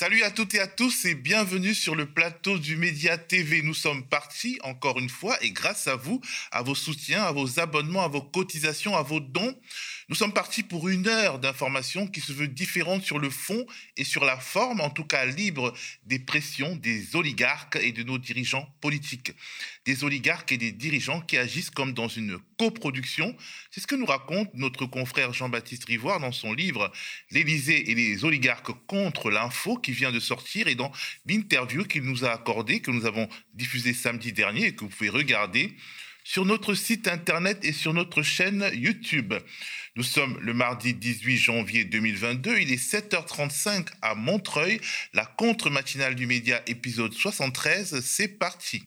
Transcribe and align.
Salut 0.00 0.22
à 0.22 0.30
toutes 0.30 0.54
et 0.54 0.60
à 0.60 0.66
tous 0.66 1.04
et 1.04 1.14
bienvenue 1.14 1.74
sur 1.74 1.94
le 1.94 2.06
plateau 2.06 2.56
du 2.56 2.74
Média 2.74 3.18
TV. 3.18 3.60
Nous 3.60 3.74
sommes 3.74 4.02
partis 4.02 4.58
encore 4.62 4.98
une 4.98 5.10
fois 5.10 5.36
et 5.42 5.50
grâce 5.50 5.88
à 5.88 5.96
vous, 5.96 6.22
à 6.52 6.62
vos 6.62 6.74
soutiens, 6.74 7.22
à 7.22 7.32
vos 7.32 7.60
abonnements, 7.60 8.02
à 8.02 8.08
vos 8.08 8.22
cotisations, 8.22 8.96
à 8.96 9.02
vos 9.02 9.20
dons, 9.20 9.54
nous 10.10 10.16
sommes 10.16 10.32
partis 10.32 10.64
pour 10.64 10.88
une 10.88 11.06
heure 11.06 11.38
d'information 11.38 12.08
qui 12.08 12.20
se 12.20 12.32
veut 12.32 12.48
différente 12.48 13.04
sur 13.04 13.20
le 13.20 13.30
fond 13.30 13.64
et 13.96 14.02
sur 14.02 14.24
la 14.24 14.36
forme, 14.36 14.80
en 14.80 14.90
tout 14.90 15.04
cas 15.04 15.24
libre 15.24 15.72
des 16.04 16.18
pressions 16.18 16.74
des 16.74 17.14
oligarques 17.14 17.78
et 17.80 17.92
de 17.92 18.02
nos 18.02 18.18
dirigeants 18.18 18.74
politiques. 18.80 19.32
Des 19.84 20.02
oligarques 20.02 20.50
et 20.50 20.56
des 20.56 20.72
dirigeants 20.72 21.20
qui 21.20 21.38
agissent 21.38 21.70
comme 21.70 21.92
dans 21.92 22.08
une 22.08 22.40
coproduction. 22.58 23.36
C'est 23.70 23.80
ce 23.80 23.86
que 23.86 23.94
nous 23.94 24.04
raconte 24.04 24.52
notre 24.54 24.84
confrère 24.84 25.32
Jean-Baptiste 25.32 25.84
Rivoire 25.84 26.18
dans 26.18 26.32
son 26.32 26.54
livre 26.54 26.90
L'Élysée 27.30 27.92
et 27.92 27.94
les 27.94 28.24
oligarques 28.24 28.72
contre 28.88 29.30
l'info 29.30 29.76
qui 29.76 29.92
vient 29.92 30.10
de 30.10 30.18
sortir 30.18 30.66
et 30.66 30.74
dans 30.74 30.90
l'interview 31.24 31.84
qu'il 31.84 32.02
nous 32.02 32.24
a 32.24 32.32
accordée, 32.32 32.80
que 32.80 32.90
nous 32.90 33.06
avons 33.06 33.28
diffusée 33.54 33.94
samedi 33.94 34.32
dernier 34.32 34.66
et 34.66 34.74
que 34.74 34.80
vous 34.80 34.90
pouvez 34.90 35.08
regarder 35.08 35.76
sur 36.24 36.44
notre 36.44 36.74
site 36.74 37.08
internet 37.08 37.64
et 37.64 37.72
sur 37.72 37.94
notre 37.94 38.22
chaîne 38.22 38.70
YouTube. 38.74 39.34
Nous 39.96 40.02
sommes 40.02 40.38
le 40.40 40.54
mardi 40.54 40.94
18 40.94 41.36
janvier 41.36 41.84
2022, 41.84 42.58
il 42.58 42.72
est 42.72 42.76
7h35 42.76 43.86
à 44.02 44.14
Montreuil, 44.14 44.80
la 45.12 45.26
contre-matinale 45.26 46.14
du 46.14 46.26
média 46.26 46.62
épisode 46.66 47.12
73, 47.12 48.00
c'est 48.00 48.28
parti. 48.28 48.84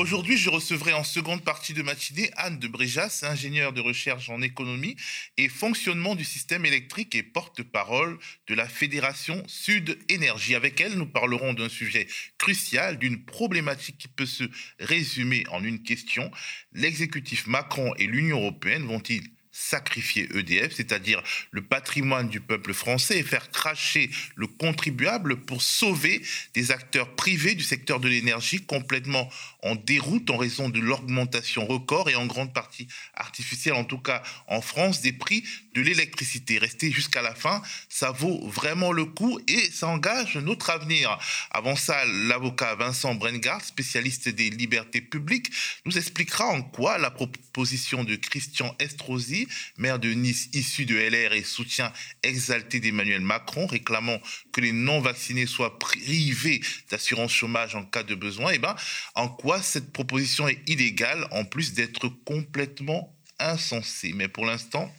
Aujourd'hui, 0.00 0.38
je 0.38 0.48
recevrai 0.48 0.94
en 0.94 1.04
seconde 1.04 1.44
partie 1.44 1.74
de 1.74 1.82
matinée 1.82 2.30
Anne 2.38 2.58
de 2.58 2.68
Bréjas, 2.68 3.20
ingénieure 3.22 3.74
de 3.74 3.82
recherche 3.82 4.30
en 4.30 4.40
économie 4.40 4.96
et 5.36 5.50
fonctionnement 5.50 6.14
du 6.14 6.24
système 6.24 6.64
électrique 6.64 7.14
et 7.14 7.22
porte-parole 7.22 8.18
de 8.46 8.54
la 8.54 8.66
Fédération 8.66 9.42
Sud 9.46 9.98
Énergie. 10.08 10.54
Avec 10.54 10.80
elle, 10.80 10.94
nous 10.94 11.04
parlerons 11.04 11.52
d'un 11.52 11.68
sujet 11.68 12.08
crucial, 12.38 12.98
d'une 12.98 13.26
problématique 13.26 13.98
qui 13.98 14.08
peut 14.08 14.24
se 14.24 14.44
résumer 14.78 15.44
en 15.50 15.62
une 15.62 15.82
question. 15.82 16.30
L'exécutif 16.72 17.46
Macron 17.46 17.92
et 17.98 18.06
l'Union 18.06 18.38
européenne 18.38 18.86
vont-ils 18.86 19.28
sacrifier 19.60 20.28
EDF, 20.34 20.74
c'est-à-dire 20.74 21.22
le 21.50 21.62
patrimoine 21.62 22.28
du 22.28 22.40
peuple 22.40 22.72
français, 22.72 23.18
et 23.18 23.22
faire 23.22 23.50
cracher 23.50 24.10
le 24.34 24.46
contribuable 24.46 25.36
pour 25.36 25.62
sauver 25.62 26.22
des 26.54 26.70
acteurs 26.70 27.14
privés 27.14 27.54
du 27.54 27.62
secteur 27.62 28.00
de 28.00 28.08
l'énergie 28.08 28.64
complètement 28.64 29.28
en 29.62 29.74
déroute 29.74 30.30
en 30.30 30.36
raison 30.36 30.68
de 30.68 30.80
l'augmentation 30.80 31.66
record 31.66 32.08
et 32.08 32.14
en 32.14 32.26
grande 32.26 32.54
partie 32.54 32.88
artificielle, 33.14 33.74
en 33.74 33.84
tout 33.84 33.98
cas 33.98 34.22
en 34.46 34.62
France, 34.62 35.02
des 35.02 35.12
prix 35.12 35.44
de 35.74 35.82
l'électricité. 35.82 36.58
Rester 36.58 36.90
jusqu'à 36.90 37.22
la 37.22 37.34
fin, 37.34 37.62
ça 37.88 38.10
vaut 38.10 38.48
vraiment 38.48 38.92
le 38.92 39.04
coup 39.04 39.38
et 39.46 39.70
ça 39.70 39.88
engage 39.88 40.36
notre 40.36 40.70
avenir. 40.70 41.18
Avant 41.50 41.76
ça, 41.76 42.04
l'avocat 42.06 42.74
Vincent 42.74 43.14
Brengard, 43.14 43.64
spécialiste 43.64 44.28
des 44.28 44.50
libertés 44.50 45.00
publiques, 45.00 45.50
nous 45.84 45.98
expliquera 45.98 46.46
en 46.46 46.62
quoi 46.62 46.98
la 46.98 47.10
proposition 47.10 48.04
de 48.04 48.16
Christian 48.16 48.74
Estrosi, 48.78 49.46
maire 49.76 49.98
de 49.98 50.10
Nice 50.10 50.48
issu 50.52 50.86
de 50.86 50.96
LR 50.96 51.32
et 51.32 51.42
soutien 51.42 51.92
exalté 52.22 52.80
d'Emmanuel 52.80 53.20
Macron, 53.20 53.66
réclamant 53.66 54.20
que 54.52 54.60
les 54.60 54.72
non-vaccinés 54.72 55.46
soient 55.46 55.78
privés 55.78 56.60
d'assurance 56.90 57.32
chômage 57.32 57.74
en 57.74 57.84
cas 57.84 58.02
de 58.02 58.14
besoin, 58.14 58.52
eh 58.52 58.58
ben, 58.58 58.76
en 59.14 59.28
quoi 59.28 59.62
cette 59.62 59.92
proposition 59.92 60.48
est 60.48 60.60
illégale 60.68 61.26
en 61.30 61.44
plus 61.44 61.72
d'être 61.72 62.08
complètement 62.24 63.16
insensée? 63.38 64.12
Mais 64.14 64.28
pour 64.28 64.46
l'instant, 64.46 64.92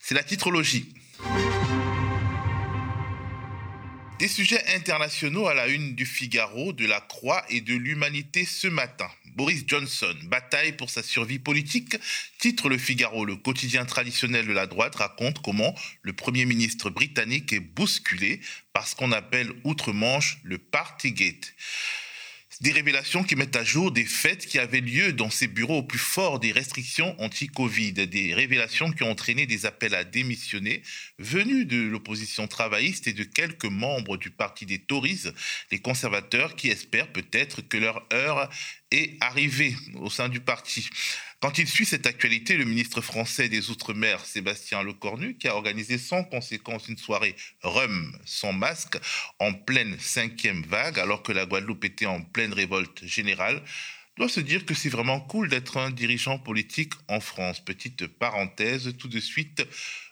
c'est 0.00 0.14
la 0.14 0.22
titrologie. 0.22 0.92
Des 4.20 4.28
sujets 4.28 4.62
internationaux 4.76 5.46
à 5.46 5.54
la 5.54 5.66
une 5.68 5.94
du 5.94 6.04
Figaro, 6.04 6.74
de 6.74 6.84
la 6.84 7.00
Croix 7.00 7.42
et 7.48 7.62
de 7.62 7.74
l'Humanité 7.74 8.44
ce 8.44 8.66
matin. 8.66 9.10
Boris 9.34 9.64
Johnson, 9.66 10.14
bataille 10.24 10.72
pour 10.72 10.90
sa 10.90 11.02
survie 11.02 11.38
politique, 11.38 11.96
titre 12.38 12.68
Le 12.68 12.76
Figaro, 12.76 13.24
le 13.24 13.36
quotidien 13.36 13.86
traditionnel 13.86 14.46
de 14.46 14.52
la 14.52 14.66
droite, 14.66 14.96
raconte 14.96 15.40
comment 15.40 15.74
le 16.02 16.12
Premier 16.12 16.44
ministre 16.44 16.90
britannique 16.90 17.54
est 17.54 17.60
bousculé 17.60 18.42
par 18.74 18.86
ce 18.86 18.94
qu'on 18.94 19.12
appelle 19.12 19.54
outre-Manche 19.64 20.36
le 20.42 20.58
Partygate. 20.58 21.54
Des 22.60 22.72
révélations 22.72 23.24
qui 23.24 23.36
mettent 23.36 23.56
à 23.56 23.64
jour 23.64 23.90
des 23.90 24.04
faits 24.04 24.44
qui 24.44 24.58
avaient 24.58 24.82
lieu 24.82 25.14
dans 25.14 25.30
ces 25.30 25.46
bureaux 25.46 25.78
au 25.78 25.82
plus 25.82 25.98
fort 25.98 26.38
des 26.38 26.52
restrictions 26.52 27.18
anti-Covid. 27.18 27.94
Des 28.06 28.34
révélations 28.34 28.92
qui 28.92 29.02
ont 29.02 29.10
entraîné 29.10 29.46
des 29.46 29.64
appels 29.64 29.94
à 29.94 30.04
démissionner 30.04 30.82
venus 31.18 31.66
de 31.66 31.80
l'opposition 31.80 32.46
travailliste 32.48 33.06
et 33.06 33.14
de 33.14 33.24
quelques 33.24 33.64
membres 33.64 34.18
du 34.18 34.30
parti 34.30 34.66
des 34.66 34.78
Tories, 34.78 35.22
les 35.70 35.78
conservateurs 35.78 36.54
qui 36.54 36.68
espèrent 36.68 37.10
peut-être 37.10 37.62
que 37.62 37.78
leur 37.78 38.06
heure 38.12 38.50
est 38.90 39.16
arrivée 39.22 39.74
au 39.94 40.10
sein 40.10 40.28
du 40.28 40.40
parti. 40.40 40.90
Quand 41.40 41.56
il 41.56 41.66
suit 41.66 41.86
cette 41.86 42.06
actualité, 42.06 42.58
le 42.58 42.66
ministre 42.66 43.00
français 43.00 43.48
des 43.48 43.70
Outre-mer, 43.70 44.22
Sébastien 44.26 44.82
Lecornu, 44.82 45.38
qui 45.38 45.48
a 45.48 45.56
organisé 45.56 45.96
sans 45.96 46.22
conséquence 46.22 46.86
une 46.88 46.98
soirée 46.98 47.34
rhum 47.62 48.14
sans 48.26 48.52
masque 48.52 48.98
en 49.38 49.54
pleine 49.54 49.98
cinquième 49.98 50.62
vague, 50.64 50.98
alors 50.98 51.22
que 51.22 51.32
la 51.32 51.46
Guadeloupe 51.46 51.86
était 51.86 52.04
en 52.04 52.20
pleine 52.20 52.52
révolte 52.52 53.06
générale, 53.06 53.62
doit 54.18 54.28
se 54.28 54.40
dire 54.40 54.66
que 54.66 54.74
c'est 54.74 54.90
vraiment 54.90 55.18
cool 55.18 55.48
d'être 55.48 55.78
un 55.78 55.90
dirigeant 55.90 56.38
politique 56.38 56.92
en 57.08 57.20
France. 57.20 57.64
Petite 57.64 58.06
parenthèse, 58.06 58.94
tout 58.98 59.08
de 59.08 59.18
suite 59.18 59.66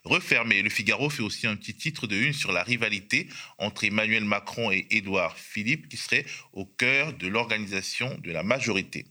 refermée. 0.04 0.62
Le 0.62 0.70
Figaro 0.70 1.10
fait 1.10 1.22
aussi 1.22 1.46
un 1.46 1.56
petit 1.56 1.74
titre 1.74 2.06
de 2.06 2.16
une 2.16 2.32
sur 2.32 2.52
la 2.52 2.62
rivalité 2.62 3.28
entre 3.58 3.84
Emmanuel 3.84 4.24
Macron 4.24 4.72
et 4.72 4.86
Édouard 4.88 5.36
Philippe, 5.36 5.90
qui 5.90 5.98
serait 5.98 6.24
au 6.54 6.64
cœur 6.64 7.12
de 7.12 7.28
l'organisation 7.28 8.16
de 8.24 8.32
la 8.32 8.42
majorité. 8.42 9.04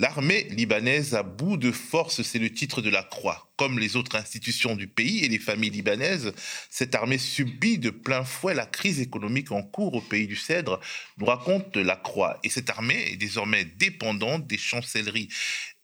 L'armée 0.00 0.44
libanaise 0.50 1.16
à 1.16 1.24
bout 1.24 1.56
de 1.56 1.72
force, 1.72 2.22
c'est 2.22 2.38
le 2.38 2.52
titre 2.52 2.80
de 2.82 2.88
la 2.88 3.02
Croix. 3.02 3.50
Comme 3.56 3.80
les 3.80 3.96
autres 3.96 4.14
institutions 4.14 4.76
du 4.76 4.86
pays 4.86 5.24
et 5.24 5.28
les 5.28 5.40
familles 5.40 5.70
libanaises, 5.70 6.32
cette 6.70 6.94
armée 6.94 7.18
subit 7.18 7.78
de 7.78 7.90
plein 7.90 8.22
fouet 8.22 8.54
la 8.54 8.66
crise 8.66 9.00
économique 9.00 9.50
en 9.50 9.64
cours 9.64 9.94
au 9.94 10.00
pays 10.00 10.28
du 10.28 10.36
Cèdre, 10.36 10.78
nous 11.16 11.26
raconte 11.26 11.76
la 11.76 11.96
Croix. 11.96 12.38
Et 12.44 12.48
cette 12.48 12.70
armée 12.70 13.10
est 13.10 13.16
désormais 13.16 13.64
dépendante 13.64 14.46
des 14.46 14.56
chancelleries 14.56 15.30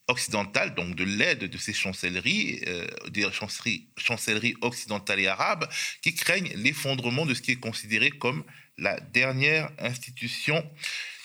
occidentales, 0.06 0.76
donc 0.76 0.94
de 0.94 1.02
l'aide 1.02 1.50
de 1.50 1.58
ces 1.58 1.72
chancelleries, 1.72 2.60
euh, 2.68 2.86
des 3.08 3.26
chancelleries, 3.32 3.88
chancelleries 3.96 4.54
occidentales 4.60 5.18
et 5.18 5.26
arabes, 5.26 5.68
qui 6.02 6.14
craignent 6.14 6.52
l'effondrement 6.54 7.26
de 7.26 7.34
ce 7.34 7.42
qui 7.42 7.50
est 7.50 7.60
considéré 7.60 8.10
comme 8.10 8.44
la 8.78 9.00
dernière 9.00 9.72
institution 9.80 10.64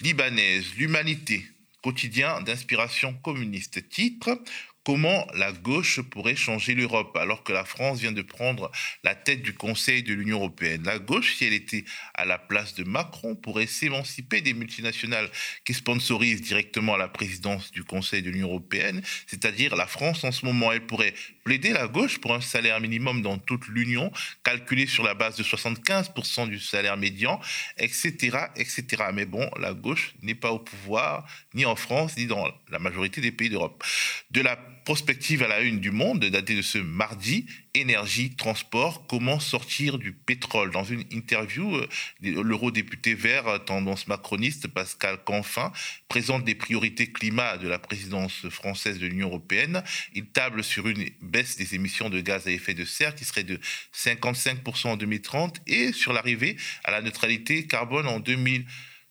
libanaise. 0.01 0.65
L'humanité 0.75 1.45
quotidien 1.81 2.41
d'inspiration 2.41 3.13
communiste. 3.13 3.87
Titre 3.89 4.41
Comment 4.85 5.27
la 5.35 5.51
gauche 5.51 6.01
pourrait 6.01 6.35
changer 6.35 6.73
l'Europe 6.73 7.15
alors 7.17 7.43
que 7.43 7.51
la 7.51 7.65
France 7.65 7.99
vient 7.99 8.13
de 8.13 8.21
prendre 8.21 8.71
la 9.03 9.13
tête 9.13 9.41
du 9.41 9.53
Conseil 9.53 10.03
de 10.03 10.13
l'Union 10.13 10.37
européenne 10.37 10.83
La 10.83 10.99
gauche, 10.99 11.35
si 11.35 11.45
elle 11.45 11.53
était 11.53 11.83
à 12.15 12.25
la 12.25 12.39
place 12.39 12.73
de 12.75 12.83
Macron, 12.85 13.35
pourrait 13.35 13.67
s'émanciper 13.67 14.41
des 14.41 14.53
multinationales 14.53 15.29
qui 15.65 15.73
sponsorisent 15.73 16.41
directement 16.41 16.95
la 16.95 17.09
présidence 17.09 17.71
du 17.71 17.83
Conseil 17.83 18.23
de 18.23 18.31
l'Union 18.31 18.47
européenne, 18.47 19.03
c'est-à-dire 19.27 19.75
la 19.75 19.85
France 19.85 20.23
en 20.23 20.31
ce 20.31 20.45
moment. 20.45 20.71
Elle 20.71 20.87
pourrait 20.87 21.13
plaider 21.49 21.73
la 21.73 21.87
gauche 21.87 22.19
pour 22.19 22.35
un 22.35 22.41
salaire 22.41 22.79
minimum 22.79 23.23
dans 23.23 23.39
toute 23.39 23.65
l'Union, 23.69 24.11
calculé 24.43 24.85
sur 24.85 25.03
la 25.03 25.15
base 25.15 25.35
de 25.35 25.41
75% 25.41 26.47
du 26.47 26.59
salaire 26.59 26.95
médian, 26.95 27.39
etc., 27.79 28.37
etc. 28.55 28.85
Mais 29.15 29.25
bon, 29.25 29.49
la 29.59 29.73
gauche 29.73 30.13
n'est 30.21 30.35
pas 30.35 30.51
au 30.51 30.59
pouvoir, 30.59 31.25
ni 31.55 31.65
en 31.65 31.75
France, 31.75 32.15
ni 32.17 32.27
dans 32.27 32.45
la 32.69 32.77
majorité 32.77 33.19
des 33.19 33.31
pays 33.31 33.49
d'Europe. 33.49 33.83
De 34.29 34.41
la 34.41 34.57
prospective 34.89 35.43
à 35.43 35.47
la 35.47 35.61
une 35.61 35.79
du 35.79 35.91
monde, 35.91 36.25
datée 36.25 36.55
de 36.55 36.63
ce 36.63 36.79
mardi, 36.79 37.45
énergie, 37.75 38.31
transport, 38.35 39.05
comment 39.05 39.39
sortir 39.39 39.99
du 39.99 40.13
pétrole? 40.13 40.71
Dans 40.71 40.83
une 40.83 41.03
interview, 41.11 41.75
euh, 41.75 41.87
l'eurodéputé 42.23 43.13
vert 43.13 43.63
tendance 43.67 44.07
macroniste 44.07 44.67
Pascal 44.67 45.19
Canfin 45.23 45.71
présente 46.07 46.43
des 46.43 46.55
priorités 46.55 47.11
climat 47.11 47.57
de 47.57 47.67
la 47.67 47.77
présidence 47.77 48.49
française 48.49 48.97
de 48.97 49.05
l'Union 49.05 49.27
européenne. 49.27 49.83
Il 50.15 50.25
table 50.25 50.63
sur 50.63 50.87
une 50.87 51.07
baisse 51.21 51.55
des 51.57 51.75
émissions 51.75 52.09
de 52.09 52.19
gaz 52.19 52.47
à 52.47 52.51
effet 52.51 52.73
de 52.73 52.83
serre 52.83 53.13
qui 53.13 53.25
serait 53.25 53.43
de 53.43 53.59
55% 53.93 54.87
en 54.87 54.97
2030 54.97 55.61
et 55.67 55.93
sur 55.93 56.13
l'arrivée 56.13 56.57
à 56.83 56.89
la 56.89 57.03
neutralité 57.03 57.67
carbone 57.67 58.07
en 58.07 58.19
2050. 58.19 58.65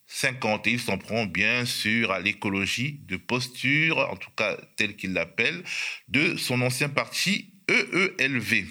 50. 0.08 0.66
Et 0.66 0.72
il 0.72 0.80
s'en 0.80 0.98
prend 0.98 1.26
bien 1.26 1.64
sûr 1.64 2.10
à 2.10 2.18
l'écologie 2.18 3.00
de 3.06 3.16
posture, 3.16 3.98
en 4.10 4.16
tout 4.16 4.30
cas 4.36 4.56
tel 4.76 4.96
qu'il 4.96 5.12
l'appelle, 5.12 5.62
de 6.08 6.36
son 6.36 6.60
ancien 6.62 6.88
parti 6.88 7.52
EELV. 7.68 8.66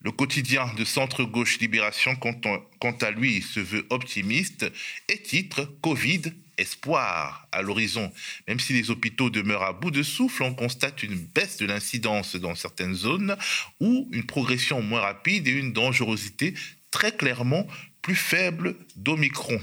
Le 0.00 0.12
quotidien 0.12 0.70
de 0.76 0.84
centre-gauche 0.84 1.58
Libération, 1.60 2.14
quant 2.16 2.96
à 3.00 3.10
lui, 3.10 3.40
se 3.40 3.58
veut 3.58 3.86
optimiste 3.88 4.70
et 5.08 5.22
titre 5.22 5.64
Covid 5.80 6.20
espoir 6.58 7.48
à 7.52 7.62
l'horizon. 7.62 8.12
Même 8.46 8.60
si 8.60 8.74
les 8.74 8.90
hôpitaux 8.90 9.30
demeurent 9.30 9.62
à 9.62 9.72
bout 9.72 9.90
de 9.90 10.02
souffle, 10.02 10.42
on 10.42 10.54
constate 10.54 11.02
une 11.02 11.16
baisse 11.16 11.56
de 11.56 11.66
l'incidence 11.66 12.36
dans 12.36 12.54
certaines 12.54 12.94
zones 12.94 13.36
ou 13.80 14.08
une 14.12 14.26
progression 14.26 14.82
moins 14.82 15.00
rapide 15.00 15.48
et 15.48 15.52
une 15.52 15.72
dangerosité 15.72 16.54
très 16.90 17.12
clairement 17.12 17.66
plus 18.02 18.14
faible 18.14 18.76
d'Omicron. 18.96 19.58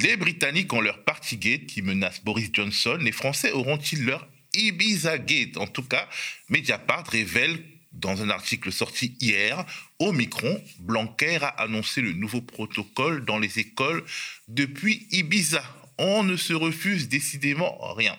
Les 0.00 0.16
Britanniques 0.16 0.72
ont 0.72 0.80
leur 0.80 1.04
Partygate 1.04 1.66
qui 1.66 1.80
menace 1.82 2.22
Boris 2.24 2.50
Johnson. 2.52 2.98
Les 3.00 3.12
Français 3.12 3.52
auront-ils 3.52 4.04
leur 4.04 4.28
Ibiza 4.54 5.18
Gate? 5.18 5.56
En 5.56 5.66
tout 5.66 5.84
cas, 5.84 6.08
Mediapart 6.48 7.06
révèle 7.06 7.64
dans 7.92 8.22
un 8.22 8.30
article 8.30 8.72
sorti 8.72 9.16
hier, 9.20 9.64
Omicron, 9.98 10.62
Blanquer 10.80 11.38
a 11.42 11.48
annoncé 11.48 12.00
le 12.00 12.12
nouveau 12.12 12.40
protocole 12.40 13.24
dans 13.24 13.38
les 13.38 13.58
écoles 13.58 14.02
depuis 14.48 15.06
Ibiza. 15.10 15.62
On 15.98 16.22
ne 16.22 16.36
se 16.36 16.52
refuse 16.52 17.08
décidément 17.08 17.78
rien. 17.94 18.16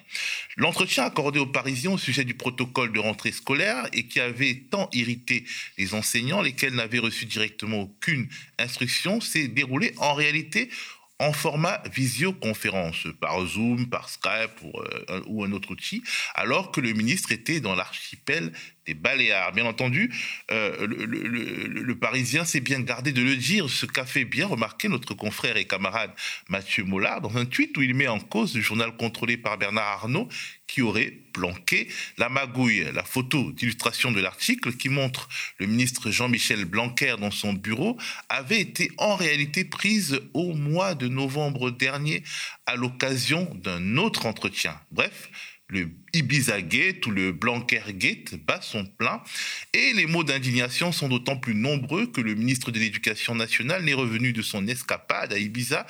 L'entretien 0.58 1.04
accordé 1.04 1.40
aux 1.40 1.48
Parisiens 1.48 1.92
au 1.92 1.98
sujet 1.98 2.24
du 2.24 2.34
protocole 2.34 2.94
de 2.94 3.00
rentrée 3.00 3.32
scolaire 3.32 3.88
et 3.94 4.08
qui 4.08 4.20
avait 4.20 4.64
tant 4.70 4.90
irrité 4.94 5.46
les 5.78 5.94
enseignants, 5.94 6.42
lesquels 6.42 6.76
n'avaient 6.76 7.00
reçu 7.00 7.26
directement 7.26 7.82
aucune 7.82 8.28
instruction, 8.60 9.22
s'est 9.22 9.48
déroulé 9.48 9.94
en 9.98 10.14
réalité 10.14 10.70
en 11.20 11.32
format 11.32 11.82
visioconférence, 11.94 13.08
par 13.22 13.46
Zoom, 13.46 13.88
par 13.88 14.10
Skype 14.10 14.62
ou, 14.62 14.72
euh, 14.80 15.22
ou, 15.28 15.44
un 15.44 15.52
autre 15.52 15.72
outil, 15.72 16.04
alors 16.34 16.72
que 16.72 16.82
le 16.82 16.92
ministre 16.94 17.32
était 17.32 17.60
dans 17.60 17.76
l'archipel 17.76 18.52
des 18.86 18.94
Baléares. 18.94 19.52
Bien 19.54 19.66
entendu, 19.66 20.14
euh, 20.52 20.88
le, 20.88 21.96
Parisien 21.96 22.44
s'est 22.44 22.60
bien 22.60 22.82
gardé 22.82 23.12
de 23.12 23.22
le 23.22 23.36
dire, 23.36 23.70
ce 23.70 23.86
qu'a 23.86 24.06
fait 24.06 24.26
bien 24.26 24.48
remarquer 24.48 24.90
notre 24.90 25.14
confrère 25.14 25.58
et 25.58 25.66
camarade 25.66 26.12
Mathieu 26.50 26.84
Mollard 26.84 27.22
dans 27.22 27.38
un 27.38 27.46
tweet 27.46 27.78
où 27.78 27.82
il 27.82 27.94
met 27.94 28.08
en 28.08 28.20
cause 28.20 28.56
le 28.56 28.62
journal 28.62 28.96
contrôlé 28.98 29.38
par 29.38 29.58
Bernard 29.58 29.88
Arnault 29.88 30.28
qui 30.68 30.82
aurait 30.82 31.14
planqué 31.34 31.88
la 32.18 32.30
magouille. 32.30 32.86
La 32.94 33.04
photo 33.04 33.52
d'illustration 33.52 34.12
de 34.12 34.20
l'article 34.20 34.74
qui 34.74 34.90
montre 34.90 35.30
le 35.60 35.68
ministre 35.68 36.10
Jean-Michel 36.10 36.66
Blanquer 36.66 37.16
dans 37.20 37.32
son 37.32 37.54
bureau 37.54 37.98
avait 38.30 38.62
été 38.62 38.92
en 38.98 39.16
réalité 39.16 39.66
prise 39.66 40.20
au 40.34 40.54
mois 40.54 40.96
de 40.96 41.08
novembre 41.08 41.72
dernier 41.72 42.24
à 42.66 42.76
l'occasion 42.76 43.54
d'un 43.64 43.98
autre 43.98 44.26
entretien. 44.26 44.80
Bref, 44.92 45.30
le 45.74 45.90
Ibiza 46.14 46.62
Gate 46.62 47.06
ou 47.08 47.12
le 47.12 47.32
Blanquer 47.32 47.82
Gate 47.90 48.36
bat 48.36 48.62
son 48.62 48.86
plein 48.86 49.22
et 49.74 49.94
les 49.94 50.06
mots 50.06 50.24
d'indignation 50.24 50.92
sont 50.92 51.10
d'autant 51.10 51.38
plus 51.38 51.56
nombreux 51.56 52.08
que 52.08 52.22
le 52.22 52.36
ministre 52.36 52.72
de 52.72 52.80
l'Éducation 52.80 53.36
nationale 53.36 53.84
n'est 53.84 53.94
revenu 53.94 54.32
de 54.32 54.42
son 54.42 54.68
escapade 54.68 55.34
à 55.34 55.38
Ibiza 55.38 55.86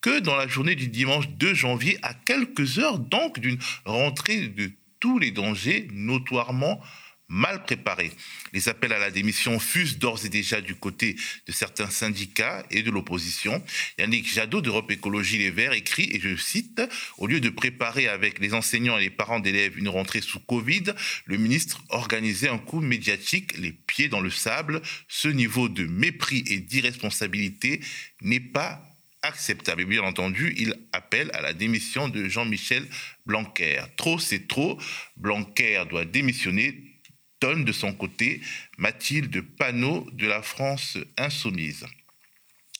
que 0.00 0.20
dans 0.20 0.36
la 0.36 0.48
journée 0.48 0.74
du 0.74 0.88
dimanche 0.88 1.28
2 1.28 1.54
janvier, 1.54 1.98
à 2.02 2.14
quelques 2.14 2.78
heures 2.78 2.98
donc 2.98 3.38
d'une 3.38 3.58
rentrée 3.84 4.48
de 4.48 4.70
tous 5.00 5.18
les 5.18 5.30
dangers 5.30 5.88
notoirement 5.92 6.80
mal 7.28 7.64
préparé. 7.64 8.12
Les 8.52 8.68
appels 8.68 8.92
à 8.92 8.98
la 8.98 9.10
démission 9.10 9.58
fusent 9.58 9.98
d'ores 9.98 10.24
et 10.24 10.28
déjà 10.28 10.60
du 10.60 10.74
côté 10.74 11.16
de 11.46 11.52
certains 11.52 11.90
syndicats 11.90 12.64
et 12.70 12.82
de 12.82 12.90
l'opposition. 12.90 13.62
Yannick 13.98 14.32
Jadot 14.32 14.60
d'Europe 14.60 14.90
Écologie 14.90 15.38
Les 15.38 15.50
Verts 15.50 15.72
écrit, 15.72 16.08
et 16.12 16.20
je 16.20 16.36
cite, 16.36 16.80
Au 17.18 17.26
lieu 17.26 17.40
de 17.40 17.48
préparer 17.48 18.08
avec 18.08 18.38
les 18.38 18.54
enseignants 18.54 18.98
et 18.98 19.02
les 19.02 19.10
parents 19.10 19.40
d'élèves 19.40 19.78
une 19.78 19.88
rentrée 19.88 20.20
sous 20.20 20.40
Covid, 20.40 20.84
le 21.24 21.36
ministre 21.36 21.82
organisait 21.88 22.48
un 22.48 22.58
coup 22.58 22.80
médiatique 22.80 23.56
les 23.58 23.72
pieds 23.72 24.08
dans 24.08 24.20
le 24.20 24.30
sable. 24.30 24.80
Ce 25.08 25.28
niveau 25.28 25.68
de 25.68 25.84
mépris 25.84 26.44
et 26.46 26.60
d'irresponsabilité 26.60 27.80
n'est 28.22 28.40
pas 28.40 28.82
acceptable. 29.22 29.82
Et 29.82 29.84
bien 29.84 30.02
entendu, 30.02 30.54
il 30.56 30.76
appelle 30.92 31.30
à 31.34 31.40
la 31.40 31.52
démission 31.52 32.08
de 32.08 32.28
Jean-Michel 32.28 32.86
Blanquer. 33.26 33.82
Trop, 33.96 34.18
c'est 34.18 34.46
trop. 34.46 34.78
Blanquer 35.16 35.82
doit 35.90 36.04
démissionner 36.04 36.85
de 37.40 37.72
son 37.72 37.92
côté 37.92 38.40
Mathilde 38.78 39.42
Panot 39.42 40.08
de 40.12 40.26
la 40.26 40.42
France 40.42 40.96
insoumise. 41.18 41.86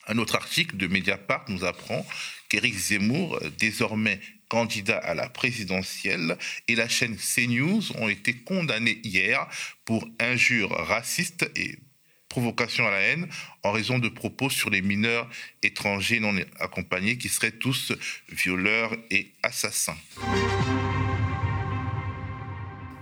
Un 0.07 0.17
autre 0.17 0.35
article 0.35 0.77
de 0.77 0.87
Mediapart 0.87 1.45
nous 1.47 1.63
apprend 1.63 2.05
qu'Éric 2.49 2.75
Zemmour, 2.75 3.39
désormais 3.59 4.19
candidat 4.49 4.97
à 4.97 5.13
la 5.13 5.29
présidentielle, 5.29 6.37
et 6.67 6.75
la 6.75 6.89
chaîne 6.89 7.17
CNews 7.17 7.83
ont 7.97 8.09
été 8.09 8.33
condamnés 8.33 8.99
hier 9.03 9.47
pour 9.85 10.07
injures 10.19 10.71
racistes 10.71 11.49
et 11.55 11.77
provocation 12.27 12.87
à 12.87 12.91
la 12.91 12.99
haine 12.99 13.27
en 13.63 13.71
raison 13.71 13.99
de 13.99 14.09
propos 14.09 14.49
sur 14.49 14.69
les 14.69 14.81
mineurs 14.81 15.29
étrangers 15.61 16.19
non 16.19 16.35
accompagnés 16.59 17.17
qui 17.17 17.29
seraient 17.29 17.51
tous 17.51 17.93
violeurs 18.29 18.95
et 19.11 19.33
assassins. 19.43 19.97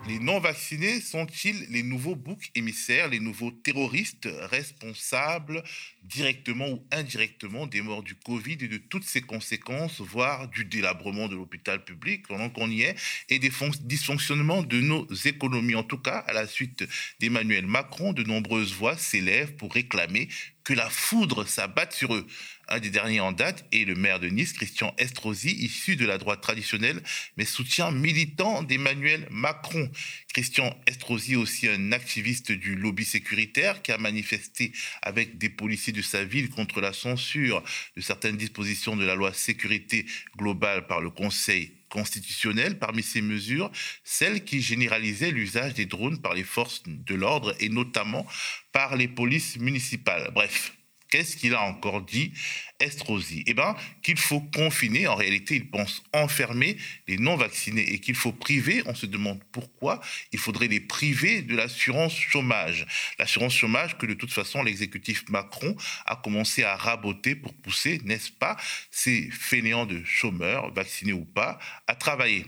Les 0.08 0.20
non-vaccinés 0.20 1.02
sont-ils 1.02 1.66
les 1.72 1.82
nouveaux 1.82 2.16
boucs 2.16 2.52
émissaires, 2.54 3.10
les 3.10 3.20
nouveaux 3.20 3.50
terroristes 3.50 4.30
responsables 4.52 5.64
directement 6.04 6.70
ou 6.70 6.86
indirectement 6.92 7.66
des 7.66 7.82
morts 7.82 8.04
du 8.04 8.14
Covid 8.14 8.58
et 8.62 8.68
de 8.68 8.78
toutes 8.78 9.04
ses 9.04 9.22
conséquences, 9.22 10.02
voire 10.02 10.48
du 10.50 10.64
délabrement 10.64 11.28
de 11.28 11.36
l'hôpital 11.36 11.84
public 11.84 12.28
pendant 12.28 12.52
qu'on 12.52 12.70
y 12.70 12.84
est, 12.84 12.96
et 13.30 13.40
des 13.40 13.52
dysfonctionnements 13.82 14.62
de 14.62 14.80
nos 14.80 15.08
économies? 15.26 15.74
En 15.74 15.84
tout 15.84 15.98
cas, 15.98 16.20
à 16.20 16.34
la 16.34 16.46
suite 16.46 16.88
d'Emmanuel 17.20 17.66
Macron, 17.66 18.14
de 18.14 18.22
nombreuses 18.22 18.74
voix 18.74 18.98
s'élèvent 18.98 19.56
pour 19.56 19.74
réclamer 19.74 20.30
que 20.66 20.74
la 20.74 20.90
foudre 20.90 21.48
s'abatte 21.48 21.94
sur 21.94 22.14
eux. 22.14 22.28
Un 22.68 22.80
des 22.80 22.90
derniers 22.90 23.20
en 23.20 23.32
date 23.32 23.64
est 23.72 23.86
le 23.86 23.94
maire 23.94 24.20
de 24.20 24.28
Nice, 24.28 24.54
Christian 24.54 24.94
Estrosi, 24.98 25.52
issu 25.52 25.96
de 25.96 26.06
la 26.06 26.18
droite 26.18 26.42
traditionnelle, 26.42 27.02
mais 27.38 27.46
soutien 27.46 27.92
militant 27.92 28.64
d'Emmanuel 28.64 29.28
Macron. 29.30 29.90
Christian 30.34 30.76
Estrosi, 30.88 31.36
aussi 31.36 31.70
un 31.70 31.92
activiste 31.92 32.52
du 32.52 32.76
lobby 32.76 33.06
sécuritaire, 33.06 33.84
qui 33.84 33.92
a 33.92 34.00
manifesté 34.00 34.74
avec 35.04 35.38
des 35.38 35.50
policiers 35.50 35.94
de 35.94 36.02
sa 36.02 36.26
ville 36.26 36.50
contre 36.50 36.82
la 36.82 36.92
censure 36.92 37.64
de 37.96 38.02
certaines 38.02 38.38
dispositions 38.38 38.96
de 38.96 39.06
la 39.06 39.14
loi 39.14 39.32
sécurité 39.32 40.08
globale 40.36 40.88
par 40.88 41.00
le 41.00 41.12
Conseil 41.12 41.72
constitutionnel 41.96 42.78
parmi 42.78 43.02
ces 43.02 43.22
mesures, 43.22 43.72
celle 44.04 44.44
qui 44.44 44.62
généralisait 44.62 45.32
l'usage 45.32 45.76
des 45.76 45.86
drones 45.86 46.20
par 46.20 46.34
les 46.34 46.44
forces 46.44 46.84
de 46.86 47.16
l'ordre 47.16 47.56
et 47.62 47.70
notamment 47.70 48.26
par 48.74 48.98
les 48.98 49.08
polices 49.08 49.56
municipales. 49.58 50.30
Bref, 50.34 50.74
Qu'est-ce 51.16 51.38
qu'il 51.38 51.54
a 51.54 51.62
encore 51.62 52.02
dit, 52.02 52.34
Estrosi? 52.82 53.42
Eh 53.48 53.54
bien, 53.54 53.74
qu'il 54.04 54.18
faut 54.18 54.42
confiner, 54.42 55.08
en 55.08 55.16
réalité, 55.16 55.56
il 55.56 55.70
pense 55.70 56.04
enfermer 56.12 56.76
les 57.08 57.18
non-vaccinés 57.18 57.94
et 57.94 58.00
qu'il 58.00 58.16
faut 58.16 58.34
priver, 58.34 58.84
on 58.86 58.94
se 58.94 59.06
demande 59.06 59.42
pourquoi, 59.54 60.02
il 60.34 60.40
faudrait 60.40 60.68
les 60.68 60.82
priver 60.82 61.42
de 61.42 61.56
l'assurance 61.56 62.18
chômage. 62.18 62.86
L'assurance 63.18 63.56
chômage 63.56 63.98
que 63.98 64.06
de 64.06 64.14
toute 64.14 64.34
façon 64.34 64.62
l'exécutif 64.62 65.24
Macron 65.30 65.74
a 66.06 66.18
commencé 66.18 66.66
à 66.66 66.76
raboter 66.76 67.34
pour 67.34 67.54
pousser, 67.54 68.02
n'est-ce 68.04 68.34
pas, 68.34 68.58
ces 68.92 69.32
fainéants 69.32 69.86
de 69.86 70.04
chômeurs, 70.04 70.74
vaccinés 70.74 71.14
ou 71.14 71.24
pas, 71.24 71.60
à 71.88 71.96
travailler. 71.96 72.46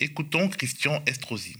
Écoutons 0.00 0.48
Christian 0.48 1.04
Estrosi 1.06 1.54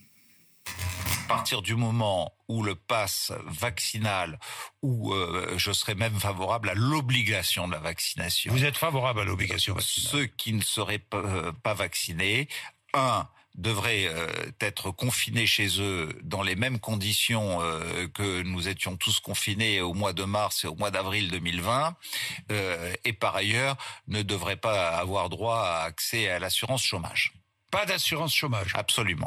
à 1.28 1.28
partir 1.28 1.60
du 1.60 1.74
moment 1.74 2.32
où 2.48 2.62
le 2.62 2.74
pass 2.74 3.32
vaccinal, 3.46 4.38
ou 4.82 5.12
euh, 5.12 5.52
je 5.58 5.72
serais 5.72 5.94
même 5.94 6.18
favorable 6.18 6.70
à 6.70 6.74
l'obligation 6.74 7.68
de 7.68 7.72
la 7.72 7.80
vaccination. 7.80 8.50
Vous 8.50 8.64
êtes 8.64 8.78
favorable 8.78 9.20
à 9.20 9.24
l'obligation 9.24 9.74
vaccinale 9.74 10.10
Ceux 10.10 10.26
qui 10.26 10.54
ne 10.54 10.62
seraient 10.62 10.98
pas, 10.98 11.18
euh, 11.18 11.52
vaccinés, 11.74 12.48
un, 12.94 13.28
devraient 13.54 14.06
euh, 14.06 14.26
être 14.62 14.90
confinés 14.90 15.46
chez 15.46 15.82
eux 15.82 16.18
dans 16.22 16.42
les 16.42 16.56
mêmes 16.56 16.78
conditions 16.78 17.58
que 18.14 18.42
nous 18.42 18.68
étions 18.68 18.96
tous 18.96 19.20
confinés 19.20 19.82
au 19.82 19.92
mois 19.92 20.14
de 20.14 20.24
mars 20.24 20.64
et 20.64 20.68
au 20.68 20.76
mois 20.76 20.90
d'avril 20.90 21.30
2020, 21.30 21.94
et 23.04 23.12
par 23.12 23.36
ailleurs 23.36 23.76
ne 24.06 24.22
devraient 24.22 24.56
pas 24.56 24.96
avoir 24.96 25.28
droit 25.28 25.60
à 25.60 25.82
accès 25.82 26.30
à 26.30 26.38
l'assurance 26.38 26.82
chômage. 26.82 27.34
Pas 27.70 27.84
d'assurance 27.84 28.34
chômage. 28.34 28.72
Absolument. 28.74 29.26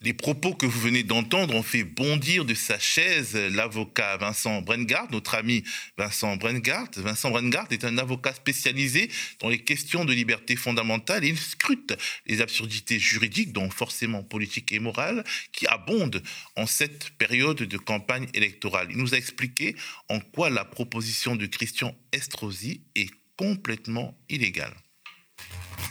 Les 0.00 0.12
propos 0.12 0.54
que 0.54 0.64
vous 0.64 0.80
venez 0.80 1.02
d'entendre 1.02 1.56
ont 1.56 1.62
fait 1.64 1.82
bondir 1.82 2.44
de 2.44 2.54
sa 2.54 2.78
chaise 2.78 3.34
l'avocat 3.34 4.16
Vincent 4.16 4.62
Brengard, 4.62 5.08
notre 5.10 5.34
ami 5.34 5.64
Vincent 5.96 6.36
Brengard. 6.36 6.88
Vincent 6.96 7.30
Brengard 7.30 7.66
est 7.70 7.82
un 7.82 7.98
avocat 7.98 8.32
spécialisé 8.32 9.10
dans 9.40 9.48
les 9.48 9.58
questions 9.58 10.04
de 10.04 10.12
liberté 10.12 10.54
fondamentale 10.54 11.24
il 11.24 11.36
scrute 11.36 11.96
les 12.26 12.40
absurdités 12.40 13.00
juridiques, 13.00 13.52
dont 13.52 13.70
forcément 13.70 14.22
politiques 14.22 14.70
et 14.70 14.78
morales, 14.78 15.24
qui 15.50 15.66
abondent 15.66 16.22
en 16.54 16.66
cette 16.66 17.10
période 17.18 17.58
de 17.58 17.76
campagne 17.76 18.28
électorale. 18.34 18.86
Il 18.90 18.98
nous 18.98 19.14
a 19.14 19.18
expliqué 19.18 19.74
en 20.08 20.20
quoi 20.20 20.48
la 20.48 20.64
proposition 20.64 21.34
de 21.34 21.46
Christian 21.46 21.92
Estrosi 22.12 22.82
est 22.94 23.10
complètement 23.36 24.16
illégale 24.28 24.74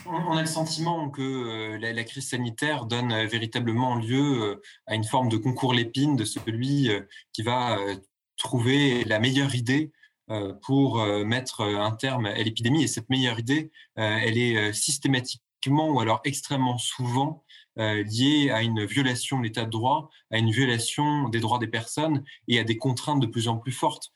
on 0.06 0.38
a 0.38 0.42
le 0.42 0.48
sentiment 0.48 1.10
que 1.10 1.22
euh, 1.22 1.78
la, 1.78 2.04
crise 2.04 2.30
sanitaire 2.30 2.86
donne 2.86 3.12
euh, 3.12 3.26
véritablement 3.26 3.96
lieu 3.96 4.42
euh, 4.42 4.62
à 4.86 4.96
une 4.96 5.04
forme 5.04 5.30
de 5.30 5.38
concours 5.38 5.74
l'épine 5.74 6.16
de 6.16 6.26
celui 6.26 6.90
qui 7.34 7.44
va 7.44 7.78
trouver 8.38 9.04
la 9.06 9.20
meilleure 9.20 9.56
idée 9.56 9.92
pour 10.62 11.04
mettre 11.26 11.62
un 11.62 11.92
terme 11.92 12.26
à 12.26 12.36
l'épidémie. 12.36 12.84
Et 12.84 12.88
cette 12.88 13.10
meilleure 13.10 13.40
idée, 13.40 13.72
elle 13.96 14.38
est 14.38 14.74
systématiquement 14.74 15.90
ou 15.90 16.00
alors 16.00 16.22
extrêmement 16.26 16.78
souvent 16.78 17.44
liée 17.76 18.50
à 18.52 18.62
une 18.62 18.86
violation 18.86 19.40
de 19.40 19.44
l'état 19.44 19.66
de 19.66 19.70
droit, 19.70 20.10
à 20.32 20.38
une 20.38 20.52
violation 20.52 21.30
des 21.30 21.40
droits 21.40 21.60
des 21.60 21.68
personnes 21.68 22.24
et 22.48 22.60
à 22.60 22.64
des 22.64 22.78
contraintes 22.78 23.22
de 23.22 23.28
plus 23.28 23.48
en 23.48 23.58
plus 23.58 23.72
fortes. 23.72 24.12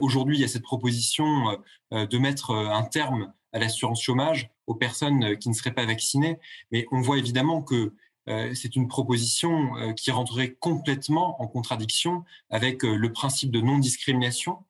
Aujourd'hui, 0.00 0.38
il 0.38 0.40
y 0.40 0.44
a 0.44 0.48
cette 0.48 0.62
proposition 0.62 1.58
de 1.90 2.18
mettre 2.18 2.54
un 2.54 2.84
terme 2.84 3.32
à 3.52 3.58
l'assurance 3.58 4.02
chômage 4.02 4.53
aux 4.66 4.74
personnes 4.74 5.36
qui 5.38 5.48
ne 5.48 5.54
seraient 5.54 5.74
pas 5.74 5.86
vaccinées, 5.86 6.38
mais 6.72 6.86
on 6.90 7.00
voit 7.00 7.18
évidemment 7.18 7.62
que 7.62 7.92
euh, 8.28 8.54
c'est 8.54 8.74
une 8.76 8.88
proposition 8.88 9.76
euh, 9.76 9.92
qui 9.92 10.10
rentrerait 10.10 10.54
complètement 10.58 11.40
en 11.42 11.46
contradiction 11.46 12.24
avec 12.48 12.84
euh, 12.84 12.96
le 12.96 13.12
principe 13.12 13.50
de 13.50 13.60
non-discrimination, 13.60 14.64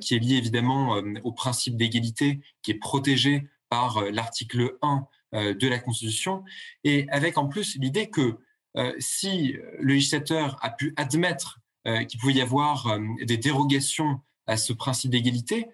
qui 0.00 0.16
est 0.16 0.18
lié 0.18 0.34
évidemment 0.34 1.00
au 1.22 1.30
principe 1.30 1.76
d'égalité, 1.76 2.40
qui 2.62 2.72
est 2.72 2.80
protégé 2.80 3.48
par 3.68 4.02
l'article 4.10 4.76
1 4.82 5.06
de 5.32 5.68
la 5.68 5.78
Constitution, 5.78 6.42
et 6.82 7.08
avec 7.10 7.38
en 7.38 7.46
plus 7.46 7.76
l'idée 7.76 8.10
que 8.10 8.40
si 8.98 9.52
le 9.78 9.94
législateur 9.94 10.56
a 10.62 10.70
pu 10.70 10.94
admettre 10.96 11.60
qu'il 12.08 12.18
pouvait 12.18 12.32
y 12.32 12.40
avoir 12.40 12.98
des 13.24 13.36
dérogations 13.36 14.20
à 14.48 14.56
ce 14.56 14.72
principe 14.72 15.12
d'égalité, 15.12 15.68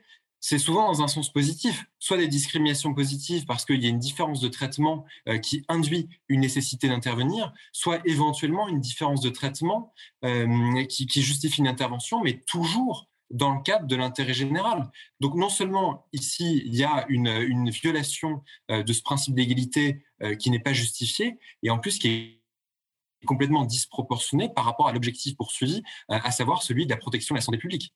c'est 0.47 0.59
souvent 0.59 0.93
dans 0.93 1.01
un 1.01 1.09
sens 1.09 1.33
positif, 1.33 1.87
soit 1.99 2.19
des 2.19 2.29
discriminations 2.29 2.93
positives 2.93 3.47
parce 3.47 3.65
qu'il 3.65 3.83
y 3.83 3.87
a 3.87 3.89
une 3.89 3.99
différence 3.99 4.43
de 4.43 4.49
traitement 4.49 5.07
euh, 5.27 5.39
qui 5.39 5.65
induit 5.69 6.11
une 6.29 6.41
nécessité 6.41 6.87
d'intervenir, 6.87 7.55
soit 7.73 8.01
éventuellement 8.05 8.69
une 8.69 8.79
différence 8.79 9.23
de 9.23 9.31
traitement 9.31 9.95
euh, 10.23 10.85
qui, 10.85 11.23
justifie 11.23 11.63
une 11.63 11.67
intervention, 11.67 12.21
mais 12.23 12.43
toujours 12.47 13.09
dans 13.31 13.55
le 13.55 13.63
cadre 13.63 13.87
de 13.87 13.97
l'intérêt 13.97 14.35
général. 14.35 14.91
Donc 15.19 15.35
non 15.35 15.49
seulement 15.49 16.05
ici, 16.13 16.63
il 16.67 16.75
y 16.75 16.85
a 16.85 17.07
une, 17.09 17.71
violation 17.71 18.43
euh, 18.71 18.83
de 18.83 18.93
ce 18.93 19.01
principe 19.01 19.35
d'égalité 19.35 20.05
qui 20.39 20.51
n'est 20.51 20.61
pas 20.61 20.75
justifié, 20.75 21.39
et 21.63 21.71
en 21.71 21.79
plus 21.79 21.99
qui 21.99 22.09
est 22.09 23.27
complètement 23.27 23.65
disproportionné 23.65 24.51
par 24.55 24.67
rapport 24.67 24.89
à 24.89 24.93
l'objectif 24.93 25.37
poursuivi, 25.37 25.83
à 26.09 26.31
savoir 26.31 26.63
celui 26.63 26.85
de 26.85 26.91
la 26.91 26.99
protection 26.99 27.35
de 27.35 27.39
la 27.39 27.43
santé 27.43 27.59
publique. 27.59 27.95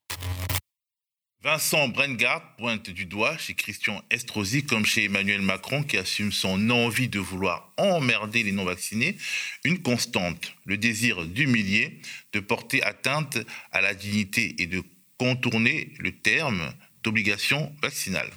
Vincent 1.41 1.87
Brengard 1.87 2.57
pointe 2.57 2.91
du 2.91 3.07
doigt 3.07 3.39
chez 3.39 3.55
Christian 3.55 4.03
Estrosi 4.11 4.65
comme 4.65 4.85
chez 4.85 5.05
Emmanuel 5.05 5.41
Macron 5.41 5.85
qui 5.85 5.97
assume 5.97 6.33
son 6.33 6.69
envie 6.71 7.09
de 7.09 7.21
vouloir 7.21 7.73
emmerder 7.77 8.43
les 8.43 8.51
non-vaccinés, 8.51 9.17
une 9.65 9.81
constante, 9.81 10.55
le 10.65 10.77
désir 10.77 11.25
d'humilier, 11.25 12.01
de 12.33 12.41
porter 12.41 12.83
atteinte 12.83 13.39
à 13.71 13.81
la 13.81 13.95
dignité 13.95 14.61
et 14.61 14.67
de 14.67 14.83
contourner 15.17 15.93
le 16.01 16.11
terme 16.11 16.73
d'obligation 17.05 17.73
vaccinale. 17.83 18.31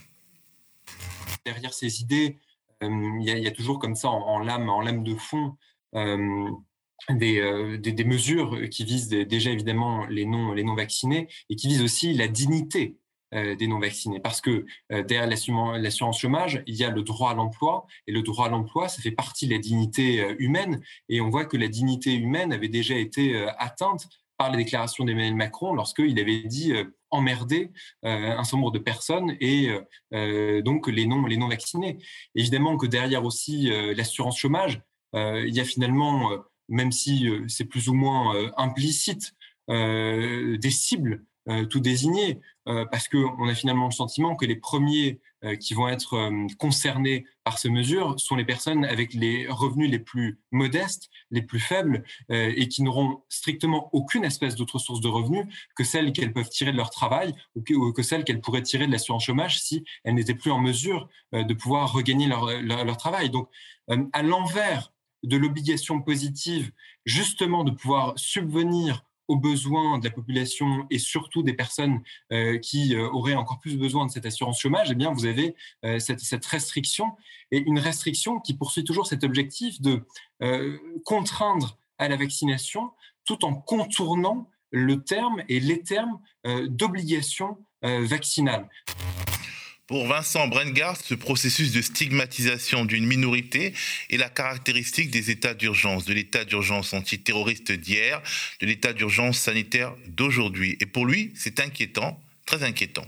Derrière 1.44 1.74
ces 1.74 2.02
idées, 2.02 2.38
euh, 2.84 2.88
il 3.20 3.26
y, 3.26 3.48
a 3.48 3.52
toujours 3.52 3.80
comme 3.80 3.96
ça 3.96 4.10
en, 4.10 4.40
lame, 4.40 4.70
en 4.70 4.82
lame 4.82 5.04
de 5.04 5.16
fond 5.16 5.58
euh, 5.96 6.50
euh, 7.10 7.78
des, 7.78 8.04
mesures 8.04 8.70
qui 8.70 8.84
visent 8.84 9.10
déjà 9.10 9.52
évidemment 9.52 10.06
les 10.08 10.26
non, 10.26 10.54
les 10.54 10.64
non 10.64 10.76
vaccinés 10.76 11.28
et 11.50 11.56
qui 11.56 11.68
visent 11.68 11.84
aussi 11.84 12.14
la 12.14 12.28
dignité 12.28 12.98
euh, 13.34 13.56
des 13.56 13.68
non 13.68 13.80
vaccinés. 13.80 14.20
Parce 14.20 14.42
que 14.42 14.66
euh, 14.92 15.04
derrière 15.04 15.28
l'assurance 15.28 16.20
chômage, 16.20 16.64
il 16.68 16.76
y 16.76 16.84
a 16.84 16.90
le 16.90 17.02
droit 17.04 17.32
à 17.32 17.34
l'emploi 17.34 17.86
et 18.08 18.12
le 18.12 18.22
droit 18.22 18.48
à 18.48 18.50
l'emploi, 18.50 18.88
ça 18.88 19.02
fait 19.02 19.12
partie 19.12 19.48
de 19.48 19.54
la 19.54 19.60
dignité 19.60 20.36
humaine 20.40 20.82
et 21.10 21.22
on 21.22 21.30
voit 21.30 21.46
que 21.46 21.58
la 21.58 21.68
dignité 21.68 22.14
humaine 22.14 22.54
avait 22.54 22.70
déjà 22.70 22.96
été 22.96 23.38
atteinte 23.58 24.08
par 24.38 24.52
les 24.52 24.58
déclarations 24.58 25.06
d'Emmanuel 25.06 25.36
Macron 25.36 25.74
lorsqu'il 25.74 26.20
avait 26.20 26.42
dit 26.42 26.74
emmerder 27.12 27.72
un 28.02 28.44
certain 28.44 28.58
nombre 28.58 28.72
de 28.72 28.80
personnes 28.80 29.38
et 29.40 29.70
donc 30.64 30.88
les 30.88 31.06
non, 31.06 31.26
les 31.26 31.38
non 31.38 31.48
vaccinés. 31.48 32.00
Évidemment 32.34 32.76
que 32.76 32.88
derrière 32.88 33.24
aussi 33.24 33.70
l'assurance 33.96 34.38
chômage, 34.38 34.82
il 35.14 35.54
y 35.54 35.60
a 35.60 35.66
finalement 35.66 36.32
même 36.72 36.92
si 36.92 37.28
euh, 37.28 37.46
c'est 37.48 37.66
plus 37.66 37.90
ou 37.90 37.94
moins 37.94 38.36
euh, 38.36 38.50
implicite, 38.58 39.36
euh, 39.70 40.58
des 40.58 40.72
cibles 40.72 41.24
tout 41.72 41.80
désignées, 41.80 42.40
parce 42.66 43.08
qu'on 43.08 43.50
a 43.50 43.56
finalement 43.56 43.86
le 43.86 43.92
sentiment 43.92 44.36
que 44.36 44.46
les 44.46 44.56
premiers 44.56 45.20
qui 45.60 45.74
vont 45.74 45.88
être 45.88 46.32
concernés 46.60 47.26
par 47.44 47.58
ces 47.58 47.72
mesures 47.72 48.20
sont 48.20 48.36
les 48.36 48.46
personnes 48.46 48.86
avec 48.86 49.16
les 49.16 49.48
revenus 49.48 49.90
les 49.90 49.98
plus 49.98 50.40
modestes, 50.52 51.10
les 51.32 51.42
plus 51.42 51.60
faibles, 51.60 52.04
et 52.30 52.68
qui 52.68 52.84
n'auront 52.84 53.24
strictement 53.28 53.90
aucune 53.92 54.24
espèce 54.24 54.56
d'autre 54.56 54.78
source 54.78 55.02
de 55.02 55.08
revenus 55.08 55.48
que 55.76 55.84
celles 55.84 56.14
qu'elles 56.14 56.32
peuvent 56.32 56.50
tirer 56.50 56.72
de 56.74 56.78
leur 56.78 56.92
travail 56.92 57.34
ou 57.56 57.92
que, 57.92 58.04
celles 58.04 58.24
qu'elles 58.24 58.42
pourraient 58.42 58.62
tirer 58.62 58.86
de 58.86 58.92
l'assurance 58.92 59.26
chômage 59.26 59.60
si 59.60 59.84
elles 60.04 60.14
n'étaient 60.14 60.36
plus 60.36 60.52
en 60.52 60.60
mesure 60.60 61.10
de 61.34 61.54
pouvoir 61.56 61.92
regagner 61.92 62.28
leur, 62.28 62.46
leur 62.62 62.98
travail. 62.98 63.32
Donc, 63.32 63.50
à 64.14 64.22
l'envers 64.22 64.92
de 65.24 65.38
l'obligation 65.38 66.02
positive, 66.02 66.72
justement 67.06 67.64
de 67.64 67.72
pouvoir 67.72 68.14
subvenir 68.18 69.04
aux 69.32 69.38
besoins 69.38 69.98
de 69.98 70.04
la 70.04 70.12
population 70.12 70.86
et 70.90 71.00
surtout 71.00 71.42
des 71.42 71.54
personnes 71.54 72.02
euh, 72.34 72.58
qui 72.58 72.96
euh, 72.96 73.10
auraient 73.12 73.36
encore 73.36 73.60
plus 73.60 73.78
besoin 73.78 74.06
de 74.06 74.12
cette 74.12 74.26
assurance 74.26 74.60
chômage, 74.60 74.90
eh 74.92 74.96
bien, 74.96 75.14
vous 75.14 75.26
avez 75.26 75.56
euh, 75.86 76.00
cette, 76.00 76.46
restriction 76.46 77.16
et 77.52 77.60
une 77.60 77.80
restriction 77.80 78.42
qui 78.42 78.56
poursuit 78.56 78.84
toujours 78.84 79.08
cet 79.08 79.24
objectif 79.24 79.82
de 79.82 80.04
contraindre 81.06 81.78
à 81.98 82.10
la 82.10 82.18
vaccination 82.18 82.92
tout 83.26 83.46
en 83.46 83.54
contournant 83.54 84.50
le 84.72 85.04
terme 85.04 85.44
et 85.48 85.60
les 85.60 85.82
termes 85.84 86.20
d'obligation 86.44 87.58
vaccinale. 87.84 88.68
Pour 89.92 90.06
Vincent 90.06 90.48
Brengard, 90.48 90.96
ce 90.96 91.16
processus 91.16 91.74
de 91.74 91.82
stigmatisation 91.82 92.86
d'une 92.86 93.06
minorité 93.06 93.74
est 94.10 94.16
la 94.16 94.30
caractéristique 94.30 95.12
des 95.12 95.32
états 95.32 95.54
d'urgence, 95.54 96.06
de 96.06 96.14
l'état 96.14 96.46
d'urgence 96.46 96.94
antiterroriste 96.94 97.74
d'hier, 97.74 98.24
de 98.62 98.68
l'état 98.68 98.94
d'urgence 98.94 99.38
sanitaire 99.38 99.94
d'aujourd'hui. 100.08 100.78
Et 100.80 100.86
pour 100.86 101.06
lui, 101.06 101.34
c'est 101.36 101.60
inquiétant, 101.60 102.18
très 102.46 102.64
inquiétant. 102.64 103.04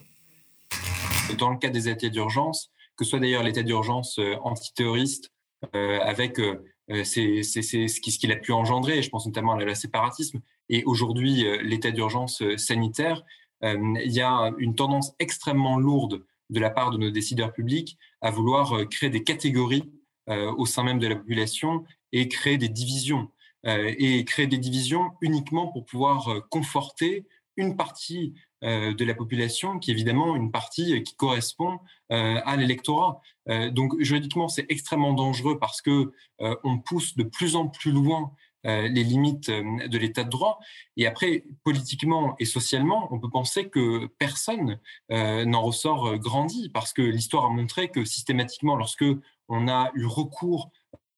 Dans 1.37 1.51
le 1.51 1.57
cas 1.57 1.69
des 1.69 1.87
états 1.87 2.09
d'urgence, 2.09 2.69
que 2.97 3.05
ce 3.05 3.11
soit 3.11 3.21
d'ailleurs 3.21 3.43
l'état 3.43 3.63
d'urgence 3.63 4.19
euh, 4.19 4.35
antiterroriste, 4.43 5.31
euh, 5.75 6.01
avec 6.01 6.37
euh, 6.37 6.65
ce 6.89 8.17
qu'il 8.17 8.31
a 8.33 8.35
pu 8.35 8.51
engendrer, 8.51 9.01
je 9.01 9.09
pense 9.09 9.25
notamment 9.25 9.53
à 9.53 9.63
la 9.63 9.75
séparatisme, 9.75 10.41
et 10.67 10.83
aujourd'hui 10.83 11.45
l'état 11.61 11.91
d'urgence 11.91 12.43
sanitaire, 12.57 13.23
il 13.61 14.11
y 14.11 14.19
a 14.19 14.51
une 14.57 14.75
tendance 14.75 15.13
extrêmement 15.19 15.77
lourde 15.77 16.25
de 16.53 16.59
la 16.59 16.69
part 16.69 16.91
de 16.91 16.97
nos 16.97 17.09
décideurs 17.09 17.51
publics 17.51 17.97
à 18.21 18.31
vouloir 18.31 18.77
euh, 18.77 18.85
créer 18.85 19.09
des 19.09 19.23
catégories 19.23 19.91
euh, 20.29 20.53
au 20.55 20.65
sein 20.65 20.83
même 20.83 20.99
de 20.99 21.07
la 21.07 21.15
population 21.15 21.83
et 22.13 22.29
créer 22.29 22.57
des 22.57 22.69
divisions. 22.69 23.29
Euh, 23.65 23.93
et 23.97 24.23
créer 24.25 24.47
des 24.47 24.57
divisions 24.57 25.11
uniquement 25.21 25.67
pour 25.67 25.85
pouvoir 25.85 26.47
conforter 26.49 27.25
une 27.55 27.75
partie 27.75 28.33
de 28.61 29.03
la 29.03 29.13
population, 29.13 29.77
qui 29.77 29.91
est 29.91 29.93
évidemment 29.93 30.37
une 30.37 30.51
partie 30.51 31.03
qui 31.03 31.17
correspond 31.17 31.79
à 32.09 32.55
l'électorat. 32.55 33.21
donc 33.71 33.99
juridiquement, 33.99 34.47
c'est 34.47 34.65
extrêmement 34.69 35.11
dangereux 35.11 35.59
parce 35.59 35.81
que 35.81 36.13
on 36.39 36.79
pousse 36.79 37.15
de 37.17 37.23
plus 37.23 37.57
en 37.57 37.67
plus 37.67 37.91
loin 37.91 38.31
euh, 38.65 38.87
les 38.87 39.03
limites 39.03 39.49
euh, 39.49 39.87
de 39.89 39.97
l'état 39.97 40.23
de 40.23 40.29
droit. 40.29 40.57
Et 40.95 41.05
après, 41.05 41.43
politiquement 41.65 42.35
et 42.39 42.45
socialement, 42.45 43.13
on 43.13 43.19
peut 43.19 43.29
penser 43.29 43.67
que 43.67 44.05
personne 44.19 44.79
euh, 45.11 45.43
n'en 45.43 45.61
ressort 45.61 46.17
grandi, 46.17 46.69
parce 46.69 46.93
que 46.93 47.01
l'histoire 47.01 47.43
a 47.43 47.49
montré 47.49 47.89
que 47.89 48.05
systématiquement, 48.05 48.77
lorsque 48.77 49.03
on 49.49 49.67
a 49.67 49.91
eu 49.95 50.05
recours 50.05 50.71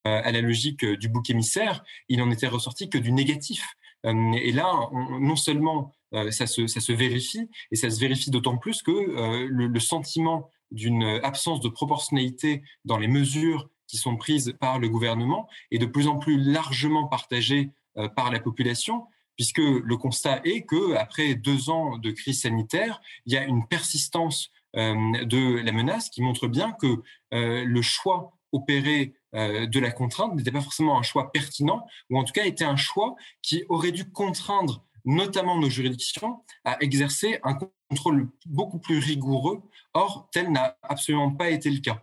à 0.04 0.32
la 0.32 0.42
logique 0.42 0.86
du 0.86 1.10
bouc 1.10 1.32
émissaire, 1.32 1.84
il 2.10 2.20
n'en 2.20 2.30
était 2.30 2.46
ressorti 2.46 2.92
que 2.92 3.00
du 3.00 3.12
négatif. 3.12 3.74
Et 4.04 4.52
là, 4.52 4.72
non 5.20 5.36
seulement 5.36 5.96
ça 6.30 6.46
se, 6.46 6.68
ça, 6.68 6.80
se, 6.80 6.92
vérifie, 6.92 7.50
et 7.72 7.76
ça 7.76 7.90
se 7.90 8.00
vérifie 8.00 8.30
d'autant 8.30 8.58
plus 8.58 8.84
que 8.84 8.92
le, 8.92 9.80
sentiment 9.80 10.52
d'une 10.70 11.04
absence 11.24 11.60
de 11.60 11.70
proportionnalité 11.70 12.62
dans 12.84 13.00
les 13.00 13.08
mesures 13.08 13.68
qui 13.88 13.98
sont 13.98 14.18
prises 14.18 14.56
par 14.60 14.80
le 14.80 14.90
gouvernement 14.90 15.48
et 15.72 15.78
de 15.78 15.86
plus 15.86 16.08
en 16.08 16.18
plus 16.18 16.38
largement 16.42 17.08
partagées 17.08 17.72
euh, 17.98 18.08
par 18.10 18.32
la 18.32 18.40
population, 18.40 19.08
puisque 19.36 19.60
le 19.60 19.98
constat 19.98 20.42
est 20.44 20.64
que 20.64 20.96
après 20.96 21.36
deux 21.36 21.70
ans 21.70 21.98
de 21.98 22.12
crise 22.12 22.42
sanitaire, 22.42 23.02
il 23.26 23.34
y 23.34 23.38
a 23.38 23.44
une 23.44 23.68
persistance 23.68 24.52
euh, 24.76 24.96
de 25.26 25.62
la 25.62 25.72
menace 25.72 26.10
qui 26.10 26.22
montre 26.22 26.48
bien 26.48 26.74
que 26.74 27.02
euh, 27.34 27.64
le 27.66 27.82
choix 27.82 28.34
opéré 28.52 29.14
de 29.34 29.80
la 29.82 29.92
contrainte 29.92 30.34
n'était 30.34 30.50
pas 30.54 30.62
forcément 30.62 30.98
un 30.98 31.02
choix 31.02 31.34
pertinent, 31.34 31.86
ou 32.10 32.18
en 32.18 32.24
tout 32.24 32.32
cas 32.32 32.46
était 32.46 32.64
un 32.64 32.78
choix 32.78 33.16
qui 33.42 33.66
aurait 33.68 33.92
dû 33.92 34.10
contraindre 34.10 34.86
notamment 35.04 35.58
nos 35.58 35.70
juridictions 35.70 36.42
à 36.64 36.78
exercer 36.82 37.40
un 37.44 37.58
contrôle 37.90 38.30
beaucoup 38.46 38.80
plus 38.80 39.00
rigoureux. 39.00 39.62
Or, 39.94 40.30
tel 40.32 40.52
n'a 40.52 40.78
absolument 40.84 41.32
pas 41.32 41.50
été 41.50 41.70
le 41.70 41.80
cas. 41.80 42.02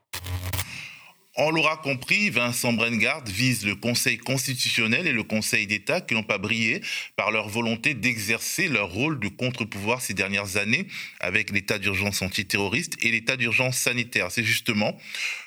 On 1.36 1.50
l'aura 1.50 1.78
compris, 1.78 2.28
Vincent 2.28 2.74
Brengard 2.74 3.24
vise 3.24 3.64
le 3.64 3.74
Conseil 3.74 4.18
constitutionnel 4.18 5.06
et 5.06 5.12
le 5.12 5.22
Conseil 5.22 5.66
d'État 5.66 6.02
qui 6.02 6.12
n'ont 6.12 6.22
pas 6.22 6.36
brillé 6.36 6.82
par 7.16 7.30
leur 7.30 7.48
volonté 7.48 7.94
d'exercer 7.94 8.68
leur 8.68 8.92
rôle 8.92 9.18
de 9.18 9.28
contre-pouvoir 9.28 10.02
ces 10.02 10.12
dernières 10.12 10.58
années 10.58 10.86
avec 11.20 11.50
l'état 11.50 11.78
d'urgence 11.78 12.20
antiterroriste 12.20 13.02
et 13.02 13.10
l'état 13.10 13.38
d'urgence 13.38 13.78
sanitaire. 13.78 14.30
C'est 14.30 14.44
justement 14.44 14.98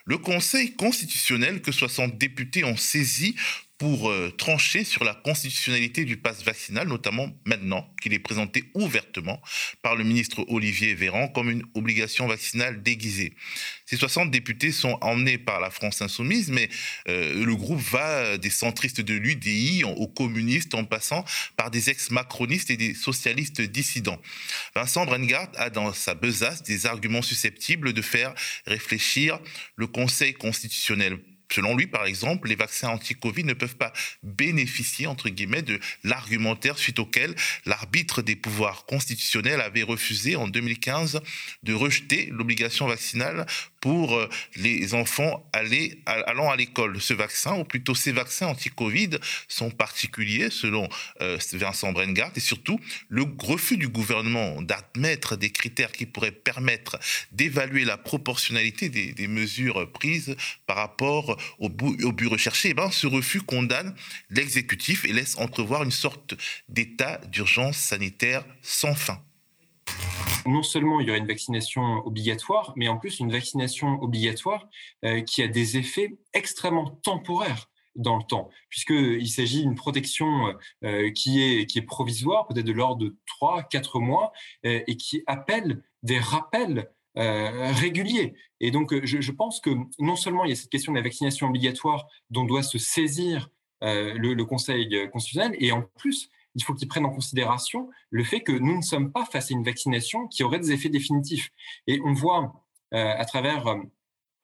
le 0.05 0.17
Conseil 0.17 0.75
constitutionnel 0.75 1.61
que 1.61 1.71
60 1.71 2.17
députés 2.17 2.63
ont 2.63 2.77
saisi 2.77 3.35
pour 3.77 4.09
euh, 4.09 4.31
trancher 4.37 4.83
sur 4.85 5.03
la 5.03 5.13
constitutionnalité 5.13 6.05
du 6.05 6.15
pass 6.15 6.43
vaccinal, 6.43 6.87
notamment 6.87 7.29
maintenant 7.45 7.85
qu'il 8.01 8.13
est 8.13 8.19
présenté 8.19 8.71
ouvertement 8.73 9.41
par 9.81 9.95
le 9.95 10.03
ministre 10.05 10.45
Olivier 10.47 10.93
Véran 10.93 11.27
comme 11.27 11.49
une 11.49 11.63
obligation 11.73 12.27
vaccinale 12.27 12.81
déguisée. 12.83 13.33
Ces 13.85 13.97
60 13.97 14.31
députés 14.31 14.71
sont 14.71 14.97
emmenés 15.01 15.37
par 15.37 15.59
la 15.59 15.69
France 15.69 16.01
insoumise, 16.01 16.49
mais 16.49 16.69
euh, 17.09 17.45
le 17.45 17.55
groupe 17.55 17.81
va 17.81 18.37
des 18.37 18.49
centristes 18.49 19.01
de 19.01 19.13
l'UDI 19.13 19.83
aux 19.83 20.07
communistes 20.07 20.73
en 20.73 20.85
passant 20.85 21.25
par 21.57 21.69
des 21.69 21.89
ex-macronistes 21.89 22.69
et 22.69 22.77
des 22.77 22.93
socialistes 22.93 23.61
dissidents. 23.61 24.21
Vincent 24.73 25.05
Brengard 25.05 25.49
a 25.57 25.69
dans 25.69 25.91
sa 25.93 26.15
besace 26.15 26.63
des 26.63 26.85
arguments 26.85 27.21
susceptibles 27.21 27.93
de 27.93 28.01
faire 28.01 28.33
réfléchir 28.65 29.39
le 29.75 29.87
Conseil 29.87 30.33
constitutionnel 30.33 31.19
Selon 31.51 31.75
lui, 31.75 31.87
par 31.87 32.05
exemple, 32.05 32.47
les 32.47 32.55
vaccins 32.55 32.89
anti-Covid 32.89 33.43
ne 33.43 33.53
peuvent 33.53 33.77
pas 33.77 33.93
bénéficier, 34.23 35.07
de 35.61 35.79
l'argumentaire 36.03 36.77
suite 36.77 36.99
auquel 36.99 37.35
l'arbitre 37.65 38.21
des 38.21 38.35
pouvoirs 38.35 38.85
constitutionnels 38.85 39.61
avait 39.61 39.83
refusé 39.83 40.35
en 40.35 40.47
2015 40.47 41.21
de 41.63 41.73
rejeter 41.73 42.29
l'obligation 42.31 42.87
vaccinale 42.87 43.45
pour 43.85 44.15
euh, 44.15 44.27
les 44.55 44.95
enfants 44.95 45.47
allant 45.53 46.49
à 46.49 46.55
l'école. 46.55 46.99
Ce 46.99 47.13
vaccin, 47.13 47.55
ou 47.59 47.63
plutôt 47.63 47.93
ces 47.93 48.11
vaccins 48.11 48.47
anti-Covid, 48.47 49.11
sont 49.47 49.69
particuliers 49.69 50.49
selon 50.49 50.89
euh, 51.21 51.37
Vincent 51.53 51.91
Brengard 51.91 52.31
et 52.35 52.39
surtout 52.39 52.79
le 53.09 53.23
refus 53.37 53.77
du 53.77 53.87
gouvernement 53.87 54.59
d'admettre 54.63 55.35
des 55.35 55.51
critères 55.51 55.91
qui 55.91 56.07
pourraient 56.07 56.31
permettre 56.31 56.97
d'évaluer 57.31 57.85
la 57.85 57.97
proportionnalité 57.97 58.89
des, 58.89 59.27
mesures 59.27 59.91
prises 59.91 60.35
par 60.65 60.77
rapport 60.77 61.37
au, 61.59 61.67
au 61.67 62.11
but 62.11 62.27
recherché. 62.27 62.69
Eh 62.69 62.73
ben, 62.73 62.89
ce 62.89 63.05
refus 63.05 63.41
condamne 63.41 63.93
l'exécutif 64.31 65.05
et 65.05 65.13
laisse 65.13 65.37
entrevoir 65.37 65.83
une 65.83 65.91
sorte 65.91 66.33
d'état 66.69 67.21
d'urgence 67.31 67.77
sanitaire 67.77 68.43
sans 68.63 68.95
fin 68.95 69.21
non 70.45 70.63
seulement 70.63 70.99
il 70.99 71.07
y 71.07 71.09
aurait 71.09 71.19
une 71.19 71.27
vaccination 71.27 72.05
obligatoire, 72.05 72.73
mais 72.75 72.87
en 72.87 72.97
plus 72.97 73.19
une 73.19 73.31
vaccination 73.31 74.01
obligatoire 74.01 74.67
euh, 75.03 75.21
qui 75.21 75.41
a 75.41 75.47
des 75.47 75.77
effets 75.77 76.17
extrêmement 76.33 76.89
temporaires 77.03 77.69
dans 77.95 78.17
le 78.17 78.23
temps, 78.23 78.49
puisqu'il 78.69 79.29
s'agit 79.29 79.61
d'une 79.61 79.75
protection 79.75 80.53
euh, 80.83 81.11
qui, 81.11 81.41
est, 81.41 81.65
qui 81.65 81.79
est 81.79 81.83
provisoire, 81.83 82.45
peut-être 82.45 82.65
de 82.65 82.73
l'ordre 82.73 83.05
de 83.05 83.17
3, 83.25 83.63
4 83.63 83.99
mois, 83.99 84.33
euh, 84.65 84.81
et 84.85 84.97
qui 84.97 85.23
appelle 85.27 85.81
des 86.03 86.19
rappels 86.19 86.91
réguliers. 87.17 88.33
Et 88.59 88.71
donc, 88.71 88.93
je, 89.05 89.31
pense 89.31 89.61
que 89.61 89.69
non 89.99 90.17
seulement 90.17 90.43
il 90.43 90.49
y 90.49 90.51
a 90.51 90.55
cette 90.57 90.69
question 90.69 90.91
de 90.91 90.97
la 90.97 91.01
vaccination 91.01 91.47
obligatoire 91.47 92.07
dont 92.29 92.43
doit 92.43 92.61
se 92.61 92.77
saisir 92.77 93.49
le, 93.81 94.43
Conseil 94.43 95.09
constitutionnel, 95.13 95.55
et 95.57 95.71
en 95.71 95.83
plus, 95.97 96.29
il 96.55 96.63
faut 96.63 96.73
qu'ils 96.73 96.87
prennent 96.87 97.05
en 97.05 97.13
considération 97.13 97.89
le 98.09 98.23
fait 98.23 98.41
que 98.41 98.51
nous 98.51 98.77
ne 98.77 98.81
sommes 98.81 99.11
pas 99.11 99.25
face 99.25 99.51
à 99.51 99.53
une 99.53 99.63
vaccination 99.63 100.27
qui 100.27 100.43
aurait 100.43 100.59
des 100.59 100.71
effets 100.71 100.89
définitifs. 100.89 101.51
Et 101.87 101.99
on 102.03 102.13
voit 102.13 102.65
euh, 102.93 103.13
à 103.17 103.25
travers 103.25 103.67
euh, 103.67 103.77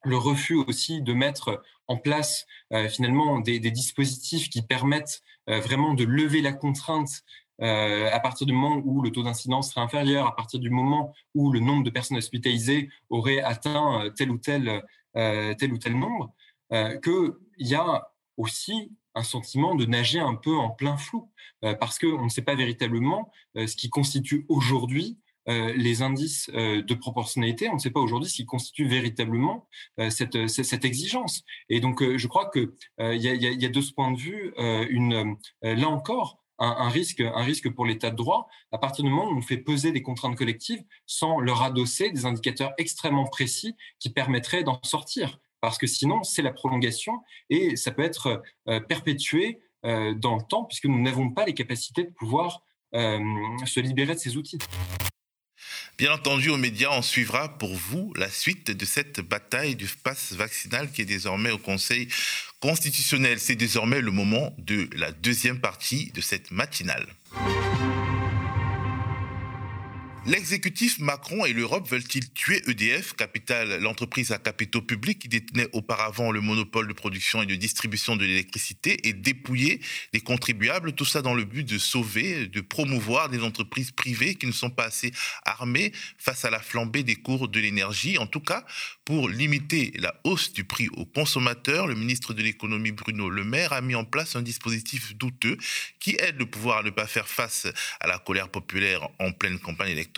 le 0.04 0.18
refus 0.18 0.56
aussi 0.56 1.02
de 1.02 1.14
mettre 1.14 1.64
en 1.88 1.98
place 1.98 2.46
euh, 2.74 2.90
finalement 2.90 3.40
des, 3.40 3.60
dispositifs 3.60 4.50
qui 4.50 4.62
permettent 4.62 5.22
vraiment 5.48 5.96
de 5.96 6.04
lever 6.04 6.42
la 6.42 6.54
contrainte 6.54 7.24
à 7.60 8.20
partir 8.20 8.48
du 8.48 8.54
moment 8.54 8.82
où 8.86 9.02
le 9.02 9.12
taux 9.12 9.22
d'incidence 9.22 9.72
serait 9.72 9.82
inférieur, 9.82 10.26
à 10.28 10.36
partir 10.36 10.60
du 10.60 10.70
moment 10.70 11.14
où 11.36 11.52
le 11.52 11.60
nombre 11.60 11.84
de 11.84 11.90
personnes 11.90 12.18
hospitalisées 12.18 12.90
aurait 13.10 13.42
atteint 13.42 14.10
tel 14.16 14.32
ou 14.32 14.38
tel, 14.38 14.84
tel 15.14 15.74
ou 15.74 15.78
tel 15.78 15.98
nombre, 15.98 16.34
qu'il 16.70 17.34
y 17.58 17.76
a 17.76 18.12
aussi 18.38 18.92
un 19.16 19.24
sentiment 19.24 19.76
de 19.76 19.86
nager 19.86 20.20
un 20.20 20.36
peu 20.36 20.56
en 20.56 20.70
plein 20.70 20.98
flou, 20.98 21.30
euh, 21.64 21.74
parce 21.76 22.00
qu'on 22.00 22.24
ne 22.24 22.30
sait 22.30 22.42
pas 22.42 22.56
véritablement 22.56 23.32
euh, 23.58 23.68
ce 23.68 23.76
qui 23.76 23.90
constitue 23.90 24.46
aujourd'hui 24.50 25.20
euh, 25.50 25.74
les 25.76 26.04
indices 26.04 26.52
de 26.52 26.94
proportionnalité, 26.94 27.68
on 27.70 27.74
ne 27.74 27.80
sait 27.80 27.90
pas 27.90 28.00
aujourd'hui 28.00 28.30
ce 28.30 28.36
qui 28.36 28.46
constitue 28.46 28.86
véritablement 28.86 29.68
cette, 30.10 30.36
exigence. 30.86 31.44
Et 31.68 31.80
donc, 31.80 32.04
je 32.04 32.28
crois 32.28 32.52
qu'il 32.52 32.70
y, 33.00 33.28
y 33.28 33.66
a 33.66 33.70
de 33.70 33.82
ce 33.82 33.92
point 33.92 34.12
de 34.12 34.20
vue, 34.20 34.54
là 35.64 35.90
encore, 35.90 36.42
un, 36.62 36.90
risque, 36.90 37.22
un 37.22 37.44
risque 37.44 37.70
pour 37.72 37.86
l'état 37.86 38.12
de 38.12 38.16
droit. 38.16 38.48
À 38.72 38.78
partir 38.78 39.04
du 39.04 39.10
moment 39.10 39.30
où 39.32 39.36
on 39.36 39.42
fait 39.42 39.58
peser 39.58 39.92
des 39.92 40.04
contraintes 40.04 40.38
collectives 40.38 40.84
sans 41.08 41.40
leur 41.40 41.64
adosser 41.64 42.12
des 42.12 42.26
indicateurs 42.26 42.74
extrêmement 42.78 43.26
précis 43.26 43.76
qui 44.00 44.12
permettraient 44.12 44.64
d'en 44.64 44.80
sortir 44.84 45.40
parce 45.62 45.78
que 45.78 45.88
sinon, 45.88 46.24
c'est 46.24 46.42
la 46.42 46.52
prolongation 46.52 47.22
et 47.50 47.76
ça 47.76 47.92
peut 47.92 48.04
être 48.04 48.42
euh, 48.68 48.80
perpétué 48.82 49.60
euh, 49.86 50.14
dans 50.14 50.36
le 50.36 50.44
temps, 50.44 50.66
puisque 50.66 50.86
nous 50.86 51.02
n'avons 51.02 51.30
pas 51.30 51.46
les 51.46 51.54
capacités 51.54 52.04
de 52.04 52.12
pouvoir 52.12 52.64
euh, 52.94 53.20
se 53.66 53.80
libérer 53.80 54.16
de 54.16 54.20
ces 54.20 54.36
outils. 54.38 54.60
Bien 55.98 56.14
entendu, 56.14 56.50
aux 56.50 56.58
médias, 56.58 56.90
on 56.92 57.04
suivra 57.04 57.58
pour 57.60 57.76
vous 57.76 58.12
la 58.16 58.30
suite 58.30 58.72
de 58.72 58.86
cette 58.86 59.22
bataille 59.22 59.76
du 59.76 59.88
pass 59.88 60.34
vaccinal 60.34 60.92
qui 60.92 61.04
est 61.04 61.06
désormais 61.06 61.52
au 61.52 61.60
Conseil 61.60 62.08
constitutionnel. 62.60 63.40
C'est 63.40 63.56
désormais 63.56 64.02
le 64.02 64.12
moment 64.12 64.54
de 64.58 64.90
la 64.96 65.12
deuxième 65.12 65.60
partie 65.60 66.12
de 66.14 66.22
cette 66.22 66.50
matinale. 66.50 67.08
L'exécutif 70.28 71.00
Macron 71.00 71.46
et 71.46 71.54
l'Europe 71.54 71.90
veulent-ils 71.90 72.32
tuer 72.32 72.62
EDF, 72.68 73.16
l'entreprise 73.80 74.32
à 74.32 74.38
capitaux 74.38 74.84
publics 74.84 75.18
qui 75.18 75.28
détenait 75.28 75.68
auparavant 75.74 76.32
le 76.32 76.42
monopole 76.42 76.88
de 76.88 76.94
production 76.94 77.42
et 77.42 77.48
de 77.48 77.56
distribution 77.56 78.16
de 78.16 78.24
l'électricité 78.24 79.08
et 79.08 79.14
dépouiller 79.14 79.82
les 80.14 80.22
contribuables, 80.22 80.94
tout 80.94 81.06
ça 81.06 81.24
dans 81.24 81.34
le 81.34 81.44
but 81.44 81.68
de 81.68 81.80
sauver, 81.80 82.46
de 82.46 82.62
promouvoir 82.62 83.30
des 83.30 83.42
entreprises 83.42 83.90
privées 83.90 84.36
qui 84.36 84.46
ne 84.46 84.52
sont 84.52 84.70
pas 84.70 84.86
assez 84.86 85.12
armées 85.44 85.92
face 86.20 86.46
à 86.46 86.52
la 86.52 86.60
flambée 86.60 87.02
des 87.02 87.16
cours 87.16 87.48
de 87.48 87.60
l'énergie? 87.60 88.20
En 88.20 88.28
tout 88.28 88.42
cas, 88.42 88.64
pour 89.06 89.28
limiter 89.28 89.92
la 89.98 90.14
hausse 90.24 90.54
du 90.54 90.66
prix 90.66 90.88
aux 90.98 91.06
consommateurs, 91.06 91.88
le 91.88 91.96
ministre 91.96 92.36
de 92.36 92.44
l'économie 92.44 92.92
Bruno 92.92 93.28
Le 93.28 93.44
Maire 93.44 93.74
a 93.74 93.82
mis 93.82 93.96
en 93.96 94.06
place 94.06 94.36
un 94.36 94.44
dispositif 94.44 95.16
douteux 95.16 95.58
qui 96.00 96.16
aide 96.20 96.38
le 96.38 96.46
pouvoir 96.46 96.78
à 96.80 96.84
ne 96.84 96.92
pas 96.92 97.08
faire 97.08 97.28
face 97.28 97.66
à 98.00 98.06
la 98.06 98.20
colère 98.20 98.50
populaire 98.50 99.10
en 99.18 99.32
pleine 99.32 99.58
campagne 99.58 99.90
électorale 99.90 100.11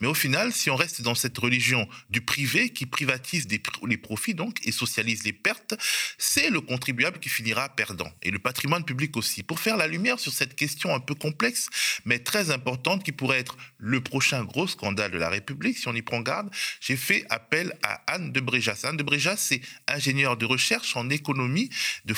mais 0.00 0.06
au 0.06 0.14
final, 0.14 0.52
si 0.52 0.70
on 0.70 0.76
reste 0.76 1.02
dans 1.02 1.14
cette 1.14 1.36
religion 1.38 1.88
du 2.10 2.20
privé 2.20 2.70
qui 2.70 2.86
privatise 2.86 3.46
les 3.50 3.96
profits 3.96 4.34
donc 4.34 4.58
et 4.64 4.72
socialise 4.72 5.24
les 5.24 5.32
pertes, 5.32 5.74
c'est 6.18 6.50
le 6.50 6.60
contribuable 6.60 7.18
qui 7.18 7.28
finira 7.28 7.68
perdant 7.68 8.12
et 8.22 8.30
le 8.30 8.38
patrimoine 8.38 8.84
public 8.84 9.16
aussi. 9.16 9.42
Pour 9.42 9.60
faire 9.60 9.76
la 9.76 9.86
lumière 9.86 10.18
sur 10.18 10.32
cette 10.32 10.54
question 10.54 10.94
un 10.94 11.00
peu 11.00 11.14
complexe, 11.14 11.68
mais 12.04 12.18
très 12.18 12.50
importante 12.50 13.04
qui 13.04 13.12
pourrait 13.12 13.38
être 13.38 13.56
le 13.78 14.00
prochain 14.00 14.44
gros 14.44 14.66
scandale 14.66 15.10
de 15.10 15.18
la 15.18 15.28
République, 15.28 15.78
si 15.78 15.88
on 15.88 15.94
y 15.94 16.02
prend 16.02 16.20
garde, 16.20 16.50
j'ai 16.80 16.96
fait 16.96 17.24
appel 17.30 17.76
à 17.82 18.02
Anne 18.12 18.32
de 18.32 18.40
Bréjas. 18.40 18.80
Anne 18.84 18.96
de 18.96 19.02
Bréjas, 19.02 19.36
c'est 19.36 19.60
ingénieure 19.88 20.36
de 20.36 20.46
recherche 20.46 20.96
en 20.96 21.10
économie 21.10 21.70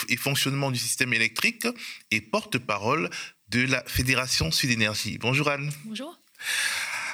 et 0.09 0.17
fonctionnement 0.17 0.71
du 0.71 0.79
système 0.79 1.13
électrique 1.13 1.67
et 2.11 2.21
porte-parole 2.21 3.11
de 3.49 3.67
la 3.67 3.85
Fédération 3.85 4.51
Sud 4.51 4.71
Énergie. 4.71 5.19
Bonjour 5.19 5.49
Anne. 5.49 5.71
Bonjour. 5.85 6.19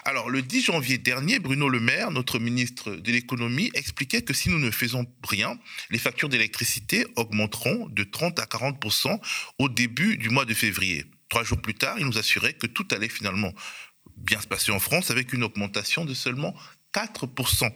Alors, 0.04 0.30
le 0.30 0.42
10 0.42 0.62
janvier 0.66 0.98
dernier, 0.98 1.38
Bruno 1.38 1.68
Le 1.68 1.80
Maire, 1.80 2.10
notre 2.10 2.38
ministre 2.38 2.90
de 2.92 3.12
l'économie, 3.12 3.70
expliquait 3.74 4.22
que 4.22 4.32
si 4.32 4.48
nous 4.48 4.58
ne 4.58 4.70
faisons 4.70 5.06
rien, 5.26 5.58
les 5.90 5.98
factures 5.98 6.28
d'électricité 6.28 7.06
augmenteront 7.16 7.88
de 7.88 8.04
30 8.04 8.38
à 8.38 8.46
40 8.46 8.84
au 9.58 9.68
début 9.68 10.16
du 10.16 10.30
mois 10.30 10.44
de 10.44 10.54
février. 10.54 11.04
Trois 11.28 11.44
jours 11.44 11.60
plus 11.60 11.74
tard, 11.74 11.96
il 11.98 12.06
nous 12.06 12.18
assurait 12.18 12.54
que 12.54 12.66
tout 12.66 12.86
allait 12.90 13.08
finalement 13.08 13.52
bien 14.16 14.40
se 14.40 14.46
passer 14.46 14.72
en 14.72 14.80
France 14.80 15.10
avec 15.10 15.32
une 15.32 15.44
augmentation 15.44 16.04
de 16.04 16.14
seulement 16.14 16.54
4%, 16.94 17.70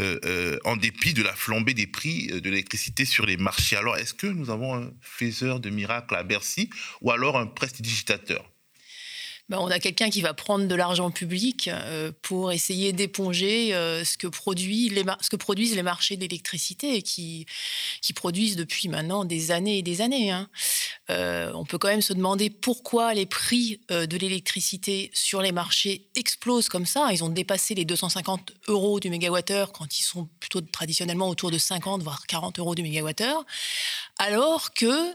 euh, 0.00 0.18
euh, 0.24 0.58
en 0.64 0.76
dépit 0.76 1.12
de 1.12 1.22
la 1.22 1.34
flambée 1.34 1.74
des 1.74 1.86
prix 1.86 2.28
de 2.28 2.50
l'électricité 2.50 3.04
sur 3.04 3.26
les 3.26 3.36
marchés. 3.36 3.76
Alors, 3.76 3.96
est-ce 3.96 4.14
que 4.14 4.26
nous 4.26 4.50
avons 4.50 4.74
un 4.74 4.90
faiseur 5.00 5.60
de 5.60 5.70
miracles 5.70 6.16
à 6.16 6.22
Bercy 6.22 6.70
ou 7.02 7.10
alors 7.10 7.38
un 7.38 7.46
prestidigitateur? 7.46 8.49
Ben, 9.50 9.58
on 9.58 9.66
a 9.66 9.80
quelqu'un 9.80 10.10
qui 10.10 10.20
va 10.20 10.32
prendre 10.32 10.66
de 10.66 10.74
l'argent 10.76 11.10
public 11.10 11.68
euh, 11.68 12.12
pour 12.22 12.52
essayer 12.52 12.92
d'éponger 12.92 13.74
euh, 13.74 14.04
ce, 14.04 14.16
que 14.16 14.28
produit 14.28 14.88
ce 15.20 15.28
que 15.28 15.36
produisent 15.36 15.74
les 15.74 15.82
marchés 15.82 16.16
d'électricité 16.16 17.02
qui, 17.02 17.46
qui 18.00 18.12
produisent 18.12 18.54
depuis 18.54 18.88
maintenant 18.88 19.24
des 19.24 19.50
années 19.50 19.78
et 19.78 19.82
des 19.82 20.02
années. 20.02 20.30
Hein. 20.30 20.48
Euh, 21.10 21.50
on 21.54 21.64
peut 21.64 21.78
quand 21.78 21.88
même 21.88 22.02
se 22.02 22.12
demander 22.12 22.50
pourquoi 22.50 23.14
les 23.14 23.26
prix 23.26 23.80
euh, 23.90 24.06
de 24.06 24.16
l'électricité 24.16 25.10
sur 25.12 25.42
les 25.42 25.50
marchés 25.50 26.06
explosent 26.14 26.68
comme 26.68 26.86
ça. 26.86 27.08
Ils 27.12 27.24
ont 27.24 27.28
dépassé 27.28 27.74
les 27.74 27.84
250 27.84 28.52
euros 28.68 29.00
du 29.00 29.10
mégawattheure 29.10 29.72
quand 29.72 29.98
ils 29.98 30.04
sont 30.04 30.28
plutôt 30.38 30.60
traditionnellement 30.60 31.28
autour 31.28 31.50
de 31.50 31.58
50 31.58 32.02
voire 32.02 32.26
40 32.26 32.60
euros 32.60 32.74
du 32.76 32.82
mégawattheure. 32.82 33.44
Alors 34.18 34.72
que, 34.72 35.14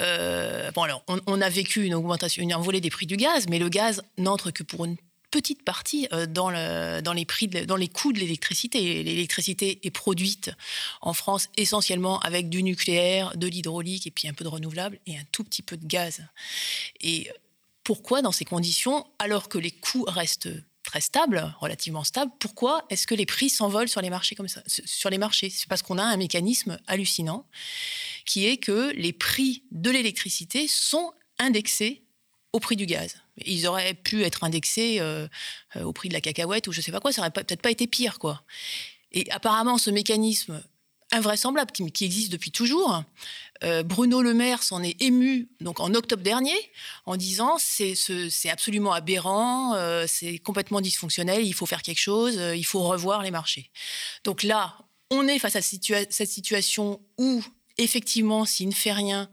euh, 0.00 0.70
bon 0.70 0.82
alors, 0.82 1.04
on, 1.26 1.40
a 1.40 1.48
vécu 1.50 1.84
une 1.84 1.94
augmentation, 1.94 2.42
une 2.42 2.54
envolée 2.54 2.80
des 2.80 2.90
prix 2.90 3.06
du 3.06 3.16
gaz, 3.16 3.46
mais 3.48 3.58
le 3.58 3.68
gaz 3.68 4.02
n'entre 4.16 4.50
que 4.50 4.62
pour 4.62 4.84
une 4.86 4.96
petite 5.34 5.64
partie 5.64 6.06
euh, 6.12 6.26
dans, 6.26 6.48
le, 6.48 7.00
dans, 7.00 7.12
les 7.12 7.24
prix, 7.24 7.48
dans 7.48 7.74
les 7.74 7.88
coûts 7.88 8.12
de 8.12 8.20
l'électricité. 8.20 9.02
L'électricité 9.02 9.80
est 9.82 9.90
produite 9.90 10.52
en 11.00 11.12
France 11.12 11.48
essentiellement 11.56 12.20
avec 12.20 12.48
du 12.48 12.62
nucléaire, 12.62 13.36
de 13.36 13.48
l'hydraulique 13.48 14.06
et 14.06 14.12
puis 14.12 14.28
un 14.28 14.32
peu 14.32 14.44
de 14.44 14.48
renouvelable 14.48 15.00
et 15.06 15.16
un 15.16 15.24
tout 15.32 15.42
petit 15.42 15.62
peu 15.62 15.76
de 15.76 15.84
gaz. 15.84 16.24
Et 17.00 17.28
pourquoi, 17.82 18.22
dans 18.22 18.30
ces 18.30 18.44
conditions, 18.44 19.04
alors 19.18 19.48
que 19.48 19.58
les 19.58 19.72
coûts 19.72 20.04
restent 20.06 20.50
très 20.84 21.00
stables, 21.00 21.52
relativement 21.58 22.04
stables, 22.04 22.30
pourquoi 22.38 22.84
est-ce 22.88 23.08
que 23.08 23.16
les 23.16 23.26
prix 23.26 23.50
s'envolent 23.50 23.88
sur 23.88 24.02
les 24.02 24.10
marchés 24.10 24.36
comme 24.36 24.46
ça 24.46 24.62
Sur 24.68 25.10
les 25.10 25.18
marchés, 25.18 25.50
c'est 25.50 25.66
parce 25.66 25.82
qu'on 25.82 25.98
a 25.98 26.04
un 26.04 26.16
mécanisme 26.16 26.78
hallucinant 26.86 27.44
qui 28.24 28.46
est 28.46 28.58
que 28.58 28.92
les 28.94 29.12
prix 29.12 29.64
de 29.72 29.90
l'électricité 29.90 30.68
sont 30.68 31.12
indexés 31.40 32.03
au 32.54 32.60
prix 32.60 32.76
du 32.76 32.86
gaz. 32.86 33.16
Ils 33.44 33.66
auraient 33.66 33.94
pu 33.94 34.22
être 34.22 34.44
indexés 34.44 34.98
euh, 35.00 35.26
euh, 35.74 35.82
au 35.82 35.92
prix 35.92 36.08
de 36.08 36.14
la 36.14 36.20
cacahuète 36.20 36.68
ou 36.68 36.72
je 36.72 36.80
sais 36.80 36.92
pas 36.92 37.00
quoi, 37.00 37.12
ça 37.12 37.20
aurait 37.20 37.32
peut-être 37.32 37.60
pas 37.60 37.72
été 37.72 37.88
pire, 37.88 38.20
quoi. 38.20 38.44
Et 39.10 39.28
apparemment, 39.32 39.76
ce 39.76 39.90
mécanisme 39.90 40.62
invraisemblable 41.10 41.72
qui, 41.72 42.04
existe 42.04 42.30
depuis 42.30 42.52
toujours, 42.52 43.02
euh, 43.64 43.82
Bruno 43.82 44.22
Le 44.22 44.34
Maire 44.34 44.62
s'en 44.62 44.84
est 44.84 45.00
ému 45.02 45.48
donc 45.60 45.80
en 45.80 45.94
octobre 45.94 46.22
dernier 46.22 46.54
en 47.06 47.16
disant 47.16 47.56
c'est 47.58 48.48
absolument 48.48 48.92
aberrant, 48.92 49.76
c'est 50.06 50.38
complètement 50.38 50.80
dysfonctionnel, 50.80 51.44
il 51.44 51.54
faut 51.54 51.66
faire 51.66 51.82
quelque 51.82 52.00
chose, 52.00 52.40
il 52.56 52.64
faut 52.64 52.82
revoir 52.82 53.22
les 53.22 53.30
marchés. 53.30 53.70
Donc 54.22 54.44
là, 54.44 54.78
on 55.10 55.26
est 55.28 55.38
face 55.38 55.56
à 55.56 55.62
cette 55.62 56.30
situation 56.30 57.00
où 57.18 57.44
effectivement, 57.78 58.44
s'il 58.44 58.68
ne 58.68 58.74
fait 58.74 58.92
rien, 58.92 59.28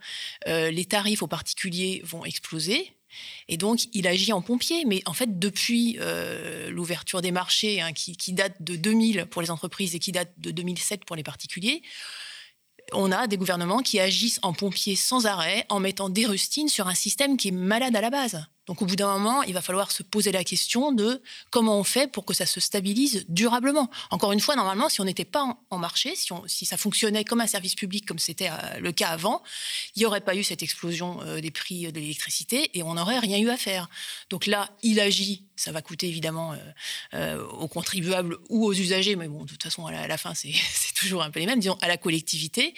les 0.45 0.85
tarifs 0.85 1.23
aux 1.23 1.27
particuliers 1.27 2.01
vont 2.03 2.25
exploser. 2.25 2.95
Et 3.47 3.57
donc, 3.57 3.87
il 3.93 4.07
agit 4.07 4.33
en 4.33 4.41
pompier. 4.41 4.85
Mais 4.85 5.01
en 5.05 5.13
fait, 5.13 5.39
depuis 5.39 5.97
euh, 5.99 6.69
l'ouverture 6.69 7.21
des 7.21 7.31
marchés, 7.31 7.81
hein, 7.81 7.93
qui, 7.93 8.33
date 8.33 8.55
de 8.61 8.75
2000 8.75 9.25
pour 9.25 9.41
les 9.41 9.51
entreprises 9.51 9.95
et 9.95 9.99
qui 9.99 10.11
date 10.11 10.31
de 10.37 10.51
2007 10.51 11.05
pour 11.05 11.15
les 11.15 11.23
particuliers, 11.23 11.81
on 12.93 13.11
a 13.11 13.27
des 13.27 13.37
gouvernements 13.37 13.81
qui 13.81 13.99
agissent 13.99 14.39
en 14.41 14.53
pompier 14.53 14.95
sans 14.95 15.25
arrêt, 15.25 15.65
en 15.69 15.79
mettant 15.79 16.09
des 16.09 16.25
rustines 16.25 16.67
sur 16.67 16.87
un 16.87 16.95
système 16.95 17.37
qui 17.37 17.49
est 17.49 17.51
malade 17.51 17.95
à 17.95 18.01
la 18.01 18.09
base. 18.09 18.45
Donc 18.67 18.81
au 18.81 18.85
bout 18.85 18.95
d'un 18.95 19.11
moment, 19.17 19.41
il 19.43 19.53
va 19.53 19.61
falloir 19.61 19.91
se 19.91 20.03
poser 20.03 20.31
la 20.31 20.43
question 20.43 20.91
de 20.91 21.21
comment 21.49 21.79
on 21.79 21.83
fait 21.83 22.09
pour 22.11 22.25
que 22.25 22.33
ça 22.33 22.45
se 22.45 22.59
stabilise 22.59 23.25
durablement. 23.27 23.89
Encore 24.11 24.31
une 24.31 24.39
fois, 24.39 24.55
normalement, 24.55 24.87
si 24.87 25.01
on 25.01 25.03
n'était 25.03 25.25
pas 25.25 25.57
en 25.69 25.77
marché, 25.79 26.15
si, 26.15 26.29
si, 26.45 26.65
ça 26.65 26.77
fonctionnait 26.77 27.23
comme 27.23 27.41
un 27.41 27.47
service 27.47 27.73
public, 27.73 28.05
comme 28.05 28.19
c'était 28.19 28.49
euh, 28.49 28.79
le 28.79 28.91
cas 28.91 29.09
avant, 29.09 29.41
il 29.95 29.99
n'y 29.99 30.05
aurait 30.05 30.21
pas 30.21 30.35
eu 30.35 30.43
cette 30.43 30.61
explosion 30.61 31.21
euh, 31.23 31.41
des 31.41 31.49
prix 31.49 31.91
de 31.91 31.99
l'électricité 31.99 32.69
et 32.77 32.83
on 32.83 32.93
n'aurait 32.93 33.19
rien 33.19 33.39
eu 33.39 33.49
à 33.49 33.57
faire. 33.57 33.89
Donc 34.29 34.45
là, 34.45 34.69
il 34.83 34.99
agit, 34.99 35.43
ça 35.55 35.71
va 35.71 35.81
coûter 35.81 36.07
évidemment 36.07 36.55
euh, 37.13 37.43
aux 37.43 37.67
contribuables 37.67 38.37
ou 38.49 38.65
aux 38.65 38.73
usagers, 38.73 39.15
mais 39.15 39.27
bon, 39.27 39.43
de 39.43 39.49
toute 39.49 39.63
façon, 39.63 39.87
à 39.87 40.07
la, 40.07 40.17
fin, 40.17 40.33
c'est 40.35 40.53
toujours 40.95 41.23
un 41.23 41.31
peu 41.31 41.39
les 41.39 41.47
mêmes, 41.47 41.59
disons, 41.59 41.77
à 41.81 41.87
la 41.87 41.97
collectivité. 41.97 42.75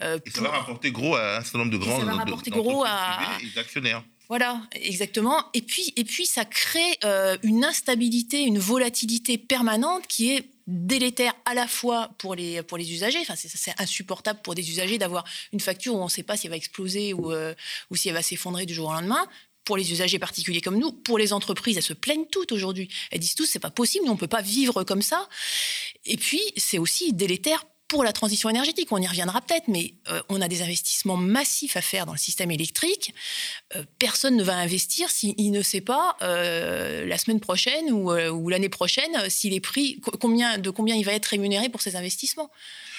et 0.00 0.30
ça 0.30 0.42
va 0.42 0.50
rapporter 0.50 0.92
gros 0.92 1.16
à 1.16 1.38
un 1.38 1.42
certain 1.42 1.58
nombre 1.58 1.72
de 1.72 1.78
grands... 1.78 1.98
Ça 1.98 2.04
va 2.04 2.14
rapporter 2.16 2.50
gros 2.50 2.84
à... 2.84 3.18
actionnaires. 3.56 4.02
Voilà, 4.32 4.62
exactement. 4.72 5.44
Et 5.52 5.60
puis, 5.60 5.92
et 5.94 6.04
puis 6.04 6.24
ça 6.24 6.46
crée 6.46 6.98
euh, 7.04 7.36
une 7.42 7.66
instabilité, 7.66 8.40
une 8.40 8.58
volatilité 8.58 9.36
permanente 9.36 10.06
qui 10.06 10.32
est 10.32 10.48
délétère 10.66 11.34
à 11.44 11.52
la 11.52 11.68
fois 11.68 12.12
pour 12.16 12.34
les, 12.34 12.62
pour 12.62 12.78
les 12.78 12.94
usagers. 12.94 13.18
Enfin, 13.20 13.34
c'est 13.36 13.78
insupportable 13.78 14.40
pour 14.42 14.54
des 14.54 14.70
usagers 14.70 14.96
d'avoir 14.96 15.24
une 15.52 15.60
facture 15.60 15.96
où 15.96 15.98
on 15.98 16.04
ne 16.04 16.08
sait 16.08 16.22
pas 16.22 16.38
si 16.38 16.46
elle 16.46 16.52
va 16.52 16.56
exploser 16.56 17.12
ou, 17.12 17.30
euh, 17.30 17.52
ou 17.90 17.96
si 17.96 18.08
elle 18.08 18.14
va 18.14 18.22
s'effondrer 18.22 18.64
du 18.64 18.72
jour 18.72 18.88
au 18.88 18.94
lendemain 18.94 19.22
pour 19.66 19.76
les 19.76 19.92
usagers 19.92 20.18
particuliers 20.18 20.62
comme 20.62 20.78
nous, 20.78 20.92
pour 20.92 21.18
les 21.18 21.34
entreprises, 21.34 21.76
elles 21.76 21.82
se 21.82 21.92
plaignent 21.92 22.24
toutes 22.24 22.52
aujourd'hui. 22.52 22.88
Elles 23.10 23.20
disent 23.20 23.34
tous 23.34 23.44
c'est 23.44 23.58
pas 23.58 23.70
possible, 23.70 24.06
on 24.08 24.12
ne 24.12 24.18
peut 24.18 24.28
pas 24.28 24.40
vivre 24.40 24.82
comme 24.82 25.02
ça. 25.02 25.28
Et 26.06 26.16
puis 26.16 26.40
c'est 26.56 26.78
aussi 26.78 27.12
délétère 27.12 27.66
pour 27.92 28.04
la 28.04 28.14
transition 28.14 28.48
énergétique. 28.48 28.88
On 28.90 29.02
y 29.02 29.06
reviendra 29.06 29.42
peut-être, 29.42 29.68
mais 29.68 29.92
euh, 30.08 30.22
on 30.30 30.40
a 30.40 30.48
des 30.48 30.62
investissements 30.62 31.18
massifs 31.18 31.76
à 31.76 31.82
faire 31.82 32.06
dans 32.06 32.12
le 32.12 32.18
système 32.18 32.50
électrique. 32.50 33.12
Euh, 33.76 33.84
personne 33.98 34.34
ne 34.34 34.42
va 34.42 34.56
investir 34.56 35.10
s'il 35.10 35.52
ne 35.52 35.60
sait 35.60 35.82
pas 35.82 36.16
euh, 36.22 37.04
la 37.04 37.18
semaine 37.18 37.38
prochaine 37.38 37.92
ou, 37.92 38.10
ou 38.10 38.48
l'année 38.48 38.70
prochaine 38.70 39.28
si 39.28 39.50
les 39.50 39.60
prix, 39.60 40.00
combien, 40.20 40.56
de 40.56 40.70
combien 40.70 40.96
il 40.96 41.04
va 41.04 41.12
être 41.12 41.26
rémunéré 41.26 41.68
pour 41.68 41.82
ces 41.82 41.94
investissements. 41.94 42.50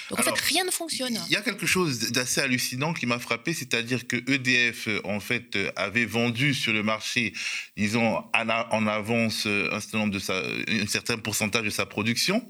Donc 0.09 0.19
en 0.19 0.23
fait, 0.23 0.39
rien 0.39 0.63
ne 0.63 0.71
fonctionne. 0.71 1.19
Il 1.27 1.33
y 1.33 1.37
a 1.37 1.41
quelque 1.41 1.65
chose 1.65 2.11
d'assez 2.11 2.41
hallucinant 2.41 2.93
qui 2.93 3.05
m'a 3.05 3.19
frappé, 3.19 3.53
c'est-à-dire 3.53 4.07
que 4.07 4.17
EDF 4.31 4.87
en 5.03 5.19
fait 5.19 5.57
avait 5.75 6.05
vendu 6.05 6.53
sur 6.53 6.73
le 6.73 6.83
marché, 6.83 7.33
disons 7.77 8.23
en 8.33 8.87
avance 8.87 9.45
un 9.45 9.79
certain 9.79 9.99
nombre 9.99 10.13
de 10.13 10.19
sa, 10.19 10.35
un 10.35 10.87
certain 10.87 11.17
pourcentage 11.17 11.63
de 11.63 11.69
sa 11.69 11.85
production, 11.85 12.47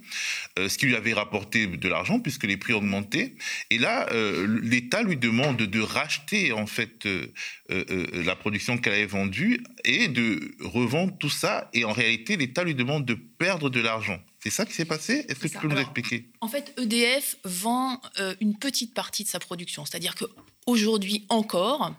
euh, 0.60 0.70
ce 0.70 0.78
qui 0.78 0.86
lui 0.86 0.96
avait 0.96 1.14
rapporté 1.14 1.68
de 1.68 1.90
l'argent 1.90 2.20
puisque 2.20 2.46
les 2.46 2.58
prix 2.58 2.74
augmentaient. 2.74 3.36
Et 3.70 3.78
là, 3.78 4.08
euh, 4.12 4.60
l'État 4.62 5.04
lui 5.04 5.18
demande 5.18 5.58
de 5.58 5.80
racheter 5.80 6.52
en 6.52 6.66
fait 6.66 7.06
euh, 7.06 7.28
la 7.70 8.36
production 8.36 8.78
qu'elle 8.78 8.94
avait 8.94 9.06
vendue 9.06 9.64
et 9.86 10.08
de 10.08 10.56
revendre 10.62 11.18
tout 11.18 11.30
ça. 11.30 11.70
Et 11.74 11.86
en 11.86 11.94
réalité, 11.94 12.38
l'État 12.38 12.64
lui 12.64 12.76
demande 12.76 13.06
de 13.06 13.16
perdre 13.16 13.70
de 13.70 13.80
l'argent. 13.80 14.20
C'est 14.44 14.50
ça 14.50 14.66
qui 14.66 14.74
s'est 14.74 14.84
passé? 14.84 15.26
Est-ce 15.30 15.40
que 15.40 15.48
tu 15.48 15.58
peux 15.58 15.70
nous 15.70 15.80
expliquer? 15.80 16.28
En 16.42 16.50
fait, 16.50 16.78
EDF 16.78 17.38
vend 17.46 18.02
euh, 18.20 18.36
une 18.42 18.58
petite 18.58 18.94
partie 18.94 19.24
de 19.24 19.30
sa 19.30 19.40
production. 19.40 19.86
C'est-à-dire 19.86 20.16
qu'aujourd'hui 20.16 21.26
encore, 21.30 21.96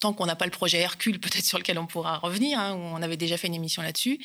tant 0.00 0.14
qu'on 0.14 0.24
n'a 0.24 0.34
pas 0.34 0.46
le 0.46 0.50
projet 0.50 0.78
Hercule, 0.78 1.20
peut-être 1.20 1.44
sur 1.44 1.58
lequel 1.58 1.78
on 1.78 1.86
pourra 1.86 2.16
revenir, 2.16 2.58
hein, 2.58 2.72
on 2.72 3.02
avait 3.02 3.18
déjà 3.18 3.36
fait 3.36 3.48
une 3.48 3.54
émission 3.54 3.82
là-dessus, 3.82 4.18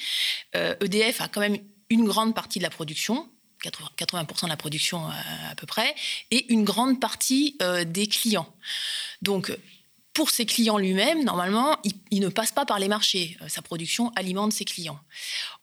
EDF 0.53 1.19
euh, 1.19 1.23
e 1.23 1.23
a 1.23 1.27
quand 1.27 1.41
même 1.41 1.57
une 1.89 2.05
grande 2.05 2.33
partie 2.33 2.59
de 2.59 2.63
la 2.63 2.69
production, 2.69 3.29
80% 3.61 4.43
de 4.43 4.47
la 4.47 4.55
production 4.55 5.05
à, 5.09 5.53
peu 5.57 5.67
près, 5.67 5.93
et 6.31 6.49
une 6.53 6.63
grande 6.63 7.01
partie 7.01 7.57
euh, 7.61 7.83
des 7.83 8.07
clients. 8.07 8.47
Donc, 9.21 9.51
pour 10.19 10.32
ses 10.32 10.45
clients 10.45 10.77
lui-même, 10.77 11.23
normalement, 11.23 11.77
il, 12.12 12.19
ne 12.19 12.27
passe 12.27 12.51
pas 12.51 12.65
par 12.65 12.77
les 12.77 12.89
marchés. 12.89 13.38
Euh, 13.41 13.47
sa 13.47 13.62
production 13.62 14.12
alimente 14.17 14.51
ses 14.51 14.65
clients. 14.65 14.99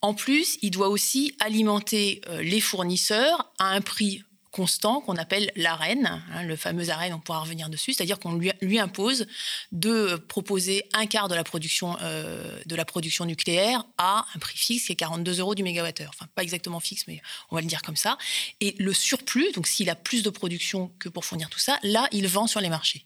En 0.01 0.15
plus, 0.15 0.57
il 0.63 0.71
doit 0.71 0.89
aussi 0.89 1.35
alimenter 1.41 2.23
euh, 2.31 2.41
les 2.41 2.63
fournisseurs 2.63 3.53
à 3.59 3.67
un 3.67 3.83
prix 3.83 4.23
constant 4.57 5.03
qu'on 5.03 5.17
appelle 5.17 5.53
l'arène, 5.55 6.23
hein, 6.33 6.43
le 6.43 6.57
fameux 6.57 6.89
arène, 6.89 7.13
on 7.13 7.21
pourra 7.21 7.41
revenir 7.41 7.69
dessus, 7.69 7.93
c'est-à-dire 7.93 8.19
qu'on 8.19 8.39
lui, 8.39 8.79
impose 8.79 9.27
de 9.71 10.17
proposer 10.17 10.89
un 10.95 11.05
quart 11.05 11.29
de 11.29 11.35
la 11.35 11.45
production 11.45 11.95
euh, 12.01 12.59
de 12.65 12.75
la 12.75 12.87
production 12.87 13.27
nucléaire 13.27 13.85
à 13.99 14.25
un 14.35 14.39
prix 14.39 14.57
fixe 14.57 14.87
qui 14.87 14.93
est 14.93 14.97
42 14.97 15.41
euros 15.41 15.55
du 15.55 15.63
mégawattheure. 15.63 16.11
Enfin, 16.15 16.27
pas 16.35 16.43
exactement 16.43 16.81
fixe, 16.81 17.05
mais 17.07 17.21
on 17.51 17.57
va 17.57 17.61
le 17.61 17.67
dire 17.67 17.83
comme 17.83 17.97
ça. 17.97 18.17
Et 18.61 18.75
le 18.79 18.95
surplus, 18.95 19.53
donc 19.53 19.67
s'il 19.67 19.91
a 19.91 19.95
plus 19.95 20.23
de 20.23 20.31
production 20.31 20.91
que 20.99 21.11
pour 21.11 21.27
fournir 21.27 21.51
tout 21.51 21.59
ça, 21.59 21.79
là, 21.83 22.09
il 22.11 22.27
vend 22.27 22.47
sur 22.47 22.63
les 22.63 22.71
marchés. 22.71 23.05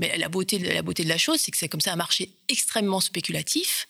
Mais 0.00 0.18
la 0.18 0.28
beauté 0.28 0.58
de 0.58 0.68
la, 0.68 0.82
beauté 0.82 1.04
de 1.04 1.08
la 1.08 1.18
chose, 1.18 1.40
c'est 1.40 1.52
que 1.52 1.58
c'est 1.58 1.68
comme 1.68 1.80
ça 1.80 1.92
un 1.92 1.96
marché 1.96 2.34
extrêmement 2.48 3.00
spéculatif. 3.00 3.86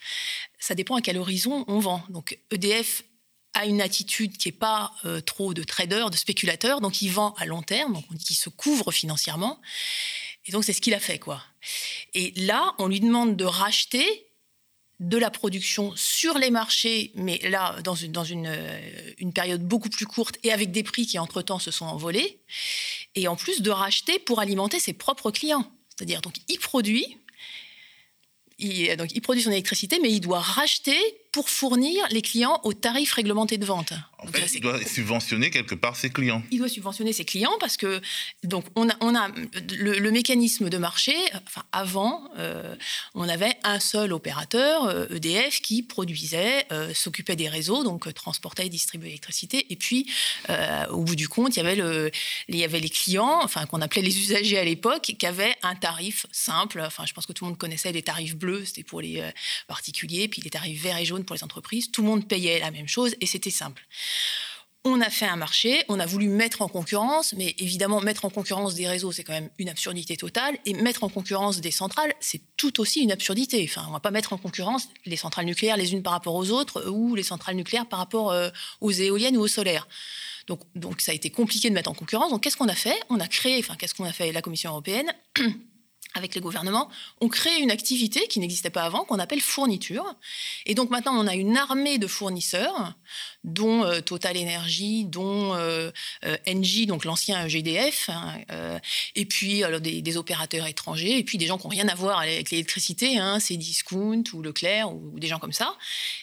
Ça 0.59 0.75
dépend 0.75 0.97
à 0.97 1.01
quel 1.01 1.17
horizon 1.17 1.65
on 1.69 1.79
vend. 1.79 2.05
Donc 2.11 2.39
EDF 2.51 3.03
a 3.55 3.67
une 3.67 3.81
attitude 3.81 4.37
qui 4.37 4.49
n'est 4.49 4.53
pas 4.53 4.93
euh, 5.05 5.21
trop 5.21 5.55
de 5.55 5.63
trader, 5.63 6.07
de 6.11 6.17
spéculateur, 6.17 6.81
donc 6.81 7.03
il 7.03 7.11
vend 7.11 7.35
à 7.39 7.45
long 7.45 7.63
terme, 7.63 7.95
donc 7.95 8.05
on 8.11 8.15
dit 8.15 8.25
qu'il 8.25 8.37
se 8.37 8.49
couvre 8.49 8.93
financièrement. 8.93 9.61
Et 10.47 10.53
donc 10.53 10.65
c'est 10.65 10.73
ce 10.73 10.81
qu'il 10.81 10.95
a 10.95 11.01
fait, 11.01 11.19
quoi. 11.19 11.43
Et 12.15 12.33
là, 12.37 12.75
on 12.79 12.89
lui 12.89 13.01
demande 13.01 13.37
de 13.37 13.45
racheter 13.45 14.27
de 15.01 15.19
la 15.19 15.31
production 15.31 15.93
sur 15.97 16.39
les 16.39 16.51
marchés, 16.51 17.11
mais 17.15 17.39
là, 17.49 17.81
dans 17.83 17.95
une, 17.95 18.13
dans 18.13 18.25
une, 18.25 18.47
euh, 18.47 19.13
une 19.19 19.33
période 19.33 19.63
beaucoup 19.63 19.89
plus 19.89 20.07
courte 20.07 20.39
et 20.45 20.53
avec 20.53 20.71
des 20.71 20.85
prix 20.85 21.07
qui, 21.07 21.19
entre-temps, 21.19 21.59
se 21.59 21.71
sont 21.71 21.87
envolés. 21.87 22.39
Et 23.15 23.27
en 23.27 23.37
plus 23.37 23.63
de 23.63 23.71
racheter 23.71 24.19
pour 24.21 24.41
alimenter 24.41 24.79
ses 24.79 24.93
propres 24.93 25.31
clients. 25.31 25.71
C'est-à-dire, 25.91 26.21
donc, 26.21 26.37
il 26.49 26.59
produit, 26.59 27.19
donc, 28.97 29.11
il 29.13 29.21
produit 29.21 29.43
son 29.43 29.51
électricité, 29.51 29.99
mais 30.01 30.11
il 30.11 30.21
doit 30.21 30.41
racheter 30.41 30.97
pour 31.33 31.49
fournir 31.49 32.07
les 32.11 32.21
clients 32.21 32.61
au 32.63 32.75
tarif 32.75 33.15
réglementé 33.15 33.57
de 33.57 33.65
vente. 33.65 33.95
En 34.19 34.27
fait, 34.27 34.55
il 34.55 34.61
doit 34.61 34.81
subventionner 34.85 35.51
quelque 35.51 35.75
part 35.75 35.97
ses 35.97 36.11
clients. 36.11 36.43
Il 36.53 36.59
doit 36.59 36.69
subventionner 36.69 37.13
ses 37.13 37.25
clients 37.25 37.57
parce 37.59 37.77
que 37.77 38.01
donc 38.45 38.67
on 38.77 38.89
a, 38.89 38.93
on 39.01 39.17
a 39.17 39.31
le, 39.71 40.11
mécanisme 40.11 40.69
de 40.69 40.79
marché. 40.79 41.15
Enfin, 41.47 41.65
avant, 41.73 42.23
euh, 42.39 42.77
on 43.15 43.29
avait 43.29 43.55
un 43.65 43.81
seul 43.81 44.13
opérateur, 44.13 45.11
EDF, 45.11 45.59
e 45.59 45.63
qui 45.63 45.83
produisait, 45.83 46.67
s'occupait 46.95 47.35
des 47.35 47.49
réseaux, 47.49 47.83
donc 47.83 48.13
transportait 48.13 48.67
et 48.67 48.69
distribuait 48.69 49.09
l'électricité. 49.09 49.67
Et 49.71 49.77
puis, 49.77 50.07
au 50.91 51.03
bout 51.03 51.17
du 51.17 51.29
compte, 51.29 51.57
il 51.57 51.59
y 51.59 51.63
avait 51.63 51.77
le, 51.77 52.11
il 52.49 52.57
y 52.57 52.65
avait 52.65 52.81
les 52.81 52.91
clients, 52.91 53.41
enfin 53.43 53.65
qu'on 53.67 53.81
appelait 53.81 54.03
les 54.03 54.19
usagers 54.19 54.59
à 54.59 54.65
l'époque, 54.65 55.15
qui 55.19 55.27
avaient 55.27 55.57
un 55.63 55.75
tarif 55.75 56.27
simple. 56.31 56.81
Enfin, 56.81 57.07
je 57.07 57.13
pense 57.15 57.27
que 57.27 57.33
tout 57.33 57.45
le 57.45 57.51
monde 57.51 57.59
connaissait 57.59 57.91
les 57.91 58.03
tarifs 58.03 58.37
bleus, 58.37 58.67
c'était 58.67 58.85
pour 58.85 59.01
les 59.01 59.25
particuliers, 59.67 60.29
puis 60.29 60.43
les 60.43 60.51
tarifs 60.51 60.81
verts 60.81 60.99
et 60.99 61.05
jaunes 61.07 61.22
pour 61.23 61.35
les 61.35 61.45
entreprises. 61.45 61.91
Tout 61.91 62.03
le 62.03 62.09
monde 62.09 62.29
payait 62.29 62.61
la 62.61 62.71
même 62.71 62.89
chose 62.89 63.15
et 63.21 63.27
c'était 63.27 63.51
simple. 63.51 63.87
On 64.85 65.01
a 65.01 65.11
fait 65.11 65.27
un 65.27 65.37
marché, 65.37 65.85
on 65.89 66.01
a 66.01 66.07
voulu 66.07 66.27
mettre 66.27 66.61
en 66.61 66.67
concurrence, 66.67 67.35
mais 67.35 67.55
évidemment, 67.59 68.01
mettre 68.01 68.25
en 68.25 68.31
concurrence 68.31 68.75
des 68.75 68.89
réseaux, 68.89 69.13
c'est 69.13 69.23
quand 69.23 69.33
même 69.33 69.49
une 69.59 69.69
absurdité 69.69 70.17
totale, 70.17 70.59
et 70.67 70.75
mettre 70.75 71.05
en 71.05 71.09
concurrence 71.09 71.61
des 71.61 71.71
centrales, 71.71 72.13
c'est 72.19 72.41
tout 72.57 72.81
aussi 72.81 73.01
une 73.01 73.13
absurdité. 73.13 73.65
Enfin, 73.71 73.83
on 73.85 73.91
ne 73.91 73.93
va 73.93 74.01
pas 74.01 74.11
mettre 74.11 74.33
en 74.33 74.39
concurrence 74.39 74.89
les 75.07 75.17
centrales 75.17 75.45
nucléaires 75.45 75.77
les 75.77 75.93
unes 75.93 76.03
par 76.03 76.15
rapport 76.15 76.35
aux 76.35 76.51
autres, 76.51 76.89
ou 76.89 77.15
les 77.15 77.23
centrales 77.23 77.55
nucléaires 77.55 77.87
par 77.87 78.01
rapport 78.01 78.33
euh, 78.33 78.51
aux 78.81 78.91
éoliennes 78.91 79.37
ou 79.37 79.43
au 79.43 79.47
solaire. 79.47 79.87
Donc, 80.49 80.63
donc, 80.75 81.01
ça 81.01 81.13
a 81.13 81.15
été 81.15 81.31
compliqué 81.31 81.71
de 81.71 81.75
mettre 81.75 81.91
en 81.91 81.95
concurrence. 81.95 82.33
Donc, 82.33 82.43
qu'est-ce 82.43 82.57
qu'on 82.57 82.69
a 82.69 82.75
fait? 82.75 83.01
On 83.09 83.21
a 83.21 83.29
créé, 83.29 83.61
enfin, 83.61 83.77
qu'est-ce 83.77 83.95
qu'on 83.95 84.05
a 84.05 84.13
fait? 84.13 84.33
La 84.33 84.43
Commission 84.43 84.71
européenne 84.71 85.15
avec 86.15 86.35
les 86.35 86.41
gouvernements, 86.41 86.89
on 87.21 87.29
crée 87.29 87.57
une 87.59 87.71
activité 87.71 88.27
qui 88.29 88.41
n'existait 88.41 88.71
pas 88.71 88.83
avant, 88.83 89.05
qu'on 89.05 89.19
appelle 89.19 89.41
fourniture. 89.41 90.05
Et 90.67 90.75
donc 90.75 90.91
maintenant, 90.91 91.15
on 91.17 91.27
a 91.27 91.35
une 91.35 91.57
armée 91.57 91.99
de 91.99 92.07
fournisseurs, 92.07 92.95
dont 93.45 93.85
euh, 93.85 94.01
Total 94.01 94.37
Energy, 94.37 95.05
dont 95.05 95.55
euh, 95.55 95.91
euh 96.25 96.37
Engie, 96.47 96.87
donc 96.87 97.05
l'ancien 97.05 97.49
GDF, 97.49 98.09
hein, 98.09 98.35
euh, 98.51 98.79
et 99.17 99.25
puis 99.25 99.65
alors, 99.65 99.81
des, 99.81 100.17
opérateurs 100.17 100.67
étrangers, 100.67 101.19
et 101.19 101.25
puis 101.25 101.39
des 101.39 101.47
gens 101.47 101.57
qui 101.57 101.65
n'ont 101.65 101.71
rien 101.71 101.89
à 101.89 101.95
voir 101.95 102.19
avec 102.19 102.51
l'électricité, 102.51 103.19
hein, 103.19 103.41
c'est 103.41 103.57
Discount 103.57 104.25
ou 104.35 104.43
Leclerc 104.43 104.93
ou, 104.93 105.13
ou 105.15 105.19
des 105.21 105.29
gens 105.29 105.39
comme 105.39 105.53
ça. 105.53 105.75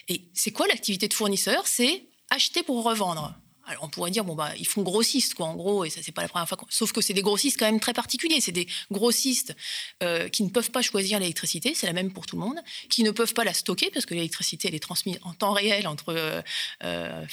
Et 0.08 0.22
c'est 0.32 0.52
quoi 0.52 0.66
l'activité 0.68 1.08
de 1.08 1.14
fournisseur? 1.14 1.66
C'est 1.66 2.04
acheter 2.30 2.62
pour 2.62 2.84
revendre. 2.84 3.34
Alors 3.70 3.84
on 3.84 3.88
pourrait 3.88 4.10
dire 4.10 4.24
bon 4.24 4.34
bah 4.34 4.50
ils 4.58 4.66
font 4.66 4.82
grossistes 4.82 5.34
quoi 5.34 5.46
en 5.46 5.54
gros 5.54 5.84
et 5.84 5.90
ça 5.90 6.00
c'est 6.02 6.10
pas 6.10 6.22
la 6.22 6.28
première 6.28 6.48
fois. 6.48 6.58
Sauf 6.68 6.92
que 6.92 7.00
c'est 7.00 7.12
des 7.12 7.22
grossistes 7.22 7.56
quand 7.56 7.66
même 7.66 7.78
très 7.78 7.92
particuliers. 7.92 8.40
C'est 8.40 8.50
des 8.50 8.66
grossistes 8.90 9.54
euh, 10.02 10.28
qui 10.28 10.42
ne 10.42 10.48
peuvent 10.48 10.72
pas 10.72 10.82
choisir 10.82 11.20
l'électricité, 11.20 11.72
c'est 11.74 11.86
la 11.86 11.92
même 11.92 12.12
pour 12.12 12.26
tout 12.26 12.34
le 12.34 12.42
monde, 12.42 12.58
qui 12.88 13.04
ne 13.04 13.12
peuvent 13.12 13.32
pas 13.32 13.44
la 13.44 13.54
stocker 13.54 13.90
parce 13.92 14.06
que 14.06 14.14
l'électricité 14.14 14.68
elle 14.68 14.74
est 14.74 14.80
transmise 14.80 15.20
en 15.22 15.34
temps 15.34 15.52
réel 15.52 15.86
entre 15.86 16.12
euh, 16.12 16.42
euh 16.82 17.24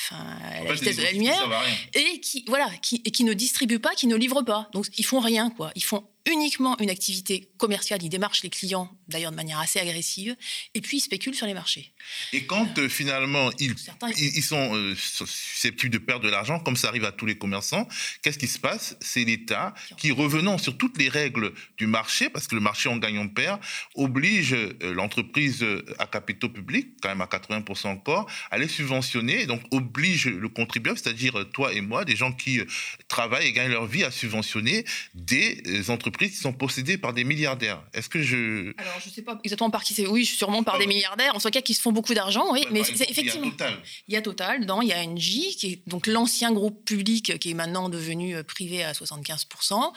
la 0.63 0.73
vitesse 0.73 0.97
de 0.97 1.03
la 1.03 1.11
lumière 1.11 1.49
et 1.95 2.19
qui 2.19 2.45
voilà 2.47 2.69
qui, 2.81 3.01
et 3.03 3.11
qui 3.11 3.23
ne 3.23 3.33
distribuent 3.33 3.79
pas, 3.79 3.95
qui 3.95 4.05
ne 4.05 4.15
livrent 4.15 4.43
pas. 4.43 4.69
Donc 4.73 4.85
ils 4.97 5.05
font 5.05 5.19
rien 5.19 5.49
quoi. 5.49 5.71
Ils 5.75 5.83
font 5.83 6.03
uniquement 6.27 6.77
une 6.79 6.89
activité 6.89 7.49
commerciale, 7.57 8.03
ils 8.03 8.09
démarchent 8.09 8.43
les 8.43 8.49
clients, 8.49 8.89
d'ailleurs 9.07 9.31
de 9.31 9.35
manière 9.35 9.59
assez 9.59 9.79
agressive, 9.79 10.35
et 10.73 10.81
puis 10.81 10.97
ils 10.97 11.01
spéculent 11.01 11.35
sur 11.35 11.47
les 11.47 11.53
marchés. 11.53 11.93
Et 12.33 12.45
quand 12.45 12.77
euh, 12.77 12.89
finalement 12.89 13.49
ils, 13.59 13.75
ils, 14.17 14.43
sont 14.43 14.75
euh, 14.75 14.95
susceptibles 14.95 15.91
de 15.91 15.97
perdre 15.97 16.25
de 16.25 16.29
l'argent, 16.29 16.59
comme 16.59 16.75
ça 16.75 16.89
arrive 16.89 17.05
à 17.05 17.11
tous 17.11 17.25
les 17.25 17.37
commerçants, 17.37 17.87
qu'est-ce 18.21 18.37
qui 18.37 18.47
se 18.47 18.59
passe? 18.59 18.97
C'est 19.01 19.23
l'État 19.23 19.73
qui, 19.97 20.11
revenant 20.11 20.57
sur 20.57 20.77
toutes 20.77 20.97
les 20.97 21.09
règles 21.09 21.53
du 21.77 21.87
marché, 21.87 22.29
parce 22.29 22.47
que 22.47 22.55
le 22.55 22.61
marché 22.61 22.89
en 22.89 22.97
gagne, 22.97 23.19
on 23.19 23.29
perd, 23.29 23.59
oblige 23.95 24.53
euh, 24.53 24.73
l'entreprise 24.81 25.65
à 25.99 26.07
capitaux 26.07 26.49
publics, 26.49 26.89
quand 27.01 27.09
même 27.09 27.21
à 27.21 27.25
80% 27.25 27.87
encore, 27.87 28.29
à 28.51 28.57
les 28.57 28.67
subventionner, 28.67 29.45
donc 29.45 29.61
oblige 29.71 30.27
le 30.27 30.49
contribuable, 30.49 30.97
c'est-à-dire 30.97 31.45
toi 31.53 31.73
et 31.73 31.81
moi, 31.81 32.05
des 32.05 32.15
gens 32.15 32.31
qui 32.31 32.59
travaillent 33.07 33.47
et 33.47 33.53
gagnent 33.53 33.71
leur 33.71 33.85
vie, 33.85 34.03
à 34.03 34.11
subventionner 34.11 34.85
des 35.13 35.89
entreprises 35.89 36.16
qui 36.25 36.35
sont 36.35 36.53
possédées 36.53 36.97
par 36.97 37.13
des 37.13 37.23
milliardaires. 37.23 37.81
Est-ce 37.93 38.09
que 38.09 38.21
je... 38.21 38.73
Alors, 38.77 38.99
je 38.99 39.09
ne 39.09 39.13
sais 39.13 39.21
pas 39.21 39.39
exactement 39.43 39.69
par 39.69 39.83
qui 39.83 39.93
c'est. 39.93 40.07
Oui, 40.07 40.25
sûrement 40.25 40.63
par 40.63 40.77
des 40.79 40.87
milliardaires, 40.87 41.35
en 41.35 41.39
tout 41.39 41.49
cas 41.49 41.61
qui 41.61 41.73
se 41.73 41.81
font 41.81 41.91
beaucoup 41.91 42.13
d'argent, 42.13 42.51
oui. 42.51 42.65
mais 42.71 42.81
effectivement... 42.81 43.27
Il 43.27 43.45
y 43.45 43.47
a 43.47 43.51
Total. 43.51 43.77
Il 44.07 44.13
y 44.13 44.17
a 44.17 44.21
Total, 44.21 44.61
dedans, 44.61 44.81
il 44.81 44.89
y 44.89 44.93
a 44.93 44.99
Engie, 44.99 45.55
qui 45.55 45.73
est 45.73 45.79
donc 45.87 46.07
l'ancien 46.07 46.51
groupe 46.51 46.83
public 46.85 47.37
qui 47.39 47.51
est 47.51 47.53
maintenant 47.53 47.89
devenu 47.89 48.35
euh, 48.35 48.43
privé 48.43 48.83
à 48.83 48.93
75%, 48.93 49.91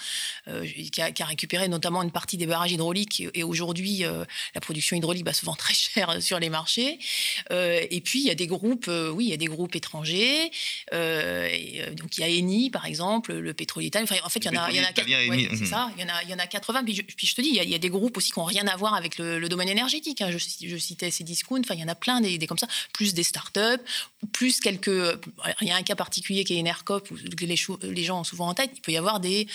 euh, 0.48 0.66
qui, 0.66 1.00
a, 1.00 1.24
récupéré 1.24 1.68
notamment 1.68 2.02
une 2.02 2.10
partie 2.10 2.36
des 2.36 2.46
barrages 2.46 2.72
hydrauliques. 2.72 3.24
Et, 3.34 3.42
aujourd'hui, 3.42 4.04
euh, 4.04 4.24
la 4.54 4.60
production 4.60 4.96
hydraulique 4.96 5.24
bah, 5.24 5.32
se 5.32 5.44
vend 5.44 5.54
très 5.54 5.74
cher 5.74 6.22
sur 6.22 6.38
les 6.38 6.50
marchés. 6.50 6.98
et 7.50 8.00
puis, 8.00 8.20
il 8.20 8.26
y 8.26 8.30
a 8.30 8.34
des 8.34 8.46
groupes, 8.46 8.90
oui, 9.12 9.26
il 9.26 9.30
y 9.30 9.34
a 9.34 9.36
des 9.36 9.46
groupes 9.46 9.74
étrangers. 9.74 10.50
donc, 10.92 12.18
il 12.18 12.20
y 12.20 12.22
a 12.22 12.28
Eni, 12.28 12.70
par 12.70 12.86
exemple, 12.86 13.32
le 13.34 13.54
pétrolier 13.54 13.88
italien. 13.88 14.04
Enfin, 14.04 14.16
en 14.24 14.28
fait, 14.28 14.40
il 14.40 14.52
y 14.52 14.58
en 14.58 14.62
a, 14.62 14.70
il 14.70 14.76
y 14.76 14.80
en 14.80 14.84
a 14.84 14.92
quatre. 14.92 15.08
c'est 15.56 15.66
ça. 15.66 15.90
Il 15.96 16.02
y 16.02 16.09
en 16.09 16.09
a, 16.10 16.22
il 16.22 16.30
y 16.30 16.34
en 16.34 16.38
a 16.38 16.46
80. 16.46 16.84
Puis 16.84 16.94
je, 16.94 17.02
puis 17.02 17.26
je 17.26 17.34
te 17.34 17.40
dis, 17.40 17.48
il 17.48 17.70
y, 17.70 17.74
a, 17.74 17.78
des 17.78 17.90
groupes 17.90 18.16
aussi 18.16 18.32
qui 18.32 18.38
n'ont 18.38 18.44
rien 18.44 18.66
à 18.66 18.76
voir 18.76 18.94
avec 18.94 19.18
le, 19.18 19.48
domaine 19.48 19.68
énergétique. 19.68 20.20
Hein. 20.20 20.30
Je, 20.30 20.38
je, 20.38 20.76
citais 20.76 21.10
ces 21.10 21.24
discounts. 21.24 21.60
Enfin, 21.60 21.74
il 21.74 21.80
y 21.80 21.84
en 21.84 21.88
a 21.88 21.94
plein 21.94 22.20
des, 22.20 22.38
comme 22.46 22.58
ça. 22.58 22.66
Plus 22.92 23.14
des 23.14 23.22
startups, 23.22 23.60
plus 24.32 24.60
quelques. 24.60 24.88
Il 25.60 25.68
y 25.68 25.70
a 25.70 25.76
un 25.76 25.82
cas 25.82 25.94
particulier 25.94 26.44
qui 26.44 26.56
est 26.56 26.60
Enercop, 26.60 27.10
où 27.10 27.16
les, 27.16 27.56
les 27.82 28.04
gens 28.04 28.20
ont 28.20 28.24
souvent 28.24 28.48
en 28.48 28.54
tête. 28.54 28.70
Il 28.74 28.80
peut 28.80 28.92
y 28.92 28.96
avoir 28.96 29.20
des, 29.20 29.46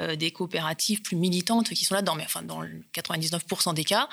euh, 0.00 0.16
des 0.16 0.30
coopératives 0.30 1.02
plus 1.02 1.16
militantes 1.16 1.70
qui 1.70 1.84
sont 1.84 1.94
là-dedans. 1.94 2.14
Mais 2.14 2.24
enfin, 2.24 2.42
dans 2.42 2.62
99% 2.94 3.74
des 3.74 3.84
cas, 3.84 4.08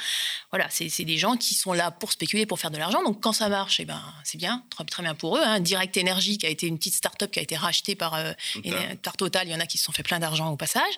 voilà, 0.52 0.68
c'est 0.70 1.06
des 1.06 1.18
gens 1.18 1.38
qui 1.38 1.54
sont 1.54 1.74
là 1.74 1.92
pour 1.92 2.12
spéculer, 2.12 2.46
pour 2.46 2.60
faire 2.60 2.72
de 2.72 2.78
l'argent. 2.78 3.04
Donc 3.04 3.22
quand 3.22 3.34
ça 3.34 3.50
marche, 3.50 3.80
eh 3.80 3.86
ben, 3.86 4.02
c'est 4.24 4.38
bien, 4.38 4.64
très, 4.70 4.84
très, 4.86 5.04
bien 5.04 5.16
pour 5.16 5.38
eux. 5.38 5.42
Hein. 5.44 5.60
Direct 5.60 5.98
Energy, 5.98 6.38
qui 6.38 6.46
a 6.46 6.50
été 6.50 6.68
une 6.68 6.78
petite 6.78 6.96
startup 6.96 7.32
qui 7.32 7.40
a 7.40 7.42
été 7.42 7.56
rachetée 7.56 7.96
par, 7.96 8.16
euh, 8.16 8.34
Total. 8.54 9.16
Total, 9.18 9.48
il 9.48 9.52
y 9.52 9.56
en 9.56 9.60
a 9.60 9.66
qui 9.66 9.78
se 9.78 9.86
sont 9.86 9.92
fait 9.92 10.04
plein 10.04 10.20
d'argent 10.20 10.50
au 10.50 10.58
passage. 10.58 10.94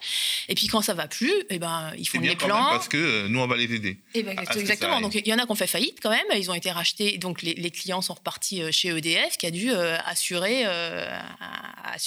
Et 0.48 0.56
puis 0.56 0.68
quand 0.68 0.82
ça 0.84 0.94
va 0.94 1.08
plus, 1.08 1.32
et 1.32 1.46
eh 1.52 1.60
ben, 1.60 1.92
ils 1.98 2.08
font 2.08 2.20
des 2.20 2.36
plans. 2.36 2.70
parce 2.70 2.88
que 2.88 2.98
euh, 2.98 3.28
nous, 3.30 3.40
on 3.40 3.48
va 3.48 3.56
les 3.56 3.74
aider. 3.74 3.98
Eh 4.14 4.24
ben, 4.24 4.38
exactement. 4.56 5.02
Donc, 5.02 5.16
il 5.16 5.28
y 5.28 5.34
en 5.34 5.38
a 5.38 5.46
qui 5.46 5.52
ont 5.52 5.56
fait 5.56 5.68
faillite 5.68 6.00
quand 6.02 6.10
même. 6.10 6.26
Ils 6.36 6.52
ont 6.52 6.54
été 6.54 6.72
rachetés. 6.72 7.18
Donc, 7.18 7.42
les, 7.42 7.72
clients 7.72 8.02
sont 8.02 8.14
repartis 8.14 8.62
euh, 8.62 8.72
chez 8.72 8.90
EDF, 8.90 9.38
qui 9.38 9.46
a 9.48 9.52
dû 9.52 9.72
euh, 9.72 9.98
assurer, 10.06 10.66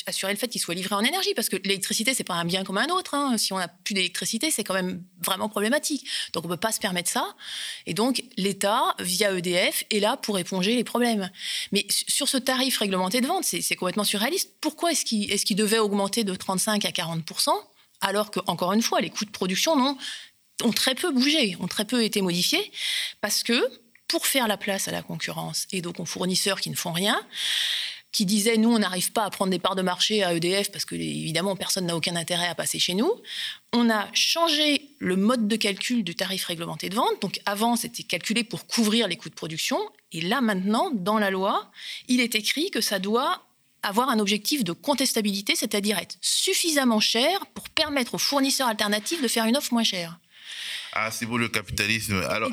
assurer 0.07 0.33
le 0.33 0.39
fait 0.39 0.49
qu'ils 0.49 0.61
soient 0.61 0.75
livrés 0.75 0.95
en 0.95 1.01
énergie. 1.01 1.35
Parce 1.35 1.49
que 1.49 1.57
l'électricité, 1.57 2.15
c'est 2.15 2.25
pas 2.25 2.35
un 2.35 2.45
bien 2.45 2.63
comme 2.63 2.79
un 2.79 2.89
autre. 2.89 3.15
Hein. 3.15 3.39
Si 3.39 3.53
on 3.53 3.59
n'a 3.59 3.69
plus 3.69 3.95
d'électricité, 3.95 4.51
c'est 4.51 4.65
quand 4.65 4.75
même 4.75 5.03
vraiment 5.25 5.49
problématique. 5.49 6.07
Donc, 6.33 6.45
on 6.45 6.49
peut 6.49 6.57
pas 6.57 6.73
se 6.73 6.81
permettre 6.81 7.11
ça. 7.11 7.35
Et 7.87 7.95
donc, 7.95 8.23
l'État, 8.37 8.95
via 9.01 9.33
EDF, 9.33 9.85
est 9.91 10.01
là 10.01 10.17
pour 10.17 10.39
éponger 10.39 10.75
les 10.75 10.85
problèmes. 10.85 11.31
Mais 11.73 11.87
sur 11.91 12.29
ce 12.29 12.37
tarif 12.37 12.79
réglementé 12.79 13.21
de 13.21 13.27
vente, 13.27 13.45
c'est 13.45 13.77
complètement 13.77 14.05
surréaliste. 14.05 14.53
Pourquoi 14.61 14.93
est-ce 14.93 15.05
qu'il 15.05 15.33
est 15.33 15.47
qu'il 15.47 15.57
devait 15.57 15.79
augmenter 15.79 16.25
de 16.25 16.35
35 16.35 16.85
à 16.85 16.93
40 16.93 17.25
alors 18.07 18.31
que, 18.31 18.41
encore 18.47 18.73
une 18.73 18.83
fois, 18.83 19.01
les 19.01 19.11
coûts 19.11 19.25
de 19.25 19.31
production 19.31 19.99
ont 20.63 20.73
très 20.73 20.95
peu 20.95 21.11
bougé, 21.11 21.57
ont 21.61 21.67
très 21.67 21.85
peu 21.85 22.03
été 22.05 22.23
modifiés, 22.23 22.73
parce 23.21 23.43
que 23.43 23.61
pour 24.09 24.27
faire 24.27 24.47
la 24.47 24.57
place 24.57 24.87
à 24.87 24.93
la 24.93 25.03
concurrence 25.03 25.67
et 25.73 25.83
donc 25.83 25.99
aux 25.99 26.05
fournisseurs 26.05 26.61
qui 26.61 26.71
ne 26.71 26.77
font 26.77 26.93
rien, 26.93 27.21
qui 28.13 28.25
disaient 28.25 28.57
nous 28.57 28.71
on 28.73 28.79
n'arrive 28.79 29.13
pas 29.13 29.25
à 29.25 29.31
prendre 29.31 29.51
des 29.51 29.59
parts 29.59 29.75
de 29.75 29.83
marché 29.83 30.23
à 30.23 30.33
EDF 30.33 30.71
parce 30.71 30.85
que 30.85 30.95
évidemment 30.95 31.57
personne 31.57 31.85
n'a 31.87 31.97
aucun 31.97 32.17
intérêt 32.17 32.47
à 32.47 32.55
passer 32.55 32.79
chez 32.79 32.95
nous. 32.95 33.13
On 33.75 33.91
a 33.91 34.09
changé 34.15 34.89
le 35.01 35.17
mode 35.17 35.49
de 35.49 35.57
calcul 35.57 36.03
du 36.03 36.15
tarif 36.15 36.47
réglementé 36.47 36.89
de 36.89 36.95
vente. 36.95 37.21
Donc 37.21 37.41
avant 37.45 37.77
c'était 37.77 38.05
calculé 38.05 38.43
pour 38.45 38.67
couvrir 38.67 39.09
les 39.09 39.17
coûts 39.17 39.29
de 39.29 39.35
production 39.35 39.79
et 40.13 40.23
là 40.23 40.41
maintenant 40.41 40.91
dans 40.95 41.19
la 41.19 41.31
loi 41.31 41.71
il 42.09 42.21
est 42.21 42.37
écrit 42.37 42.71
que 42.71 42.81
ça 42.81 43.01
doit 43.01 43.43
avoir 43.87 44.11
un 44.11 44.19
objectif 44.19 44.65
de 44.65 44.73
contestabilité, 44.73 45.55
c'est-à-dire 45.55 45.99
être 45.99 46.17
suffisamment 46.21 47.01
cher 47.01 47.47
pour 47.55 47.69
permettre 47.69 48.15
aux 48.15 48.19
fournisseurs 48.19 48.69
alternatifs 48.69 49.23
de 49.23 49.29
faire 49.29 49.45
une 49.45 49.57
offre 49.57 49.73
moins 49.73 49.85
chère. 49.85 50.19
Ah, 50.93 51.11
c'est 51.11 51.27
beau 51.27 51.37
le 51.37 51.49
capitalisme. 51.49 52.25
Alors, 52.31 52.51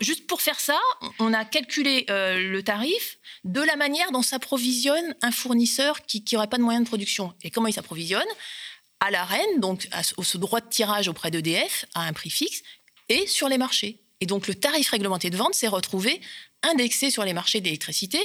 juste, 0.00 0.26
pour 0.26 0.40
faire 0.40 0.60
ça, 0.60 0.78
on 1.18 1.32
a 1.32 1.44
calculé 1.44 2.06
euh, 2.10 2.38
le 2.38 2.62
tarif 2.62 3.18
de 3.44 3.60
la 3.60 3.76
manière 3.76 4.12
dont 4.12 4.22
s'approvisionne 4.22 5.16
un 5.22 5.32
fournisseur 5.32 6.06
qui 6.06 6.24
n'aurait 6.32 6.46
pas 6.46 6.58
de 6.58 6.62
moyens 6.62 6.84
de 6.84 6.88
production. 6.88 7.34
Et 7.42 7.50
comment 7.50 7.66
il 7.66 7.72
s'approvisionne? 7.72 8.26
À 9.00 9.10
l'arène, 9.10 9.60
donc 9.60 9.88
au 10.16 10.22
ce 10.22 10.38
droit 10.38 10.60
de 10.60 10.68
tirage 10.68 11.08
auprès 11.08 11.30
d'EDF, 11.30 11.86
à 11.94 12.02
un 12.02 12.12
prix 12.12 12.30
fixe, 12.30 12.62
et 13.08 13.26
sur 13.26 13.48
les 13.48 13.58
marchés. 13.58 14.00
Et 14.20 14.26
donc 14.26 14.46
le 14.46 14.54
tarif 14.54 14.90
réglementé 14.90 15.28
de 15.28 15.36
vente 15.36 15.54
s'est 15.54 15.68
retrouvé 15.68 16.20
indexé 16.70 17.10
sur 17.10 17.24
les 17.24 17.32
marchés 17.32 17.60
d'électricité, 17.60 18.18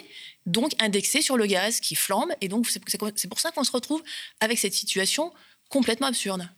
donc 0.46 0.72
indexé 0.80 1.22
sur 1.22 1.38
le 1.38 1.46
gaz 1.46 1.80
qui 1.80 1.96
flambe. 1.96 2.32
Et 2.42 2.48
donc 2.48 2.68
c'est 2.68 3.28
pour 3.28 3.40
ça 3.40 3.52
qu'on 3.52 3.64
se 3.64 3.72
retrouve 3.72 4.04
avec 4.40 4.60
cette 4.60 4.74
situation 4.74 5.34
complètement 5.70 6.08
absurde. 6.08 6.50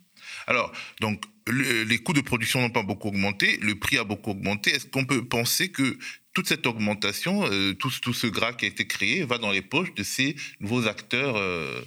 Alors, 0.47 0.71
donc, 1.01 1.23
les 1.47 1.97
coûts 1.99 2.13
de 2.13 2.21
production 2.21 2.61
n'ont 2.61 2.69
pas 2.69 2.83
beaucoup 2.83 3.09
augmenté, 3.09 3.57
le 3.57 3.75
prix 3.75 3.97
a 3.97 4.03
beaucoup 4.03 4.31
augmenté. 4.31 4.71
Est-ce 4.71 4.85
qu'on 4.85 5.05
peut 5.05 5.25
penser 5.25 5.69
que 5.69 5.97
toute 6.33 6.47
cette 6.47 6.65
augmentation, 6.65 7.45
euh, 7.45 7.73
tout, 7.73 7.91
ce 7.91 8.27
gras 8.27 8.53
qui 8.53 8.65
a 8.65 8.67
été 8.67 8.87
créé, 8.87 9.23
va 9.23 9.37
dans 9.37 9.51
les 9.51 9.61
poches 9.61 9.93
de 9.93 10.03
ces 10.03 10.35
nouveaux 10.59 10.87
acteurs 10.87 11.35
euh, 11.37 11.81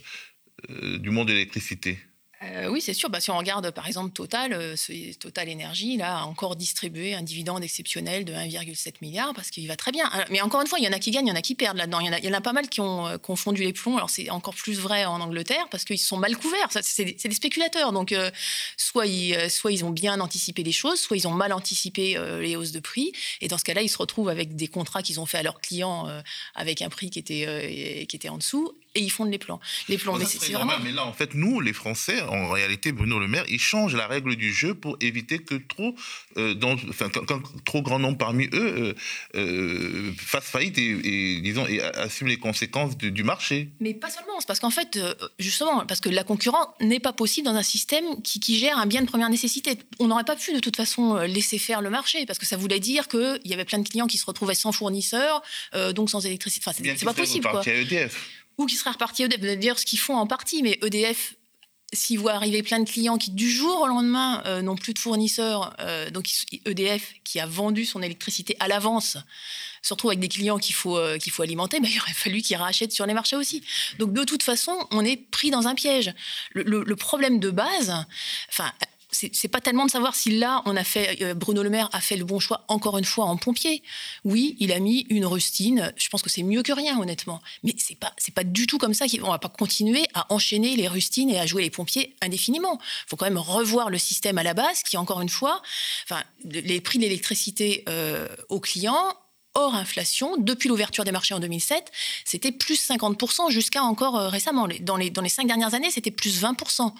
euh, 0.70 0.98
du 0.98 1.10
monde 1.10 1.28
de 1.28 1.32
l'électricité? 1.32 1.98
Euh, 2.42 2.68
oui, 2.68 2.82
c'est 2.82 2.92
sûr. 2.92 3.08
Bah, 3.08 3.20
si 3.20 3.30
on 3.30 3.38
regarde 3.38 3.70
par 3.70 3.86
exemple 3.86 4.12
Total, 4.12 4.52
euh, 4.52 4.74
Total 5.18 5.48
Énergie 5.48 5.96
là, 5.96 6.18
a 6.18 6.24
encore 6.24 6.54
distribué 6.54 7.14
un 7.14 7.22
dividende 7.22 7.64
exceptionnel 7.64 8.26
de 8.26 8.34
1,7 8.34 8.96
milliard 9.00 9.32
parce 9.34 9.50
qu'il 9.50 9.66
va 9.68 9.76
très 9.76 9.90
bien. 9.90 10.10
Mais 10.30 10.42
encore 10.42 10.60
une 10.60 10.66
fois, 10.66 10.78
il 10.78 10.84
y 10.84 10.88
en 10.88 10.92
a 10.92 10.98
qui 10.98 11.10
gagnent, 11.10 11.26
il 11.26 11.30
y 11.30 11.32
en 11.32 11.36
a 11.36 11.42
qui 11.42 11.54
perdent 11.54 11.78
là-dedans. 11.78 12.00
Il, 12.00 12.24
y 12.24 12.28
en 12.28 12.34
a 12.34 12.40
pas 12.42 12.52
mal 12.52 12.68
qui 12.68 12.80
ont, 12.82 13.06
euh, 13.06 13.16
confondu 13.16 13.62
les 13.62 13.72
plombs. 13.72 13.96
Alors 13.96 14.10
c'est 14.10 14.28
encore 14.28 14.54
plus 14.54 14.78
vrai 14.78 15.06
en 15.06 15.20
Angleterre 15.20 15.66
parce 15.70 15.84
qu'ils 15.84 15.98
sont 15.98 16.18
mal 16.18 16.36
couverts. 16.36 16.68
C'est 16.70 17.04
des, 17.04 17.34
spéculateurs. 17.34 17.92
Donc 17.92 18.14
soit, 18.76 19.06
ils, 19.06 19.50
soit 19.50 19.82
ont 19.82 19.90
bien 19.90 20.20
anticipé 20.20 20.62
les 20.62 20.72
choses, 20.72 21.00
soit 21.00 21.16
ils 21.16 21.26
ont 21.28 21.32
mal 21.32 21.52
anticipé 21.52 22.18
les 22.40 22.56
hausses 22.56 22.72
de 22.72 22.80
prix. 22.80 23.12
Et 23.40 23.48
dans 23.48 23.58
ce 23.58 23.64
cas-là, 23.64 23.82
ils 23.82 23.88
se 23.88 23.98
retrouvent 23.98 24.28
avec 24.28 24.56
des 24.56 24.68
contrats 24.68 25.02
qu'ils 25.02 25.20
ont 25.20 25.26
fait 25.26 25.38
à 25.38 25.42
leurs 25.42 25.60
clients 25.60 26.08
avec 26.54 26.82
un 26.82 26.88
prix 26.88 27.10
qui 27.10 27.18
était 27.18 28.28
en 28.28 28.38
dessous 28.38 28.74
et 28.96 29.00
ils 29.00 29.10
font 29.10 29.24
les 29.24 29.38
plans. 29.38 29.60
Les 29.88 29.98
plans, 29.98 30.16
mais 30.16 30.24
c'est 30.24 30.52
vraiment. 30.52 30.72
Mais 30.82 30.92
là, 30.92 31.04
en 31.06 31.12
fait, 31.12 31.34
nous, 31.34 31.60
les 31.60 31.72
Français, 31.72 32.20
en 32.22 32.48
réalité, 32.48 32.92
Bruno 32.92 33.18
Le 33.18 33.28
Maire, 33.28 33.44
il 33.48 33.60
change 33.60 33.94
la 33.94 34.06
règle 34.06 34.36
du 34.36 34.52
jeu 34.52 34.74
pour 34.74 34.96
éviter 35.00 35.38
que 35.38 35.54
trop, 35.54 35.94
euh, 36.38 36.54
dans, 36.54 36.72
enfin, 36.88 37.08
qu'un 37.10 37.42
trop 37.64 37.82
grand 37.82 37.98
nombre 37.98 38.18
parmi 38.18 38.46
eux 38.46 38.54
euh, 38.54 38.94
euh, 39.36 40.12
fassent 40.18 40.44
faillite 40.44 40.78
et, 40.78 41.40
disons, 41.42 41.66
et 41.66 41.80
assument 41.80 42.28
les 42.28 42.38
conséquences 42.38 42.96
du 42.96 43.22
marché. 43.22 43.68
Mais 43.80 43.94
pas 43.94 44.08
seulement, 44.10 44.40
c'est 44.40 44.46
parce 44.46 44.60
qu'en 44.60 44.70
fait, 44.70 44.98
justement, 45.38 45.84
parce 45.86 46.00
que 46.00 46.08
la 46.08 46.24
concurrence 46.24 46.68
n'est 46.80 47.00
pas 47.00 47.12
possible 47.12 47.46
dans 47.46 47.54
un 47.54 47.62
système 47.62 48.22
qui, 48.22 48.40
qui, 48.40 48.58
gère 48.58 48.78
un 48.78 48.86
bien 48.86 49.02
de 49.02 49.06
première 49.06 49.28
nécessité. 49.28 49.78
On 49.98 50.08
n'aurait 50.08 50.24
pas 50.24 50.36
pu 50.36 50.54
de 50.54 50.60
toute 50.60 50.76
façon 50.76 51.16
laisser 51.18 51.58
faire 51.58 51.82
le 51.82 51.90
marché, 51.90 52.24
parce 52.24 52.38
que 52.38 52.46
ça 52.46 52.56
voulait 52.56 52.80
dire 52.80 53.08
qu'il 53.08 53.40
y 53.44 53.52
avait 53.52 53.64
plein 53.66 53.78
de 53.78 53.88
clients 53.88 54.06
qui 54.06 54.16
se 54.16 54.24
retrouvaient 54.24 54.54
sans 54.54 54.72
fournisseur, 54.72 55.42
donc 55.94 56.08
sans 56.08 56.24
électricité. 56.24 56.64
Enfin, 56.66 56.80
c'est 56.82 57.04
pas 57.04 57.12
possible. 57.12 57.46
Quoi. 57.46 57.62
EDF 57.66 58.45
ou 58.58 58.66
qui 58.66 58.76
sera 58.76 58.92
reparti 58.92 59.22
EDF. 59.22 59.40
D'ailleurs, 59.40 59.78
ce 59.78 59.86
qu'ils 59.86 59.98
font 59.98 60.16
en 60.16 60.26
partie, 60.26 60.62
mais 60.62 60.78
EDF, 60.82 61.34
s'ils 61.92 62.18
voient 62.18 62.32
arriver 62.32 62.62
plein 62.62 62.80
de 62.80 62.88
clients 62.88 63.18
qui, 63.18 63.30
du 63.30 63.50
jour 63.50 63.80
au 63.80 63.86
lendemain, 63.86 64.42
euh, 64.46 64.62
n'ont 64.62 64.76
plus 64.76 64.92
de 64.92 64.98
fournisseurs, 64.98 65.74
euh, 65.80 66.10
donc 66.10 66.28
EDF, 66.64 67.14
qui 67.24 67.38
a 67.38 67.46
vendu 67.46 67.84
son 67.84 68.02
électricité 68.02 68.56
à 68.60 68.68
l'avance, 68.68 69.16
se 69.82 69.94
retrouve 69.94 70.10
avec 70.10 70.20
des 70.20 70.28
clients 70.28 70.58
qu'il 70.58 70.74
faut, 70.74 70.96
euh, 70.96 71.18
qu'il 71.18 71.32
faut 71.32 71.42
alimenter, 71.42 71.78
mais 71.80 71.88
il 71.90 71.98
aurait 72.00 72.12
fallu 72.12 72.42
qu'ils 72.42 72.56
rachètent 72.56 72.92
sur 72.92 73.06
les 73.06 73.14
marchés 73.14 73.36
aussi. 73.36 73.62
Donc, 73.98 74.12
de 74.12 74.24
toute 74.24 74.42
façon, 74.42 74.76
on 74.90 75.04
est 75.04 75.16
pris 75.16 75.50
dans 75.50 75.68
un 75.68 75.74
piège. 75.74 76.12
Le, 76.52 76.82
le 76.82 76.96
problème 76.96 77.38
de 77.38 77.50
base, 77.50 77.94
enfin, 78.48 78.72
c'est 79.32 79.48
pas 79.48 79.60
tellement 79.60 79.86
de 79.86 79.90
savoir 79.90 80.14
si 80.14 80.30
là, 80.38 80.62
on 80.66 80.76
a 80.76 80.84
fait, 80.84 81.22
euh, 81.22 81.34
Bruno 81.34 81.62
Le 81.62 81.70
Maire 81.70 81.88
a 81.92 82.00
fait 82.00 82.16
le 82.16 82.24
bon 82.24 82.38
choix, 82.38 82.64
encore 82.68 82.98
une 82.98 83.04
fois, 83.04 83.26
en 83.26 83.36
pompier. 83.36 83.82
Oui, 84.24 84.56
il 84.58 84.72
a 84.72 84.78
mis 84.78 85.06
une 85.08 85.26
rustine. 85.26 85.92
Je 85.96 86.08
pense 86.08 86.22
que 86.22 86.30
c'est 86.30 86.42
mieux 86.42 86.62
que 86.62 86.72
rien, 86.72 86.98
honnêtement. 86.98 87.40
Mais 87.62 87.74
c'est 87.78 87.98
pas, 87.98 88.12
pas 88.34 88.44
du 88.44 88.66
tout 88.66 88.78
comme 88.78 88.94
ça 88.94 89.06
qu'on 89.08 89.30
va 89.30 89.38
pas 89.38 89.48
continuer 89.48 90.06
à 90.14 90.32
enchaîner 90.32 90.76
les 90.76 90.88
rustines 90.88 91.30
et 91.30 91.38
à 91.38 91.46
jouer 91.46 91.62
les 91.62 91.70
pompiers 91.70 92.14
indéfiniment. 92.20 92.78
Il 92.80 93.10
faut 93.10 93.16
quand 93.16 93.26
même 93.26 93.38
revoir 93.38 93.90
le 93.90 93.98
système 93.98 94.38
à 94.38 94.42
la 94.42 94.54
base, 94.54 94.82
qui, 94.82 94.96
encore 94.96 95.20
une 95.20 95.28
fois, 95.28 95.62
enfin, 96.04 96.22
les 96.44 96.80
prix 96.80 96.98
de 96.98 97.04
l'électricité 97.04 97.84
euh, 97.88 98.28
aux 98.48 98.60
clients, 98.60 99.14
hors 99.54 99.74
inflation, 99.74 100.36
depuis 100.36 100.68
l'ouverture 100.68 101.04
des 101.04 101.12
marchés 101.12 101.34
en 101.34 101.40
2007, 101.40 101.90
c'était 102.24 102.52
plus 102.52 102.88
50% 102.88 103.50
jusqu'à 103.50 103.82
encore 103.82 104.16
euh, 104.16 104.28
récemment. 104.28 104.68
Dans 104.80 104.96
les, 104.96 105.10
dans 105.10 105.22
les 105.22 105.28
cinq 105.28 105.46
dernières 105.46 105.74
années, 105.74 105.90
c'était 105.90 106.10
plus 106.10 106.42
20% 106.42 106.92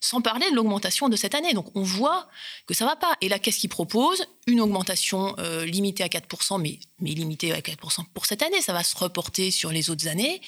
sans 0.00 0.20
parler 0.20 0.48
de 0.50 0.54
l'augmentation 0.54 1.08
de 1.08 1.16
cette 1.16 1.34
année. 1.34 1.54
Donc 1.54 1.74
on 1.74 1.82
voit 1.82 2.28
que 2.66 2.74
ça 2.74 2.84
va 2.84 2.96
pas. 2.96 3.16
Et 3.20 3.28
là, 3.28 3.38
qu'est-ce 3.38 3.58
qu'ils 3.58 3.70
proposent 3.70 4.26
Une 4.46 4.60
augmentation 4.60 5.34
euh, 5.38 5.64
limitée 5.64 6.04
à 6.04 6.08
4%, 6.08 6.60
mais, 6.60 6.78
mais 7.00 7.10
limitée 7.10 7.52
à 7.52 7.60
4% 7.60 8.04
pour 8.12 8.26
cette 8.26 8.42
année. 8.42 8.60
Ça 8.60 8.72
va 8.72 8.84
se 8.84 8.96
reporter 8.96 9.50
sur 9.50 9.72
les 9.72 9.90
autres 9.90 10.06
années. 10.06 10.40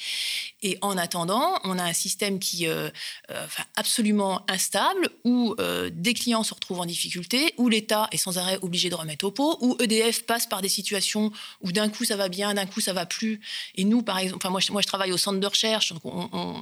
Et 0.61 0.77
en 0.81 0.97
attendant, 0.97 1.59
on 1.63 1.79
a 1.79 1.83
un 1.83 1.93
système 1.93 2.39
qui 2.39 2.67
euh, 2.67 2.89
euh 3.31 3.47
absolument 3.75 4.43
instable, 4.49 5.09
où 5.23 5.55
euh, 5.59 5.89
des 5.91 6.13
clients 6.13 6.43
se 6.43 6.53
retrouvent 6.53 6.81
en 6.81 6.85
difficulté, 6.85 7.53
où 7.57 7.69
l'État 7.69 8.07
est 8.11 8.17
sans 8.17 8.37
arrêt 8.37 8.59
obligé 8.61 8.89
de 8.89 8.95
remettre 8.95 9.25
au 9.25 9.31
pot, 9.31 9.57
où 9.61 9.75
EDF 9.79 10.23
passe 10.25 10.47
par 10.47 10.61
des 10.61 10.69
situations 10.69 11.31
où 11.61 11.71
d'un 11.71 11.89
coup 11.89 12.05
ça 12.05 12.15
va 12.15 12.29
bien, 12.29 12.53
d'un 12.53 12.65
coup 12.65 12.81
ça 12.81 12.93
va 12.93 13.05
plus. 13.05 13.41
Et 13.75 13.83
nous, 13.83 14.01
par 14.01 14.19
exemple, 14.19 14.47
moi, 14.49 14.59
je, 14.59 14.71
moi 14.71 14.81
je 14.81 14.87
travaille 14.87 15.11
au 15.11 15.17
centre 15.17 15.39
de 15.39 15.47
recherche, 15.47 15.93
donc 15.93 16.05
on, 16.05 16.61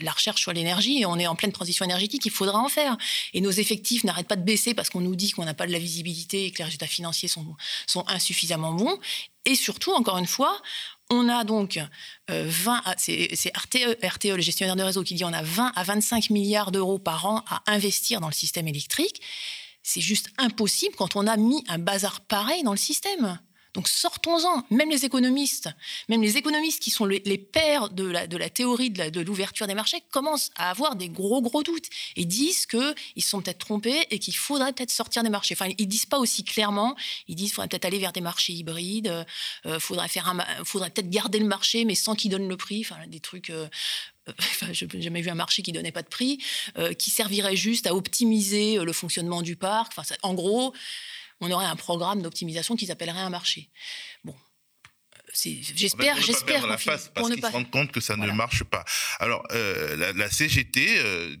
la 0.00 0.12
recherche 0.12 0.42
sur 0.42 0.52
l'énergie, 0.52 1.00
et 1.00 1.06
on 1.06 1.18
est 1.18 1.26
en 1.26 1.36
pleine 1.36 1.52
transition 1.52 1.84
énergétique 1.84 2.25
il 2.26 2.30
faudra 2.30 2.58
en 2.58 2.68
faire. 2.68 2.96
Et 3.32 3.40
nos 3.40 3.50
effectifs 3.50 4.04
n'arrêtent 4.04 4.28
pas 4.28 4.36
de 4.36 4.44
baisser 4.44 4.74
parce 4.74 4.90
qu'on 4.90 5.00
nous 5.00 5.16
dit 5.16 5.30
qu'on 5.30 5.44
n'a 5.44 5.54
pas 5.54 5.66
de 5.66 5.72
la 5.72 5.78
visibilité 5.78 6.46
et 6.46 6.50
que 6.50 6.58
les 6.58 6.64
résultats 6.64 6.86
financiers 6.86 7.28
sont, 7.28 7.46
sont 7.86 8.04
insuffisamment 8.08 8.72
bons. 8.72 8.98
Et 9.44 9.54
surtout, 9.54 9.92
encore 9.92 10.18
une 10.18 10.26
fois, 10.26 10.60
on 11.10 11.28
a 11.28 11.44
donc 11.44 11.78
20, 12.28 12.82
euh, 12.84 12.94
c'est 12.96 13.56
RTE, 13.56 14.04
RTE, 14.04 14.36
le 14.36 14.42
gestionnaire 14.42 14.76
de 14.76 14.82
réseau, 14.82 15.02
qui 15.02 15.14
dit 15.14 15.24
on 15.24 15.32
a 15.32 15.42
20 15.42 15.72
à 15.74 15.82
25 15.84 16.30
milliards 16.30 16.72
d'euros 16.72 16.98
par 16.98 17.26
an 17.26 17.44
à 17.48 17.62
investir 17.66 18.20
dans 18.20 18.28
le 18.28 18.34
système 18.34 18.66
électrique. 18.66 19.20
C'est 19.82 20.00
juste 20.00 20.30
impossible 20.36 20.96
quand 20.96 21.14
on 21.14 21.28
a 21.28 21.36
mis 21.36 21.62
un 21.68 21.78
bazar 21.78 22.20
pareil 22.22 22.64
dans 22.64 22.72
le 22.72 22.76
système. 22.76 23.38
Donc 23.76 23.88
sortons-en, 23.88 24.64
même 24.70 24.88
les 24.88 25.04
économistes, 25.04 25.68
même 26.08 26.22
les 26.22 26.38
économistes 26.38 26.82
qui 26.82 26.90
sont 26.90 27.04
les, 27.04 27.20
pères 27.20 27.90
de 27.90 28.04
la, 28.04 28.48
théorie 28.48 28.88
de 28.88 29.20
l'ouverture 29.20 29.66
des 29.66 29.74
marchés 29.74 30.02
commencent 30.10 30.50
à 30.56 30.70
avoir 30.70 30.96
des 30.96 31.10
gros 31.10 31.42
gros 31.42 31.62
doutes 31.62 31.84
et 32.16 32.24
disent 32.24 32.64
qu'ils 32.64 33.22
sont 33.22 33.42
peut-être 33.42 33.58
trompés 33.58 34.06
et 34.10 34.18
qu'il 34.18 34.34
faudrait 34.34 34.72
peut-être 34.72 34.90
sortir 34.90 35.22
des 35.22 35.28
marchés. 35.28 35.54
Enfin, 35.60 35.70
ils 35.76 35.86
disent 35.86 36.06
pas 36.06 36.18
aussi 36.18 36.42
clairement, 36.42 36.96
ils 37.28 37.34
disent 37.34 37.48
qu'il 37.48 37.56
faudrait 37.56 37.68
peut-être 37.68 37.84
aller 37.84 37.98
vers 37.98 38.12
des 38.12 38.22
marchés 38.22 38.54
hybrides, 38.54 39.26
il 39.66 39.70
euh, 39.72 39.78
faudrait, 39.78 40.08
faire 40.08 40.34
faudrait 40.64 40.88
peut-être 40.88 41.10
garder 41.10 41.38
le 41.38 41.46
marché 41.46 41.84
mais 41.84 41.94
sans 41.94 42.14
qu'il 42.14 42.30
donne 42.30 42.48
le 42.48 42.56
prix, 42.56 42.80
enfin 42.80 43.06
des 43.06 43.20
trucs... 43.20 43.50
Euh, 43.50 43.68
Enfin, 44.40 44.72
je 44.72 44.86
n'ai 44.86 45.02
jamais 45.02 45.20
vu 45.20 45.30
un 45.30 45.36
marché 45.36 45.62
qui 45.62 45.70
donnait 45.70 45.92
pas 45.92 46.02
de 46.02 46.08
prix, 46.08 46.42
euh, 46.78 46.94
qui 46.94 47.10
servirait 47.10 47.54
juste 47.54 47.86
à 47.86 47.94
optimiser 47.94 48.76
le 48.76 48.92
fonctionnement 48.92 49.40
du 49.40 49.54
parc. 49.54 49.92
Enfin, 49.96 50.16
en 50.22 50.34
gros, 50.34 50.74
on 51.40 51.50
aurait 51.50 51.66
un 51.66 51.76
programme 51.76 52.22
d'optimisation 52.22 52.76
qui 52.76 52.86
s'appellerait 52.86 53.20
un 53.20 53.30
marché. 53.30 53.70
Bon, 54.24 54.34
j'espère, 55.34 56.20
j'espère 56.20 56.62
qu'on 56.62 56.68
parce 56.68 57.10
qu'ils 57.30 57.42
se 57.42 57.46
rendent 57.46 57.70
compte 57.70 57.92
que 57.92 58.00
ça 58.00 58.16
ne 58.16 58.30
marche 58.32 58.64
pas. 58.64 58.84
Alors, 59.18 59.46
euh, 59.52 60.12
la, 60.14 60.30
CGT, 60.30 60.98
euh, 60.98 61.36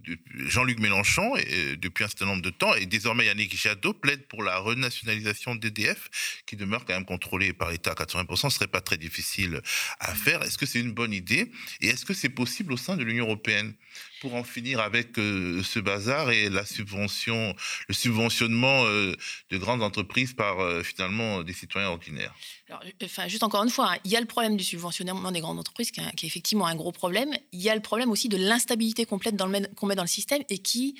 Jean-Luc 0.46 0.78
Mélenchon, 0.80 1.34
euh, 1.36 1.76
depuis 1.76 2.04
un 2.04 2.08
certain 2.08 2.26
nombre 2.26 2.42
de 2.42 2.50
temps, 2.50 2.74
et 2.74 2.86
désormais 2.86 3.26
Yannick 3.26 3.56
Jadot, 3.56 3.94
plaide 3.94 4.26
pour 4.28 4.42
la 4.42 4.58
renationalisation 4.58 5.54
d'EDF, 5.54 6.42
qui 6.46 6.56
demeure 6.56 6.84
quand 6.84 6.94
même 6.94 7.04
contrôlée 7.04 7.52
par 7.52 7.70
l'État 7.70 7.92
à 7.92 7.94
80%. 7.94 8.50
Ce 8.50 8.56
serait 8.56 8.66
pas 8.66 8.80
très 8.80 8.98
difficile 8.98 9.60
à 10.00 10.14
faire. 10.14 10.42
Est-ce 10.42 10.58
que 10.58 10.66
c'est 10.66 10.80
une 10.80 10.92
bonne 10.92 11.12
idée? 11.12 11.50
Et 11.80 11.88
est-ce 11.88 12.04
que 12.04 12.14
c'est 12.14 12.28
possible 12.28 12.72
au 12.72 12.76
sein 12.76 12.96
de 12.96 13.04
l'Union 13.04 13.24
européenne? 13.24 13.74
Pour 14.20 14.34
en 14.34 14.44
finir 14.44 14.80
avec 14.80 15.18
euh, 15.18 15.62
ce 15.62 15.78
bazar 15.78 16.30
et 16.30 16.48
la 16.48 16.64
subvention, 16.64 17.54
le 17.88 17.94
subventionnement 17.94 18.84
euh, 18.84 19.14
de 19.50 19.58
grandes 19.58 19.82
entreprises 19.82 20.32
par 20.32 20.60
euh, 20.60 20.82
finalement 20.82 21.42
des 21.42 21.52
citoyens 21.52 21.88
ordinaires 21.88 22.34
Alors, 22.68 22.82
enfin, 23.04 23.28
Juste 23.28 23.42
encore 23.42 23.62
une 23.62 23.70
fois, 23.70 23.92
hein, 23.92 23.98
il 24.04 24.10
y 24.10 24.16
a 24.16 24.20
le 24.20 24.26
problème 24.26 24.56
du 24.56 24.64
subventionnement 24.64 25.30
des 25.32 25.40
grandes 25.40 25.58
entreprises 25.58 25.90
qui, 25.90 26.00
est 26.00 26.24
effectivement 26.24 26.66
un 26.66 26.74
gros 26.74 26.92
problème. 26.92 27.30
Il 27.52 27.60
y 27.60 27.68
a 27.68 27.74
le 27.74 27.82
problème 27.82 28.10
aussi 28.10 28.28
de 28.28 28.36
l'instabilité 28.36 29.04
complète 29.04 29.36
qu'on 29.74 29.86
met 29.86 29.94
dans 29.94 30.02
le 30.02 30.08
système 30.08 30.42
et 30.48 30.58
qui 30.58 30.98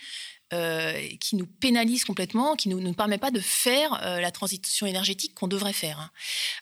qui 0.48 1.34
nous 1.34 1.46
pénalise 1.46 2.04
complètement, 2.04 2.54
qui 2.54 2.68
ne 2.68 2.76
nous, 2.76 2.94
permet 2.94 3.18
pas 3.18 3.32
de 3.32 3.40
faire 3.40 4.00
la 4.00 4.30
transition 4.30 4.86
énergétique 4.86 5.34
qu'on 5.34 5.48
devrait 5.48 5.72
faire. 5.72 5.98
Hein. 5.98 6.10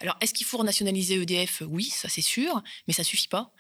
Alors, 0.01 0.17
est-ce 0.23 0.33
qu'il 0.33 0.47
faut 0.47 0.57
renationaliser 0.57 1.21
EDF 1.21 1.63
Oui, 1.67 1.91
ça 1.91 2.09
c'est 2.09 2.23
sûr, 2.23 2.63
mais 2.89 2.95
ça 2.95 3.05
suffit 3.05 3.29
pas 3.29 3.53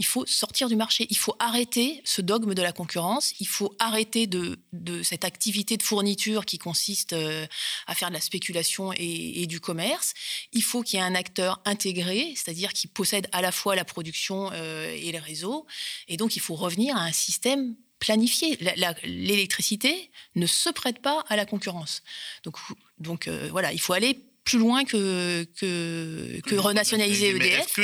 il 0.00 0.06
faut 0.06 0.24
sortir 0.24 0.68
du 0.68 0.76
marché. 0.76 1.06
Il 1.10 1.18
faut 1.18 1.36
arrêter 1.38 2.00
ce 2.06 2.22
dogme 2.22 2.54
de 2.54 2.62
la 2.62 2.72
concurrence. 2.72 3.34
Il 3.38 3.46
faut 3.46 3.76
arrêter 3.78 4.26
de, 4.26 4.58
cette 5.02 5.26
activité 5.26 5.76
de 5.76 5.82
fourniture 5.82 6.46
qui 6.46 6.56
consiste 6.56 7.12
euh, 7.12 7.46
à 7.86 7.94
faire 7.94 8.08
de 8.08 8.14
la 8.14 8.20
spéculation 8.22 8.94
et, 8.96 9.46
du 9.46 9.60
commerce. 9.60 10.14
Il 10.54 10.62
faut 10.62 10.82
qu'il 10.82 10.98
y 10.98 11.02
ait 11.02 11.04
un 11.04 11.14
acteur 11.14 11.60
intégré, 11.66 12.32
c'est-à-dire 12.34 12.72
qui 12.72 12.86
possède 12.86 13.28
à 13.32 13.42
la 13.42 13.52
fois 13.52 13.76
la 13.76 13.84
production 13.84 14.50
euh, 14.54 14.90
et 14.90 15.12
les 15.12 15.18
réseaux. 15.18 15.66
Et 16.08 16.16
donc, 16.16 16.34
il 16.34 16.40
faut 16.40 16.54
revenir 16.54 16.96
à 16.96 17.00
un 17.00 17.12
système 17.12 17.76
planifié. 17.98 18.58
L'électricité 19.04 20.10
ne 20.34 20.46
se 20.46 20.70
prête 20.70 21.02
pas 21.02 21.24
à 21.28 21.36
la 21.36 21.44
concurrence. 21.44 22.02
Donc, 22.44 22.56
donc 22.98 23.28
euh, 23.28 23.48
voilà, 23.50 23.74
il 23.74 23.80
faut 23.80 23.92
aller 23.92 24.18
plus 24.44 24.58
loin 24.58 24.84
que, 24.84 25.44
que, 25.60 26.40
que 26.40 26.54
renationaliser 26.56 27.30
EDF. 27.30 27.60
Est-ce 27.60 27.74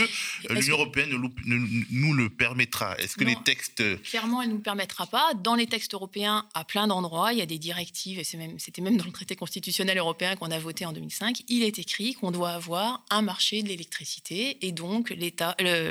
que 0.48 0.52
l'Union 0.52 0.74
européenne 0.76 1.10
nous, 1.90 2.14
le 2.14 2.30
permettra? 2.30 2.96
Est-ce 2.98 3.16
que 3.16 3.24
les 3.24 3.36
textes... 3.44 3.82
Clairement, 4.02 4.42
elle 4.42 4.48
ne 4.48 4.54
nous 4.54 4.60
permettra 4.60 5.06
pas. 5.06 5.32
Dans 5.34 5.54
les 5.54 5.66
textes 5.66 5.94
européens, 5.94 6.46
à 6.54 6.64
plein 6.64 6.86
d'endroits, 6.86 7.32
il 7.32 7.38
y 7.38 7.42
a 7.42 7.46
des 7.46 7.58
directives, 7.58 8.18
et 8.18 8.24
c'était 8.24 8.38
même, 8.38 8.56
même 8.82 8.96
dans 8.96 9.04
le 9.04 9.12
traité 9.12 9.36
constitutionnel 9.36 9.98
européen 9.98 10.36
qu'on 10.36 10.50
a 10.50 10.58
voté 10.58 10.86
en 10.86 10.92
2005, 10.92 11.42
il 11.48 11.62
est 11.62 11.78
écrit 11.78 12.14
qu'on 12.14 12.30
doit 12.30 12.50
avoir 12.50 13.04
un 13.10 13.22
marché 13.22 13.62
de 13.62 13.68
l'électricité, 13.68 14.66
et 14.66 14.72
donc 14.72 15.10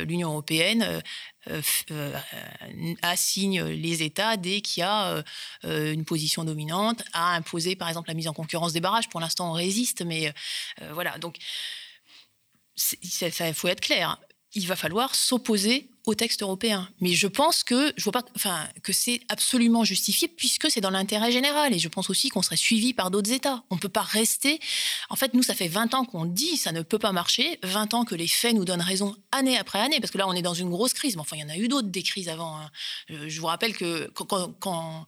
l'Union 0.08 0.30
européenne 0.30 0.84
euh, 0.84 0.95
euh, 0.95 0.99
euh, 0.99 1.01
assigne 3.02 3.64
les 3.64 4.04
États 4.04 4.38
dès 4.38 4.62
qu'il 4.62 4.82
y 4.82 4.84
a 4.84 5.24
euh, 5.66 5.94
une 5.94 6.06
position 6.06 6.44
dominante 6.44 7.04
à 7.14 7.36
imposer, 7.36 7.76
par 7.76 7.88
exemple, 7.88 8.10
la 8.10 8.16
mise 8.16 8.28
en 8.28 8.34
concurrence 8.34 8.74
des 8.74 8.82
barrages. 8.82 9.10
Pour 9.10 9.20
l'instant, 9.20 9.50
on 9.50 9.54
résiste, 9.54 10.04
mais 10.04 10.34
voilà. 10.94 11.18
Donc, 11.18 11.38
il 13.02 13.54
faut 13.54 13.68
être 13.68 13.82
clair 13.82 14.20
il 14.56 14.68
va 14.68 14.76
falloir 14.76 15.13
s'opposer 15.15 15.89
au 16.06 16.15
texte 16.15 16.41
européen. 16.41 16.88
Mais 17.02 17.13
je 17.13 17.28
pense 17.28 17.64
que 17.64 17.93
je 17.97 18.03
vois 18.03 18.14
pas, 18.14 18.24
enfin, 18.36 18.68
que 18.84 18.93
c'est 18.93 19.22
absolument 19.30 19.84
justifié 19.84 20.28
puisque 20.28 20.70
c'est 20.70 20.82
dans 20.82 20.89
l'intérêt 20.89 21.32
général. 21.32 21.74
Et 21.74 21.80
je 21.80 21.88
pense 21.88 22.10
aussi 22.10 22.30
qu'on 22.30 22.41
serait 22.41 22.56
suivi 22.56 22.93
par 22.93 23.12
d'autres 23.12 23.32
États. 23.32 23.64
On 23.70 23.78
peut 23.78 23.89
pas 23.89 24.01
rester. 24.01 24.60
En 25.10 25.16
fait, 25.16 25.34
nous, 25.34 25.43
ça 25.43 25.53
fait 25.53 25.68
20 25.68 25.93
ans 25.93 26.06
qu'on 26.06 26.26
dit 26.26 26.58
ça 26.58 26.72
ne 26.72 26.82
peut 26.82 26.99
pas 26.99 27.12
marcher. 27.12 27.60
20 27.64 27.93
ans 27.93 28.06
que 28.06 28.16
les 28.16 28.28
faits 28.28 28.53
nous 28.53 28.66
donnent 28.66 28.82
raison 28.82 29.16
année 29.32 29.58
après 29.58 29.80
année. 29.80 29.99
Parce 29.99 30.12
que 30.12 30.18
là, 30.18 30.28
on 30.28 30.34
est 30.34 30.41
dans 30.41 30.53
une 30.53 30.70
grosse 30.70 30.93
crise. 30.93 31.16
Mais 31.16 31.22
enfin, 31.22 31.38
il 31.38 31.41
y 31.41 31.45
en 31.45 31.49
a 31.49 31.58
eu 31.58 31.68
d'autres 31.68 31.89
des 31.89 32.03
crises 32.03 32.30
avant. 32.30 32.58
Hein. 32.58 32.70
Euh, 33.12 33.26
je 33.28 33.39
vous 33.41 33.47
rappelle 33.47 33.76
que 33.76 34.10
quand, 34.14 35.06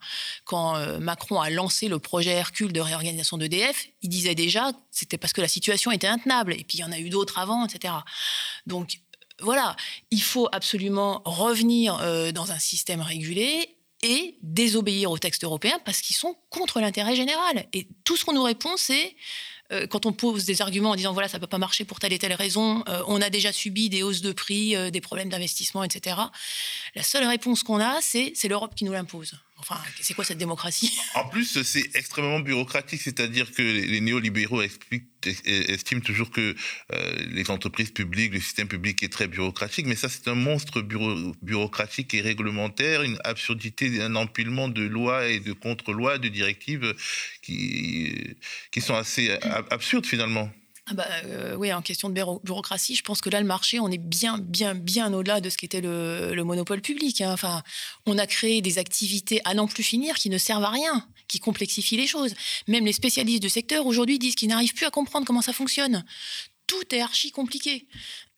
euh, 0.52 0.98
Macron 0.98 1.40
a 1.40 1.50
lancé 1.50 1.88
le 1.88 1.98
projet 1.98 2.32
Hercule 2.32 2.72
de 2.72 2.80
réorganisation 2.80 3.38
d'EDF, 3.38 3.86
il 4.02 4.08
disait 4.08 4.34
déjà 4.34 4.72
c'était 4.90 5.18
parce 5.18 5.32
que 5.32 5.40
la 5.40 5.48
situation 5.48 5.92
était 5.92 6.08
intenable. 6.08 6.54
Et 6.54 6.64
puis, 6.64 6.78
il 6.78 6.80
y 6.80 6.84
en 6.84 6.92
a 6.92 6.98
eu 6.98 7.08
d'autres 7.08 7.38
avant, 7.38 7.64
etc. 7.64 7.94
Donc, 8.66 8.98
voilà, 9.40 9.76
il 10.10 10.22
faut 10.22 10.48
absolument 10.52 11.22
revenir 11.24 11.98
euh, 12.00 12.32
dans 12.32 12.50
un 12.52 12.58
système 12.58 13.00
régulé 13.00 13.76
et 14.02 14.36
désobéir 14.42 15.10
aux 15.10 15.18
textes 15.18 15.44
européens 15.44 15.78
parce 15.84 16.00
qu'ils 16.00 16.16
sont 16.16 16.36
contre 16.50 16.80
l'intérêt 16.80 17.16
général. 17.16 17.66
Et 17.72 17.88
tout 18.04 18.16
ce 18.16 18.24
qu'on 18.24 18.32
nous 18.32 18.42
répond, 18.42 18.76
c'est 18.76 19.16
euh, 19.72 19.86
quand 19.86 20.06
on 20.06 20.12
pose 20.12 20.44
des 20.44 20.62
arguments 20.62 20.90
en 20.90 20.96
disant 20.96 21.12
voilà, 21.12 21.28
ça 21.28 21.38
ne 21.38 21.40
peut 21.40 21.48
pas 21.48 21.58
marcher 21.58 21.84
pour 21.84 22.00
telle 22.00 22.12
et 22.12 22.18
telle 22.18 22.32
raison, 22.32 22.82
euh, 22.88 23.02
on 23.06 23.20
a 23.20 23.30
déjà 23.30 23.52
subi 23.52 23.88
des 23.88 24.02
hausses 24.02 24.22
de 24.22 24.32
prix, 24.32 24.74
des 24.90 25.00
problèmes 25.00 25.28
d'investissement, 25.28 25.84
etc. 25.84 26.16
La 26.94 27.02
seule 27.02 27.26
réponse 27.26 27.62
qu'on 27.62 27.80
a, 27.80 28.00
c'est 28.00 28.32
c'est 28.34 28.48
l'Europe 28.48 28.74
qui 28.74 28.84
nous 28.84 28.92
l'impose. 28.92 29.34
Enfin, 29.60 29.76
c'est 30.00 30.14
quoi 30.14 30.24
cette 30.24 30.38
démocratie? 30.38 30.96
En 31.14 31.28
plus, 31.28 31.62
c'est 31.62 31.90
extrêmement 31.94 32.38
bureaucratique, 32.38 33.02
c'est-à-dire 33.02 33.50
que 33.50 33.62
les 33.62 34.00
néolibéraux 34.00 34.62
estiment 34.62 36.00
toujours 36.00 36.30
que 36.30 36.54
euh, 36.92 37.16
les 37.30 37.50
entreprises 37.50 37.90
publiques, 37.90 38.32
le 38.32 38.40
système 38.40 38.68
public 38.68 39.02
est 39.02 39.12
très 39.12 39.26
bureaucratique, 39.26 39.86
mais 39.86 39.96
ça, 39.96 40.08
c'est 40.08 40.28
un 40.28 40.36
monstre 40.36 40.80
bureaucratique 41.42 42.14
et 42.14 42.20
réglementaire, 42.20 43.02
une 43.02 43.18
absurdité, 43.24 44.00
un 44.00 44.14
empilement 44.14 44.68
de 44.68 44.82
lois 44.82 45.26
et 45.26 45.40
de 45.40 45.52
contre-lois, 45.52 46.18
de 46.18 46.28
directives 46.28 46.94
qui, 47.42 48.36
qui 48.70 48.80
sont 48.80 48.94
assez 48.94 49.36
absurdes 49.70 50.06
finalement. 50.06 50.52
Ah 50.90 50.94
bah, 50.94 51.06
euh, 51.24 51.54
oui, 51.56 51.72
en 51.72 51.82
question 51.82 52.08
de 52.08 52.14
bureaucratie, 52.42 52.94
je 52.94 53.02
pense 53.02 53.20
que 53.20 53.28
là, 53.28 53.40
le 53.40 53.46
marché, 53.46 53.78
on 53.78 53.90
est 53.90 53.98
bien, 53.98 54.38
bien, 54.38 54.74
bien 54.74 55.12
au-delà 55.12 55.40
de 55.40 55.50
ce 55.50 55.58
qu'était 55.58 55.82
le, 55.82 56.34
le, 56.34 56.44
monopole 56.44 56.80
public. 56.80 57.20
Hein. 57.20 57.32
Enfin, 57.32 57.62
on 58.06 58.16
a 58.16 58.26
créé 58.26 58.62
des 58.62 58.78
activités 58.78 59.40
à 59.44 59.54
n'en 59.54 59.66
plus 59.66 59.82
finir 59.82 60.14
qui 60.16 60.30
ne 60.30 60.38
servent 60.38 60.64
à 60.64 60.70
rien, 60.70 61.06
qui 61.28 61.40
complexifient 61.40 61.98
les 61.98 62.06
choses. 62.06 62.34
Même 62.68 62.86
les 62.86 62.92
spécialistes 62.92 63.42
du 63.42 63.50
secteur 63.50 63.86
aujourd'hui 63.86 64.18
disent 64.18 64.34
qu'ils 64.34 64.48
n'arrivent 64.48 64.74
plus 64.74 64.86
à 64.86 64.90
comprendre 64.90 65.26
comment 65.26 65.42
ça 65.42 65.52
fonctionne. 65.52 66.04
Tout 66.66 66.94
est 66.94 67.00
archi 67.00 67.32
compliqué. 67.32 67.86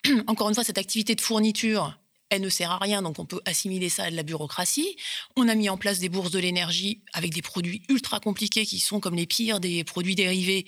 Encore 0.27 0.49
une 0.49 0.55
fois, 0.55 0.65
cette 0.65 0.79
activité 0.79 1.15
de 1.15 1.21
fourniture, 1.21 1.97
elle 2.31 2.43
ne 2.43 2.49
sert 2.49 2.71
à 2.71 2.79
rien, 2.79 3.03
donc 3.03 3.19
on 3.19 3.27
peut 3.27 3.41
assimiler 3.45 3.89
ça 3.89 4.05
à 4.05 4.11
de 4.11 4.17
la 4.17 4.23
bureaucratie. 4.23 4.97
On 5.37 5.49
a 5.49 5.55
mis 5.55 5.69
en 5.69 5.77
place 5.77 5.99
des 5.99 6.09
bourses 6.09 6.31
de 6.31 6.39
l'énergie 6.39 7.03
avec 7.13 7.35
des 7.35 7.43
produits 7.43 7.83
ultra 7.89 8.21
compliqués 8.21 8.65
qui 8.65 8.79
sont 8.79 9.01
comme 9.01 9.17
les 9.17 9.27
pires 9.27 9.61
des 9.61 9.85
produits 9.85 10.15
dérivés 10.15 10.65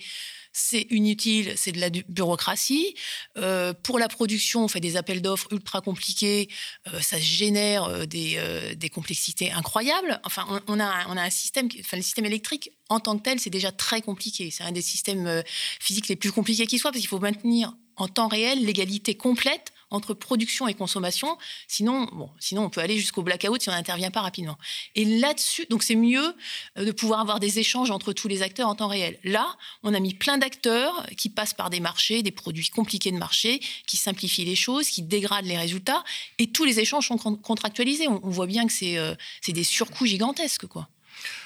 c'est 0.53 0.85
inutile, 0.91 1.53
c'est 1.57 1.71
de 1.71 1.79
la 1.79 1.89
bureaucratie. 1.89 2.95
Euh, 3.37 3.73
pour 3.73 3.97
la 3.97 4.07
production, 4.07 4.63
on 4.63 4.67
fait 4.67 4.79
des 4.79 4.95
appels 4.95 5.21
d'offres 5.21 5.47
ultra 5.51 5.81
compliqués, 5.81 6.47
euh, 6.93 7.01
ça 7.01 7.19
génère 7.19 7.85
euh, 7.85 8.05
des, 8.05 8.39
des, 8.75 8.89
complexités 8.89 9.51
incroyables. 9.51 10.21
Enfin, 10.23 10.45
on, 10.67 10.79
a, 10.79 11.07
on 11.09 11.17
a 11.17 11.23
un 11.23 11.29
système, 11.31 11.67
enfin, 11.79 11.97
le 11.97 12.03
système 12.03 12.25
électrique 12.25 12.71
en 12.89 12.99
tant 12.99 13.17
que 13.17 13.23
tel, 13.23 13.39
c'est 13.39 13.49
déjà 13.49 13.71
très 13.71 14.01
compliqué. 14.01 14.51
C'est 14.51 14.63
un 14.63 14.71
des 14.71 14.83
systèmes 14.83 15.43
physiques 15.79 16.07
les 16.07 16.15
plus 16.15 16.31
compliqués 16.31 16.67
qui 16.67 16.77
soit, 16.77 16.91
parce 16.91 17.01
qu'il 17.01 17.09
faut 17.09 17.19
maintenir 17.19 17.75
en 17.95 18.07
temps 18.07 18.27
réel 18.27 18.63
l'égalité 18.63 19.15
complète 19.15 19.72
entre 19.93 20.13
production 20.13 20.67
et 20.67 20.73
consommation. 20.73 21.37
Sinon, 21.67 22.09
bon, 22.11 22.29
sinon 22.39 22.63
on 22.65 22.69
peut 22.69 22.81
aller 22.81 22.97
jusqu'au 22.97 23.21
blackout 23.21 23.61
si 23.61 23.69
on 23.69 23.71
n'intervient 23.71 24.11
pas 24.11 24.21
rapidement. 24.21 24.57
Et 24.95 25.05
là-dessus, 25.05 25.65
donc 25.69 25.83
c'est 25.83 25.95
mieux 25.95 26.35
euh, 26.77 26.85
de 26.85 26.91
pouvoir 26.91 27.21
avoir 27.21 27.39
des 27.39 27.59
échanges 27.59 27.91
entre 27.91 28.11
tous 28.11 28.27
les 28.27 28.41
acteurs 28.41 28.67
en 28.67 28.75
temps 28.75 28.87
réel. 28.87 29.19
Là, 29.23 29.55
on 29.83 29.93
a 29.93 29.99
mis 29.99 30.13
plein 30.13 30.37
d'acteurs 30.37 31.05
qui 31.15 31.29
passent 31.29 31.53
par 31.53 31.69
des 31.69 31.79
marchés, 31.79 32.23
des 32.23 32.31
produits 32.31 32.69
compliqués 32.69 33.11
de 33.11 33.17
marché, 33.17 33.61
qui 33.87 33.97
simplifient 33.97 34.45
les 34.45 34.55
choses, 34.55 34.89
qui 34.89 35.03
dégradent 35.03 35.45
les 35.45 35.57
résultats, 35.57 36.03
et 36.39 36.47
tous 36.47 36.65
les 36.65 36.79
échanges 36.79 37.07
sont 37.07 37.17
contractualisés. 37.17 38.07
On, 38.07 38.19
voit 38.33 38.47
bien 38.47 38.65
que 38.65 38.73
c'est 38.73 38.97
euh, 38.97 39.13
des 39.47 39.63
surcoûts 39.63 40.07
gigantesques, 40.07 40.65
quoi. 40.65 40.89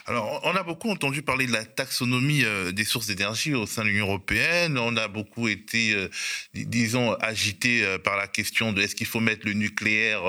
Alors, 0.10 0.40
on 0.46 0.56
a 0.56 0.64
beaucoup 0.64 0.90
entendu 0.90 1.22
parler 1.22 1.48
de 1.48 1.52
la 1.52 1.66
taxonomie 1.66 2.46
euh, 2.46 2.72
des 2.72 2.86
sources 2.86 3.08
d'énergie 3.08 3.54
au 3.54 3.66
sein 3.66 3.84
de 3.84 3.90
l'Union 3.90 4.06
européenne. 4.06 4.78
On 4.78 4.96
a 4.96 5.10
beaucoup 5.10 5.50
été, 5.50 5.94
euh, 5.94 6.08
disons, 6.54 7.14
agité 7.16 7.84
euh, 7.84 7.98
par 7.98 8.16
la 8.16 8.28
question 8.28 8.72
de 8.72 8.82
est-ce 8.82 8.96
qu'il 8.96 9.06
faut 9.06 9.20
mettre 9.20 9.46
le 9.46 9.52
nucléaire 9.52 10.22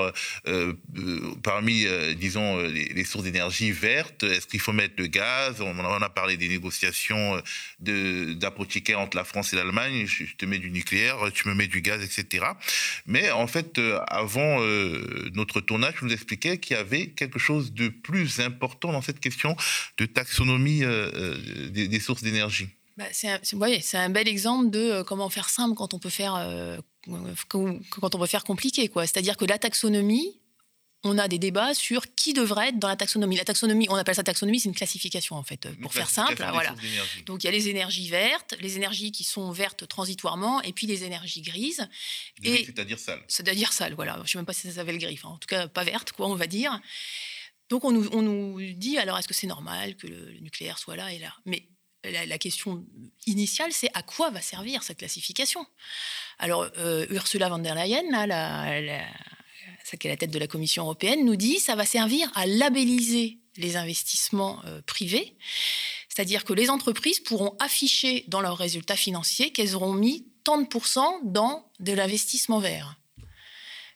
parmi, 1.43 1.85
disons, 2.15 2.59
les, 2.59 3.03
sources 3.05 3.23
d'énergie 3.23 3.71
vertes? 3.71 4.23
Est-ce 4.23 4.47
qu'il 4.47 4.59
faut 4.59 4.73
mettre 4.73 4.95
le 4.97 5.07
gaz? 5.07 5.61
On, 5.61 5.79
a 5.79 6.09
parlé 6.09 6.35
des 6.35 6.49
négociations 6.49 7.41
d'apothicaire 7.79 8.99
entre 8.99 9.15
la 9.15 9.23
France 9.23 9.53
et 9.53 9.55
l'Allemagne. 9.55 10.05
Je, 10.07 10.25
te 10.37 10.45
mets 10.45 10.59
du 10.59 10.71
nucléaire, 10.71 11.17
tu 11.33 11.47
me 11.47 11.53
mets 11.53 11.67
du 11.67 11.81
gaz, 11.81 12.03
etc. 12.03 12.45
Mais 13.05 13.31
en 13.31 13.47
fait, 13.47 13.79
avant 14.07 14.59
notre 15.33 15.61
tournage, 15.61 15.95
je 15.99 16.05
vous 16.05 16.13
expliquais 16.13 16.57
qu'il 16.57 16.75
y 16.75 16.79
avait 16.79 17.07
quelque 17.07 17.39
chose 17.39 17.73
de 17.73 17.87
plus 17.87 18.39
important 18.39 18.91
dans 18.91 19.01
cette 19.01 19.19
question 19.19 19.28
de 19.97 20.05
taxonomie 20.05 20.83
euh, 20.83 21.11
euh, 21.13 21.69
des, 21.69 21.99
sources 21.99 22.23
d'énergie. 22.23 22.67
Bah, 22.97 23.05
c'est 23.11 23.29
un, 23.29 23.39
un, 23.93 24.09
bel 24.09 24.27
exemple 24.27 24.69
de 24.69 24.79
euh, 24.79 25.03
comment 25.03 25.29
faire 25.29 25.49
simple 25.49 25.75
quand 25.75 25.93
on 25.93 25.99
peut 25.99 26.09
faire, 26.09 26.33
quand 27.47 28.15
on 28.15 28.19
peut 28.19 28.27
faire 28.27 28.43
compliqué. 28.43 28.91
C'est-à-dire 28.93 29.37
que 29.37 29.45
la 29.45 29.57
taxonomie, 29.57 30.39
on 31.03 31.17
a 31.17 31.29
des 31.29 31.39
débats 31.39 31.73
sur 31.73 32.13
qui 32.15 32.33
devrait 32.33 32.69
être 32.69 32.79
dans 32.79 32.89
la 32.89 32.97
taxonomie. 32.97 33.37
La 33.37 33.45
taxonomie, 33.45 33.87
on 33.89 33.95
appelle 33.95 34.15
ça 34.15 34.23
taxonomie, 34.23 34.59
c'est 34.59 34.67
une 34.67 34.75
classification 34.75 35.37
en 35.37 35.43
fait, 35.43 35.69
pour 35.81 35.93
faire 35.93 36.09
simple. 36.09 36.35
Voilà. 36.51 36.75
Donc 37.25 37.43
il 37.43 37.47
y 37.47 37.47
a 37.47 37.51
les 37.51 37.69
énergies 37.69 38.09
vertes, 38.09 38.55
les 38.59 38.75
énergies 38.75 39.11
qui 39.11 39.23
sont 39.23 39.51
vertes 39.51 39.87
transitoirement, 39.87 40.61
et 40.61 40.73
puis 40.73 40.87
les 40.87 41.05
énergies 41.05 41.41
grises. 41.41 41.87
c'est-à-dire 42.43 42.99
sales. 42.99 43.23
C'est-à-dire 43.27 43.71
sales, 43.71 43.93
voilà. 43.93 44.15
Je 44.17 44.21
ne 44.21 44.27
sais 44.27 44.37
même 44.39 44.45
pas 44.45 44.53
si 44.53 44.67
ça 44.67 44.73
s'appelle 44.73 44.97
griffe, 44.97 45.25
hein. 45.25 45.29
en 45.29 45.37
tout 45.37 45.47
cas 45.47 45.67
pas 45.67 45.85
verte, 45.85 46.11
quoi, 46.11 46.27
on 46.27 46.35
va 46.35 46.47
dire. 46.47 46.81
Donc 47.69 47.83
on 47.83 47.91
nous, 47.91 48.73
dit 48.73 48.97
alors 48.97 49.17
est-ce 49.17 49.27
que 49.27 49.33
c'est 49.33 49.47
normal 49.47 49.95
que 49.95 50.07
le, 50.07 50.39
nucléaire 50.41 50.77
soit 50.77 50.95
là 50.95 51.13
et 51.13 51.19
là? 51.19 51.33
Mais 51.45 51.67
la, 52.03 52.37
question 52.37 52.85
initiale, 53.27 53.71
c'est 53.71 53.91
à 53.93 54.01
quoi 54.01 54.29
va 54.31 54.41
servir 54.41 54.83
cette 54.83 54.97
classification? 54.97 55.65
Alors 56.39 56.67
euh, 56.77 57.05
Ursula 57.09 57.49
von 57.49 57.59
der 57.59 57.75
Leyen, 57.75 58.03
celle 59.83 59.99
qui 59.99 60.07
est 60.07 60.11
la 60.11 60.17
tête 60.17 60.31
de 60.31 60.39
la 60.39 60.47
Commission 60.47 60.83
européenne, 60.83 61.25
nous 61.25 61.35
dit 61.35 61.59
ça 61.59 61.75
va 61.75 61.85
servir 61.85 62.31
à 62.35 62.45
labelliser 62.45 63.39
les 63.57 63.75
investissements 63.75 64.61
euh, 64.65 64.81
privés. 64.81 65.35
C'est-à-dire 66.07 66.43
que 66.43 66.53
les 66.53 66.69
entreprises 66.69 67.19
pourront 67.19 67.55
afficher 67.59 68.23
dans 68.27 68.41
leurs 68.41 68.57
résultats 68.57 68.95
financiers 68.95 69.51
qu'elles 69.51 69.75
auront 69.75 69.93
mis 69.93 70.27
tant 70.43 70.59
de 70.59 70.67
pourcents 70.67 71.19
dans 71.23 71.69
de 71.79 71.93
l'investissement 71.93 72.59
vert. 72.59 72.95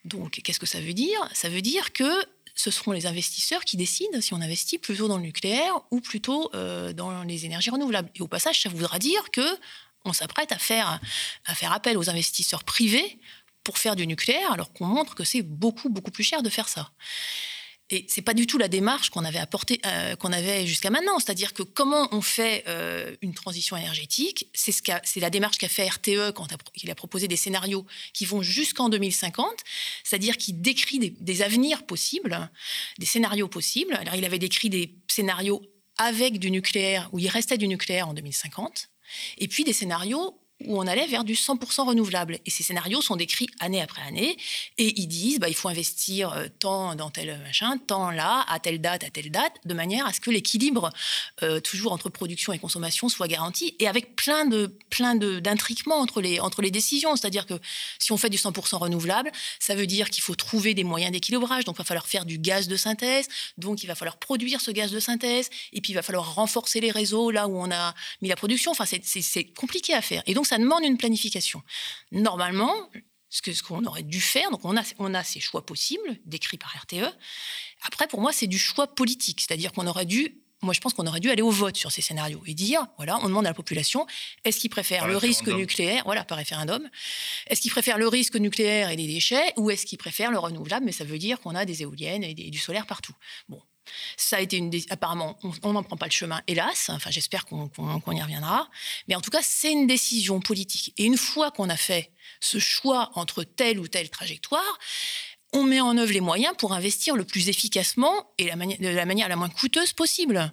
Donc, 0.06 0.42
qu'est-ce 0.44 0.60
que 0.60 0.66
ça 0.66 0.82
veut 0.82 0.94
dire? 0.94 1.18
Ça 1.34 1.50
veut 1.50 1.62
dire 1.62 1.94
que 1.94 2.12
ce 2.56 2.72
seront 2.72 2.92
les 2.92 3.06
investisseurs 3.06 3.64
qui 3.66 3.78
décident 3.78 4.22
si 4.22 4.34
on 4.34 4.42
investit 4.42 4.78
plutôt 4.78 5.08
dans 5.08 5.18
le 5.18 5.24
nucléaire 5.24 5.74
ou 5.92 6.00
plutôt 6.02 6.50
euh, 6.54 6.94
dans 6.94 7.24
les 7.24 7.46
énergies 7.46 7.72
renouvelables. 7.72 8.10
Et 8.16 8.22
au 8.22 8.28
passage, 8.28 8.62
ça 8.62 8.70
voudra 8.70 9.00
dire 9.00 9.32
que 9.32 9.46
on 10.06 10.14
s'apprête 10.14 10.52
à 10.52 10.58
faire, 10.58 11.00
à 11.46 11.56
faire 11.56 11.72
appel 11.72 11.98
aux 11.98 12.10
investisseurs 12.10 12.64
privés 12.64 13.20
pour 13.64 13.78
faire 13.78 13.96
du 13.96 14.06
nucléaire, 14.06 14.52
alors 14.52 14.74
qu'on 14.74 14.86
montre 14.86 15.16
que 15.16 15.24
c'est 15.24 15.42
beaucoup, 15.42 15.90
beaucoup 15.90 16.12
plus 16.12 16.24
cher 16.24 16.44
de 16.44 16.50
faire 16.50 16.68
ça. 16.68 16.92
Et 17.94 18.08
c'est 18.10 18.24
pas 18.24 18.34
du 18.34 18.48
tout 18.48 18.58
la 18.58 18.70
démarche 18.70 19.12
qu'on 19.12 19.24
avait 19.24 19.38
apportée, 19.38 19.80
euh, 19.86 20.16
qu'on 20.16 20.34
avait 20.34 20.66
jusqu'à 20.66 20.90
maintenant. 20.90 21.20
C'est-à-dire 21.20 21.54
que 21.54 21.62
comment 21.62 22.08
on 22.12 22.22
fait 22.22 22.64
euh, 22.68 23.16
une 23.22 23.36
transition 23.36 23.78
énergétique, 23.78 24.50
c'est 24.52 24.72
ce 24.72 24.82
c'est 25.04 25.20
la 25.20 25.30
démarche 25.30 25.60
qu'a 25.60 25.70
fait 25.70 25.88
RTE 25.88 26.32
quand 26.34 26.48
il 26.82 26.90
a 26.90 26.96
proposé 26.96 27.28
des 27.28 27.36
scénarios 27.36 27.86
qui 28.12 28.26
vont 28.26 28.42
jusqu'en 28.42 28.90
2050, 28.90 29.46
c'est-à-dire 30.04 30.38
qu'il 30.38 30.60
décrit 30.60 30.98
des, 30.98 31.12
des, 31.12 31.44
avenirs 31.44 31.86
possibles, 31.86 32.50
des 32.98 33.06
scénarios 33.06 33.48
possibles. 33.48 33.94
Alors 33.94 34.16
il 34.16 34.26
avait 34.26 34.40
décrit 34.40 34.72
des 34.72 34.96
scénarios 35.08 35.62
avec 35.98 36.40
du 36.40 36.50
nucléaire 36.50 37.10
où 37.12 37.20
il 37.20 37.28
restait 37.28 37.60
du 37.60 37.68
nucléaire 37.68 38.08
en 38.08 38.16
2050, 38.16 38.90
et 39.38 39.48
puis 39.48 39.64
des 39.66 39.74
scénarios 39.74 40.43
où 40.66 40.80
on 40.80 40.88
allait 40.88 41.08
vers 41.08 41.24
du 41.24 41.34
100% 41.34 41.88
renouvelable. 41.88 42.40
Et 42.46 42.50
ces 42.50 42.64
scénarios 42.64 43.02
sont 43.02 43.16
décrits 43.16 43.48
année 43.60 43.82
après 43.82 44.02
année, 44.02 44.38
et 44.78 45.00
ils 45.00 45.08
disent 45.08 45.40
bah, 45.40 45.50
il 45.50 45.56
faut 45.56 45.70
investir 45.70 46.34
euh, 46.34 46.48
tant 46.60 46.96
dans 46.96 47.10
tel 47.10 47.38
machin, 47.40 47.78
tant 47.78 48.12
là, 48.12 48.46
à 48.48 48.60
telle 48.60 48.80
date, 48.82 49.04
à 49.04 49.10
telle 49.10 49.32
date, 49.32 49.54
de 49.66 49.74
manière 49.74 50.06
à 50.06 50.14
ce 50.14 50.20
que 50.20 50.32
l'équilibre, 50.32 50.90
euh, 51.42 51.60
toujours 51.60 51.92
entre 51.92 52.10
production 52.10 52.54
et 52.54 52.60
consommation, 52.60 53.10
soit 53.10 53.28
garanti, 53.28 53.76
et 53.80 53.88
avec 53.88 54.16
plein 54.16 54.46
de 54.46 54.78
plein 54.90 55.16
d'intriquements 55.16 56.00
entre 56.00 56.22
les, 56.22 56.40
entre 56.40 56.62
les 56.62 56.72
décisions. 56.72 57.16
C'est-à-dire 57.16 57.46
que 57.46 57.56
si 58.00 58.12
on 58.12 58.18
fait 58.18 58.30
du 58.30 58.38
100% 58.38 58.78
renouvelable, 58.78 59.32
ça 59.60 59.76
veut 59.76 59.88
dire 59.88 60.10
qu'il 60.10 60.24
faut 60.24 60.36
trouver 60.36 60.74
des 60.74 60.84
moyens 60.84 61.12
d'équilibrage, 61.12 61.66
donc 61.66 61.76
il 61.76 61.80
va 61.80 61.84
falloir 61.84 62.08
faire 62.08 62.26
du 62.26 62.38
gaz 62.38 62.68
de 62.68 62.78
synthèse, 62.78 63.28
donc 63.58 63.84
il 63.84 63.88
va 63.88 63.96
falloir 63.96 64.18
produire 64.18 64.62
ce 64.62 64.72
gaz 64.72 64.92
de 64.92 65.00
synthèse, 65.00 65.50
et 65.74 65.82
puis 65.82 65.92
il 65.92 65.96
va 65.96 66.02
falloir 66.02 66.36
renforcer 66.36 66.80
les 66.80 66.92
réseaux 66.92 67.32
là 67.32 67.48
où 67.48 67.58
on 67.58 67.72
a 67.72 67.94
mis 68.22 68.30
la 68.30 68.36
production. 68.36 68.72
Enfin, 68.72 68.86
c'est 68.86 69.44
compliqué 69.46 69.94
à 69.94 70.02
faire. 70.02 70.24
Et 70.26 70.34
donc, 70.34 70.48
demande 70.58 70.84
une 70.84 70.98
planification. 70.98 71.62
Normalement, 72.12 72.74
ce 73.30 73.42
qu'on 73.42 73.54
ce 73.54 73.64
qu'on 73.64 73.86
aurait 73.86 74.04
dû 74.04 74.22
faire. 74.22 74.52
Donc 74.52 74.64
on 74.64 74.78
a, 74.78 74.84
on 75.00 75.14
a 75.14 75.24
ces 75.24 75.40
choix 75.40 75.66
possibles, 75.66 76.18
décrits 76.26 76.58
par 76.58 76.74
RTE. 76.76 77.12
Après, 77.84 78.08
pour 78.08 78.22
moi, 78.22 78.32
c'est 78.32 78.48
du 78.48 78.60
choix 78.60 78.88
politique, 78.88 79.42
c'est-à-dire 79.42 79.72
qu'on 79.72 79.88
aurait 79.88 80.06
dû 80.06 80.40
moi, 80.62 80.74
je 80.74 80.80
pense 80.80 80.94
qu'on 80.94 81.06
aurait 81.08 81.20
dû 81.20 81.30
aller 81.30 81.42
au 81.42 81.50
vote 81.50 81.76
sur 81.76 81.92
ces 81.92 82.02
scénarios 82.02 82.42
et 82.46 82.54
dire, 82.54 82.88
voilà, 82.96 83.18
on 83.22 83.28
demande 83.28 83.46
à 83.46 83.50
la 83.50 83.54
population, 83.54 84.08
est-ce 84.46 84.60
qu'ils 84.60 84.70
préfèrent 84.70 85.00
Par 85.02 85.10
le 85.10 85.18
risque 85.18 85.50
nucléaire, 85.50 86.04
voilà, 86.06 86.24
par 86.24 86.38
référendum, 86.38 86.90
est-ce 87.48 87.60
qu'ils 87.60 87.72
préfèrent 87.72 87.98
le 87.98 88.08
risque 88.08 88.38
nucléaire 88.38 88.90
et 88.90 88.96
les 88.96 89.06
déchets, 89.08 89.52
ou 89.58 89.72
est-ce 89.72 89.86
qu'ils 89.86 89.98
préfèrent 89.98 90.32
le 90.32 90.40
renouvelable, 90.40 90.86
mais 90.86 90.94
ça 90.94 91.04
veut 91.04 91.18
dire 91.18 91.42
qu'on 91.42 91.54
a 91.54 91.66
des 91.66 91.82
éoliennes 91.82 92.24
et, 92.24 92.34
des- 92.34 92.50
du 92.50 92.60
solaire 92.60 92.86
partout. 92.88 93.14
Bon. 93.50 93.62
Ça 94.18 94.38
a 94.38 94.40
été 94.40 94.58
une. 94.58 94.72
Apparemment, 94.90 95.38
on- 95.64 95.74
n'en 95.74 95.84
prend 95.84 95.98
pas 95.98 96.06
le 96.08 96.12
chemin, 96.12 96.42
hélas. 96.48 96.90
Enfin, 96.90 97.12
j'espère 97.12 97.46
qu'on 97.46 97.70
y 98.12 98.22
reviendra. 98.22 98.70
Mais 99.08 99.16
en 99.16 99.22
tout 99.22 99.32
cas, 99.32 99.42
c'est 99.42 99.72
une 99.72 99.88
décision 99.88 100.40
politique. 100.40 100.94
Et 100.98 101.06
une 101.06 101.18
fois 101.18 101.52
qu'on 101.52 101.70
a 101.70 101.78
fait 101.78 102.12
ce 102.40 102.60
choix 102.60 103.12
entre 103.16 103.44
telle 103.44 103.80
ou 103.80 103.88
telle 103.88 104.10
trajectoire, 104.10 104.80
on 105.56 105.64
met 105.64 105.82
en 105.82 105.98
œuvre 105.98 106.12
les 106.12 106.22
moyens 106.22 106.56
pour 106.58 106.74
investir 106.74 107.16
le 107.16 107.26
plus 107.26 107.48
efficacement 107.50 108.32
et 108.40 108.46
de 108.46 108.88
la 108.88 109.06
manière 109.06 109.30
la 109.30 109.36
moins 109.36 109.50
coûteuse 109.50 109.94
possible. 109.94 110.52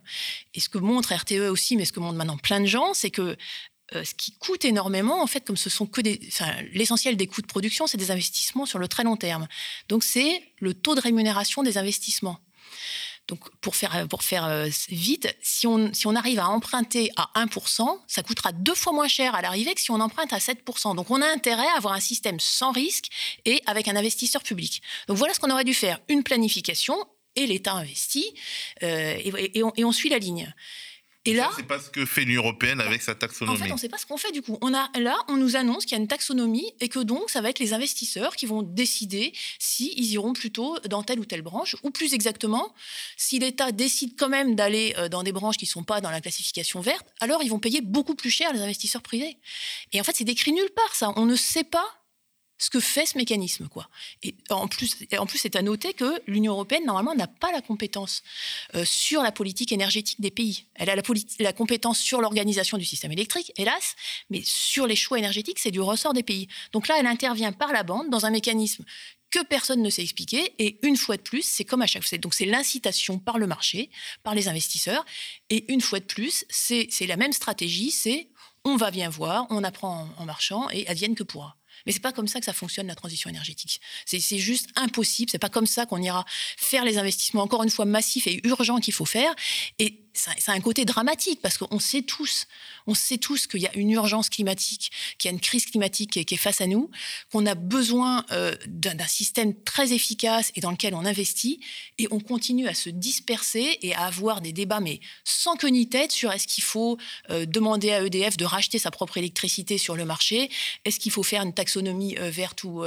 Et 0.52 0.60
ce 0.60 0.68
que 0.68 0.76
montre 0.78 1.14
RTE 1.14 1.48
aussi, 1.50 1.76
mais 1.76 1.86
ce 1.86 1.92
que 1.92 2.00
montrent 2.00 2.18
maintenant 2.18 2.36
plein 2.36 2.60
de 2.60 2.66
gens, 2.66 2.92
c'est 2.92 3.10
que 3.10 3.36
euh, 3.94 4.04
ce 4.04 4.14
qui 4.14 4.36
coûte 4.36 4.64
énormément, 4.64 5.22
en 5.22 5.26
fait, 5.26 5.44
comme 5.46 5.56
ce 5.56 5.70
sont 5.70 5.86
que 5.86 6.00
l'essentiel 6.74 7.16
des 7.16 7.26
coûts 7.26 7.40
de 7.40 7.46
production, 7.46 7.86
c'est 7.86 7.96
des 7.96 8.10
investissements 8.10 8.66
sur 8.66 8.78
le 8.78 8.88
très 8.88 9.02
long 9.02 9.16
terme. 9.16 9.48
Donc, 9.88 10.04
c'est 10.04 10.52
le 10.58 10.74
taux 10.74 10.94
de 10.94 11.00
rémunération 11.00 11.62
des 11.62 11.76
investissements. 11.78 12.38
Donc, 13.30 13.48
pour 13.60 13.76
faire, 13.76 14.08
pour 14.08 14.24
faire 14.24 14.44
euh, 14.44 14.66
vite, 14.88 15.32
si 15.40 15.68
on, 15.68 15.94
si 15.94 16.08
on 16.08 16.16
arrive 16.16 16.40
à 16.40 16.48
emprunter 16.48 17.12
à 17.16 17.30
1%, 17.46 18.00
ça 18.08 18.24
coûtera 18.24 18.50
deux 18.50 18.74
fois 18.74 18.92
moins 18.92 19.06
cher 19.06 19.36
à 19.36 19.40
l'arrivée 19.40 19.72
que 19.72 19.80
si 19.80 19.92
on 19.92 20.00
emprunte 20.00 20.32
à 20.32 20.38
7%. 20.38 20.96
Donc, 20.96 21.12
on 21.12 21.22
a 21.22 21.26
intérêt 21.26 21.68
à 21.68 21.76
avoir 21.76 21.94
un 21.94 22.00
système 22.00 22.40
sans 22.40 22.72
risque 22.72 23.06
et 23.44 23.62
avec 23.66 23.86
un 23.86 23.94
investisseur 23.94 24.42
public. 24.42 24.82
Donc, 25.06 25.16
voilà 25.16 25.32
ce 25.32 25.38
qu'on 25.38 25.50
aurait 25.50 25.62
dû 25.62 25.74
faire. 25.74 26.00
Une 26.08 26.24
planification 26.24 26.96
et 27.36 27.46
l'État 27.46 27.74
investit 27.74 28.34
euh, 28.82 29.16
et 29.22 29.84
on 29.84 29.92
suit 29.92 30.08
la 30.08 30.18
ligne. 30.18 30.52
Et 31.26 31.34
là, 31.34 31.50
c'est 31.54 31.66
pas 31.66 31.78
ce 31.78 31.90
que 31.90 32.06
fait 32.06 32.24
l'Union 32.24 32.40
européenne 32.40 32.80
avec 32.80 33.02
sa 33.02 33.12
en 33.12 33.14
taxonomie. 33.14 33.58
fait, 33.58 33.70
on 33.70 33.74
ne 33.74 33.78
sait 33.78 33.90
pas 33.90 33.98
ce 33.98 34.06
qu'on 34.06 34.16
fait 34.16 34.32
du 34.32 34.40
coup. 34.40 34.56
On 34.62 34.72
a, 34.72 34.88
là, 34.98 35.18
on 35.28 35.36
nous 35.36 35.54
annonce 35.54 35.84
qu'il 35.84 35.92
y 35.92 36.00
a 36.00 36.02
une 36.02 36.08
taxonomie 36.08 36.72
et 36.80 36.88
que 36.88 36.98
donc, 36.98 37.28
ça 37.28 37.42
va 37.42 37.50
être 37.50 37.58
les 37.58 37.74
investisseurs 37.74 38.36
qui 38.36 38.46
vont 38.46 38.62
décider 38.62 39.34
s'ils 39.58 40.12
iront 40.12 40.32
plutôt 40.32 40.78
dans 40.88 41.02
telle 41.02 41.20
ou 41.20 41.26
telle 41.26 41.42
branche, 41.42 41.76
ou 41.82 41.90
plus 41.90 42.14
exactement, 42.14 42.74
si 43.18 43.38
l'État 43.38 43.70
décide 43.70 44.14
quand 44.18 44.30
même 44.30 44.54
d'aller 44.54 44.94
euh, 44.96 45.10
dans 45.10 45.22
des 45.22 45.32
branches 45.32 45.58
qui 45.58 45.66
ne 45.66 45.70
sont 45.70 45.84
pas 45.84 46.00
dans 46.00 46.10
la 46.10 46.22
classification 46.22 46.80
verte, 46.80 47.06
alors 47.20 47.42
ils 47.42 47.50
vont 47.50 47.58
payer 47.58 47.82
beaucoup 47.82 48.14
plus 48.14 48.30
cher 48.30 48.52
les 48.54 48.60
investisseurs 48.60 49.02
privés. 49.02 49.36
Et 49.92 50.00
en 50.00 50.04
fait, 50.04 50.16
c'est 50.16 50.24
décrit 50.24 50.52
nulle 50.52 50.70
part 50.74 50.94
ça. 50.94 51.12
On 51.16 51.26
ne 51.26 51.36
sait 51.36 51.64
pas 51.64 51.99
ce 52.60 52.68
que 52.70 52.78
fait 52.78 53.06
ce 53.06 53.18
mécanisme. 53.18 53.68
Quoi. 53.68 53.88
Et 54.22 54.34
en 54.50 54.68
plus, 54.68 54.94
en 55.18 55.26
plus, 55.26 55.38
c'est 55.38 55.56
à 55.56 55.62
noter 55.62 55.94
que 55.94 56.22
l'Union 56.26 56.52
européenne, 56.52 56.84
normalement, 56.84 57.14
n'a 57.14 57.26
pas 57.26 57.50
la 57.50 57.62
compétence 57.62 58.22
euh, 58.74 58.84
sur 58.84 59.22
la 59.22 59.32
politique 59.32 59.72
énergétique 59.72 60.20
des 60.20 60.30
pays. 60.30 60.66
Elle 60.74 60.90
a 60.90 60.94
la, 60.94 61.52
compétence 61.52 61.98
sur 61.98 62.20
l'organisation 62.20 62.76
du 62.76 62.84
système 62.84 63.12
électrique, 63.12 63.52
hélas, 63.56 63.96
mais 64.28 64.42
sur 64.44 64.86
les 64.86 64.94
choix 64.94 65.18
énergétiques, 65.18 65.58
c'est 65.58 65.70
du 65.70 65.80
ressort 65.80 66.12
des 66.12 66.22
pays. 66.22 66.48
Donc 66.72 66.86
là, 66.86 66.96
elle 67.00 67.06
intervient 67.06 67.52
par 67.52 67.72
la 67.72 67.82
bande 67.82 68.10
dans 68.10 68.26
un 68.26 68.30
mécanisme 68.30 68.84
que 69.30 69.42
personne 69.44 69.80
ne 69.80 69.88
sait 69.88 70.02
expliquer. 70.02 70.52
Et 70.58 70.78
une 70.82 70.98
fois 70.98 71.16
de 71.16 71.22
plus, 71.22 71.42
c'est 71.42 71.64
comme 71.64 71.80
à 71.80 71.86
chaque 71.86 72.04
fois. 72.06 72.18
Donc 72.18 72.34
c'est 72.34 72.44
l'incitation 72.44 73.18
par 73.18 73.38
le 73.38 73.46
marché, 73.46 73.88
par 74.22 74.34
les 74.34 74.48
investisseurs. 74.48 75.06
Et 75.48 75.72
une 75.72 75.80
fois 75.80 76.00
de 76.00 76.04
plus, 76.04 76.44
c'est 76.50 76.88
c'est 76.90 77.06
la 77.06 77.16
même 77.16 77.32
stratégie, 77.32 77.90
c'est 77.90 78.28
on 78.64 78.76
va 78.76 78.90
bien 78.90 79.08
voir, 79.08 79.46
on 79.48 79.64
apprend 79.64 80.10
en, 80.18 80.22
en 80.22 80.26
marchant 80.26 80.68
et 80.70 80.86
advienne 80.88 81.14
que 81.14 81.22
pourra. 81.22 81.56
Mais 81.86 81.92
c'est 81.92 82.00
pas 82.00 82.12
comme 82.12 82.28
ça 82.28 82.38
que 82.38 82.46
ça 82.46 82.52
fonctionne 82.52 82.86
la 82.86 82.94
transition 82.94 83.30
énergétique. 83.30 83.80
C'est 84.06 84.38
juste 84.38 84.68
impossible. 84.76 85.30
C'est 85.30 85.38
pas 85.38 85.48
comme 85.48 85.66
ça 85.66 85.86
qu'on 85.86 86.02
ira 86.02 86.24
faire 86.56 86.84
les 86.84 86.98
investissements 86.98 87.42
encore 87.42 87.62
une 87.62 87.70
fois 87.70 87.84
massifs 87.84 88.26
et 88.26 88.46
urgents 88.46 88.78
qu'il 88.78 88.94
faut 88.94 89.04
faire. 89.04 89.34
Et 89.78 90.09
ça, 90.12 90.32
ça 90.38 90.52
a 90.52 90.54
un 90.54 90.60
côté 90.60 90.84
dramatique 90.84 91.40
parce 91.42 91.58
qu'on 91.58 91.78
sait 91.78 92.02
tous, 92.02 92.46
on 92.86 92.94
sait 92.94 93.18
tous 93.18 93.46
qu'il 93.46 93.60
y 93.60 93.66
a 93.66 93.74
une 93.76 93.90
urgence 93.90 94.28
climatique, 94.28 94.90
qu'il 95.18 95.28
y 95.28 95.32
a 95.32 95.34
une 95.34 95.40
crise 95.40 95.66
climatique 95.66 96.24
qui 96.24 96.34
est, 96.34 96.36
face 96.36 96.60
à 96.60 96.66
nous, 96.66 96.90
qu'on 97.32 97.46
a 97.46 97.54
besoin 97.54 98.24
euh, 98.32 98.54
d'un 98.66 99.06
système 99.06 99.54
très 99.62 99.92
efficace 99.92 100.52
et 100.56 100.60
dans 100.60 100.70
lequel 100.70 100.94
on 100.94 101.04
investit. 101.04 101.60
Et 101.98 102.08
on 102.10 102.20
continue 102.20 102.68
à 102.68 102.74
se 102.74 102.90
disperser 102.90 103.78
et 103.82 103.94
à 103.94 104.04
avoir 104.04 104.40
des 104.40 104.52
débats 104.52 104.80
mais 104.80 105.00
sans 105.24 105.56
queue 105.56 105.68
ni 105.68 105.88
tête 105.88 106.12
sur 106.12 106.32
est-ce 106.32 106.46
qu'il 106.46 106.64
faut 106.64 106.98
euh, 107.30 107.46
demander 107.46 107.92
à 107.92 108.02
EDF 108.02 108.36
de 108.36 108.44
racheter 108.44 108.78
sa 108.78 108.90
propre 108.90 109.18
électricité 109.18 109.78
sur 109.78 109.96
le 109.96 110.04
marché, 110.04 110.50
est-ce 110.84 110.98
qu'il 110.98 111.12
faut 111.12 111.22
faire 111.22 111.42
une 111.42 111.54
taxonomie 111.54 112.16
euh, 112.18 112.30
verte 112.30 112.64
ou, 112.64 112.82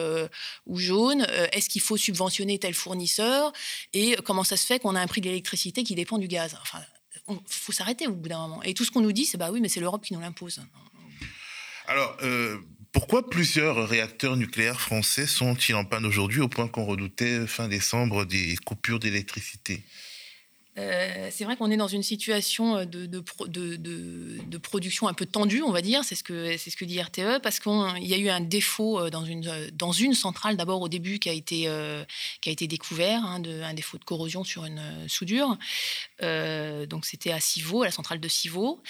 ou 0.67 0.77
jaune, 0.77 1.25
est-ce 1.51 1.69
qu'il 1.69 1.81
faut 1.81 1.97
subventionner 1.97 2.59
tel 2.59 2.73
fournisseur 2.73 3.51
et 3.93 4.15
comment 4.23 4.43
ça 4.43 4.57
se 4.57 4.65
fait 4.65 4.79
qu'on 4.79 4.95
a 4.95 5.01
un 5.01 5.07
prix 5.07 5.21
de 5.21 5.27
l'électricité 5.27 5.83
qui 5.83 5.95
dépend 5.95 6.17
du 6.17 6.27
gaz. 6.27 6.57
Enfin, 6.61 6.79
il 7.29 7.37
faut 7.47 7.71
s'arrêter 7.71 8.07
au 8.07 8.13
bout 8.13 8.29
d'un 8.29 8.39
moment. 8.39 8.63
Et 8.63 8.73
tout 8.73 8.83
ce 8.85 8.91
qu'on 8.91 9.01
nous 9.01 9.11
dit, 9.11 9.25
c'est 9.25 9.37
bah 9.37 9.49
oui, 9.51 9.61
mais 9.61 9.69
c'est 9.69 9.79
l'Europe 9.79 10.03
qui 10.03 10.13
nous 10.13 10.19
l'impose. 10.21 10.61
Alors, 11.87 12.17
euh, 12.23 12.57
pourquoi 12.91 13.29
plusieurs 13.29 13.87
réacteurs 13.87 14.37
nucléaires 14.37 14.79
français 14.79 15.25
sont-ils 15.27 15.75
en 15.75 15.83
panne 15.85 16.05
aujourd'hui 16.05 16.41
au 16.41 16.47
point 16.47 16.67
qu'on 16.67 16.85
redoutait 16.85 17.45
fin 17.47 17.67
décembre 17.67 18.25
des 18.25 18.55
coupures 18.65 18.99
d'électricité? 18.99 19.83
Euh, 20.79 21.29
c'est 21.31 21.43
vrai 21.43 21.55
qu'on 21.55 21.69
est 21.69 21.77
dans 21.77 21.87
une 21.87 22.01
situation 22.01 22.77
euh, 22.77 22.85
de, 22.85 23.05
de, 23.05 23.19
pro- 23.19 23.47
de- 23.47 23.75
de- 23.75 24.39
de 24.43 24.57
production 24.57 25.07
un 25.07 25.13
peu 25.13 25.27
tendue, 25.27 25.61
on 25.61 25.71
va 25.71 25.83
dire, 25.83 26.03
c'est 26.03 26.15
ce 26.15 26.23
que, 26.23 26.57
c'est 26.57 26.71
ce 26.71 26.77
que 26.77 26.83
dit 26.85 26.99
RTE, 26.99 27.39
parce 27.43 27.59
qu'il 27.59 27.71
y 28.07 28.13
a 28.15 28.17
eu 28.17 28.29
un 28.29 28.41
défaut 28.41 29.07
dans 29.11 29.23
une, 29.23 29.69
dans 29.71 29.91
une 29.91 30.15
centrale 30.15 30.57
d'abord 30.57 30.81
au 30.81 30.89
début 30.89 31.19
qui 31.19 31.29
a 31.29 31.33
été, 31.33 31.65
euh, 31.67 32.03
qui 32.41 32.49
a 32.49 32.51
été 32.51 32.65
découvert, 32.65 33.23
hein, 33.23 33.43
un 33.45 33.73
défaut 33.75 33.99
de 33.99 34.03
corrosion 34.03 34.43
sur 34.43 34.65
une 34.65 34.81
soudure. 35.07 35.59
Euh, 36.23 36.85
donc 36.85 37.05
c'était 37.05 37.31
à 37.31 37.39
Civaux, 37.39 37.83
à 37.83 37.85
la 37.85 37.91
centrale 37.91 38.19
de 38.19 38.27
Civaux, 38.27 38.81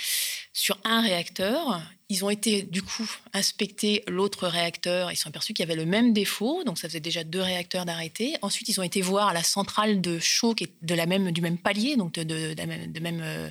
sur 0.54 0.78
un 0.84 1.02
réacteur. 1.02 1.82
Ils 2.10 2.24
ont 2.24 2.30
été 2.30 2.62
du 2.62 2.84
coup 2.84 3.10
inspecter 3.34 4.04
l'autre 4.08 4.48
réacteur. 4.48 5.12
Ils 5.12 5.16
se 5.16 5.24
sont 5.24 5.30
aperçus 5.30 5.54
qu'il 5.54 5.68
y 5.68 5.70
avait 5.70 5.80
le 5.80 5.86
même 5.86 6.14
défaut, 6.14 6.64
donc 6.64 6.78
ça 6.78 6.88
faisait 6.88 7.00
déjà 7.00 7.24
deux 7.24 7.42
réacteurs 7.42 7.86
d'arrêté. 7.86 8.36
Ensuite, 8.42 8.70
ils 8.70 8.80
ont 8.80 8.84
été 8.84 9.02
voir 9.02 9.34
la 9.34 9.42
centrale 9.42 10.00
de 10.00 10.20
chaud 10.20 10.54
qui 10.54 10.66
est 10.66 10.74
de 10.82 10.96
la 10.96 11.06
même, 11.06 11.32
du 11.32 11.42
même 11.42 11.58
palier, 11.58 11.96
donc 11.96 12.14
de, 12.14 13.00
même, 13.00 13.22
euh, 13.24 13.50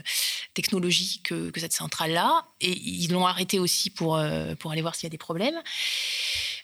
technologie 0.55 1.20
que, 1.24 1.51
que 1.51 1.61
cette 1.61 1.72
centrale-là. 1.72 2.47
Et 2.61 2.70
ils 2.70 3.11
l'ont 3.11 3.26
arrêté 3.26 3.59
aussi 3.59 3.91
pour, 3.91 4.16
euh, 4.16 4.55
pour 4.55 4.70
aller 4.70 4.83
voir 4.83 4.95
s'il 4.95 5.05
y 5.05 5.09
a 5.09 5.11
des 5.11 5.18
problèmes. 5.18 5.61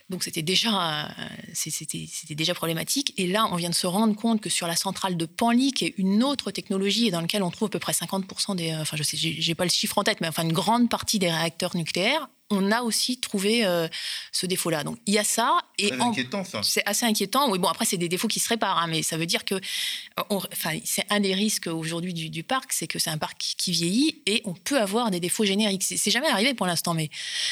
Donc 0.08 0.24
c'était 0.24 0.42
déjà, 0.42 1.06
euh, 1.06 1.08
c'était 1.52 2.34
déjà 2.34 2.54
problématique. 2.54 3.12
Et 3.18 3.26
là, 3.26 3.46
on 3.50 3.56
vient 3.56 3.68
de 3.68 3.74
se 3.74 3.86
rendre 3.86 4.16
compte 4.16 4.40
que 4.40 4.48
sur 4.48 4.66
la 4.66 4.74
centrale 4.74 5.16
de 5.16 5.26
Panly, 5.26 5.72
qui 5.72 5.84
est 5.84 5.94
une 5.98 6.24
autre 6.24 6.50
technologie 6.50 7.08
et 7.08 7.10
dans 7.10 7.20
laquelle 7.20 7.42
on 7.42 7.50
trouve 7.50 7.66
à 7.66 7.70
peu 7.70 7.78
près 7.78 7.92
50% 7.92 8.56
des, 8.56 8.70
euh, 8.70 8.80
enfin 8.80 8.96
je 8.96 9.02
sais, 9.02 9.16
j'ai 9.16 9.54
pas 9.54 9.64
le 9.64 9.70
chiffre 9.70 9.98
en 9.98 10.04
tête, 10.04 10.20
mais 10.20 10.28
enfin 10.28 10.44
une 10.44 10.52
grande 10.52 10.88
partie 10.88 11.18
des 11.18 11.30
réacteurs 11.30 11.76
nucléaires, 11.76 12.28
on 12.50 12.72
a 12.72 12.80
aussi 12.82 13.18
trouvé 13.20 13.64
euh, 13.66 13.88
ce 14.32 14.46
défaut-là. 14.46 14.82
Donc 14.84 14.98
il 15.06 15.14
y 15.14 15.18
a 15.18 15.24
ça 15.24 15.58
et 15.76 15.88
Très 15.90 16.00
en- 16.00 16.10
inquiétant, 16.10 16.44
ça. 16.44 16.62
c'est 16.62 16.82
assez 16.86 17.04
inquiétant. 17.04 17.50
Oui, 17.50 17.58
bon, 17.58 17.68
après, 17.68 17.84
c'est 17.84 17.98
des 17.98 18.08
défauts 18.08 18.28
qui 18.28 18.40
se 18.40 18.48
réparent, 18.48 18.78
hein, 18.78 18.86
mais 18.88 19.02
ça 19.02 19.16
veut 19.18 19.26
dire 19.26 19.44
que 19.44 19.54
euh, 19.54 20.22
on- 20.30 20.38
enfin, 20.52 20.78
c'est 20.84 21.04
un 21.10 21.20
des 21.20 21.34
risques 21.34 21.66
aujourd'hui 21.66 22.14
du, 22.14 22.30
du 22.30 22.42
parc, 22.44 22.72
c'est 22.72 22.86
que 22.86 22.98
c'est 22.98 23.10
un 23.10 23.18
parc 23.18 23.36
qui, 23.38 23.56
qui 23.56 23.72
vieillit 23.72 24.22
et 24.26 24.40
on 24.44 24.54
peut 24.54 24.80
avoir 24.80 25.10
des 25.10 25.20
défauts 25.20 25.44
génériques. 25.44 25.82
C'est 25.82 25.96
c'est 25.98 26.10
jamais 26.10 26.28
arrivé 26.28 26.54
pour 26.54 26.66
l'instant, 26.66 26.94
mais 26.94 27.10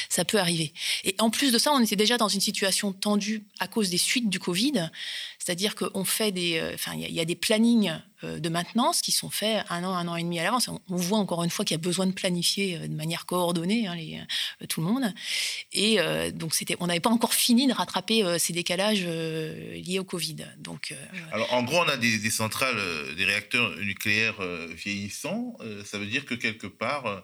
ça 0.09 0.25
peut 0.25 0.39
arriver. 0.39 0.73
Et 1.03 1.15
en 1.19 1.29
plus 1.29 1.51
de 1.51 1.57
ça, 1.59 1.71
on 1.73 1.79
était 1.79 1.95
déjà 1.95 2.17
dans 2.17 2.27
une 2.29 2.41
situation 2.41 2.91
tendue 2.91 3.43
à 3.59 3.67
cause 3.67 3.89
des 3.89 3.97
suites 3.99 4.29
du 4.29 4.39
Covid. 4.39 4.89
C'est-à-dire 5.47 5.75
qu'on 5.75 6.03
fait 6.03 6.33
des, 6.33 6.57
euh, 6.57 6.73
enfin, 6.73 6.91
il 6.93 7.09
y 7.09 7.21
a- 7.21 7.25
des 7.25 7.37
plannings 7.37 7.93
euh, 8.25 8.37
de 8.37 8.49
maintenance 8.49 9.01
qui 9.01 9.13
sont 9.13 9.29
faits 9.29 9.65
un 9.69 9.81
an, 9.85 9.95
un 9.95 10.05
an 10.09 10.17
et 10.17 10.23
demi 10.23 10.41
à 10.41 10.43
l'avance. 10.43 10.67
On, 10.67 10.81
voit 10.89 11.19
encore 11.19 11.41
une 11.45 11.49
fois 11.49 11.63
qu'il 11.63 11.73
y 11.73 11.79
a 11.79 11.81
besoin 11.81 12.05
de 12.05 12.11
planifier 12.11 12.75
euh, 12.75 12.87
de 12.89 12.93
manière 12.93 13.25
coordonnée 13.25 13.87
hein, 13.87 13.95
les, 13.95 14.19
tout 14.67 14.81
le 14.81 14.87
monde. 14.87 15.13
Et 15.71 15.99
donc, 16.33 16.53
c'était, 16.53 16.75
on 16.81 16.87
n'avait 16.87 16.99
pas 16.99 17.09
encore 17.09 17.33
fini 17.33 17.65
de 17.65 17.71
rattraper 17.71 18.37
ces 18.39 18.51
décalages 18.51 19.05
liés 19.05 19.99
au 19.99 20.03
Covid. 20.03 20.47
Donc, 20.57 20.93
Alors, 21.31 21.53
en 21.53 21.63
gros, 21.63 21.77
on 21.77 21.87
a 21.87 21.95
des, 21.95 22.17
des 22.17 22.29
centrales, 22.29 22.81
des 23.15 23.23
réacteurs 23.23 23.73
nucléaires 23.77 24.41
vieillissants. 24.75 25.57
Ça 25.85 25.97
veut 25.97 26.07
dire 26.07 26.25
que 26.25 26.33
quelque 26.33 26.67
part, 26.67 27.23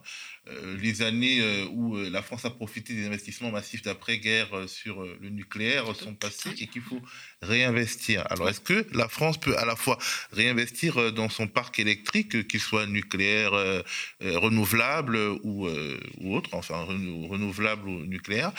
les 0.82 1.02
années 1.02 1.40
euh, 1.42 1.66
où 1.72 1.96
euh, 1.96 2.10
la 2.10 2.22
France 2.22 2.44
a 2.44 2.50
profité 2.50 2.94
des 2.94 3.06
investissements 3.06 3.50
massifs 3.52 3.82
d'après-guerre 3.82 4.54
euh, 4.54 4.68
sur 4.68 5.02
euh, 5.02 5.18
le 5.22 5.30
nucléaire 5.30 5.96
sont 5.96 6.16
passées 6.16 6.50
et 6.60 6.68
qu'il 6.68 6.82
faut 6.82 7.02
réinvestir. 7.42 8.26
Alors, 8.30 8.50
est-ce 8.50 8.60
que 8.60 8.86
la 8.92 9.08
France 9.08 9.40
peut 9.40 9.58
à 9.58 9.66
la 9.66 9.78
fois 9.78 9.98
réinvestir 10.34 10.98
euh, 10.98 11.12
dans 11.12 11.30
son 11.30 11.48
parc 11.48 11.80
électrique, 11.80 12.36
euh, 12.36 12.44
qu'il 12.44 12.60
soit 12.60 12.88
nucléaire, 12.88 13.54
euh, 13.54 13.82
euh, 14.22 14.38
renouvelable 14.38 15.18
ou, 15.44 15.68
euh, 15.68 15.98
autre, 16.26 16.50
enfin 16.54 16.84
renou- 16.84 17.28
renouvelable 17.28 17.88
ou 17.88 18.06
nucléaire, 18.06 18.52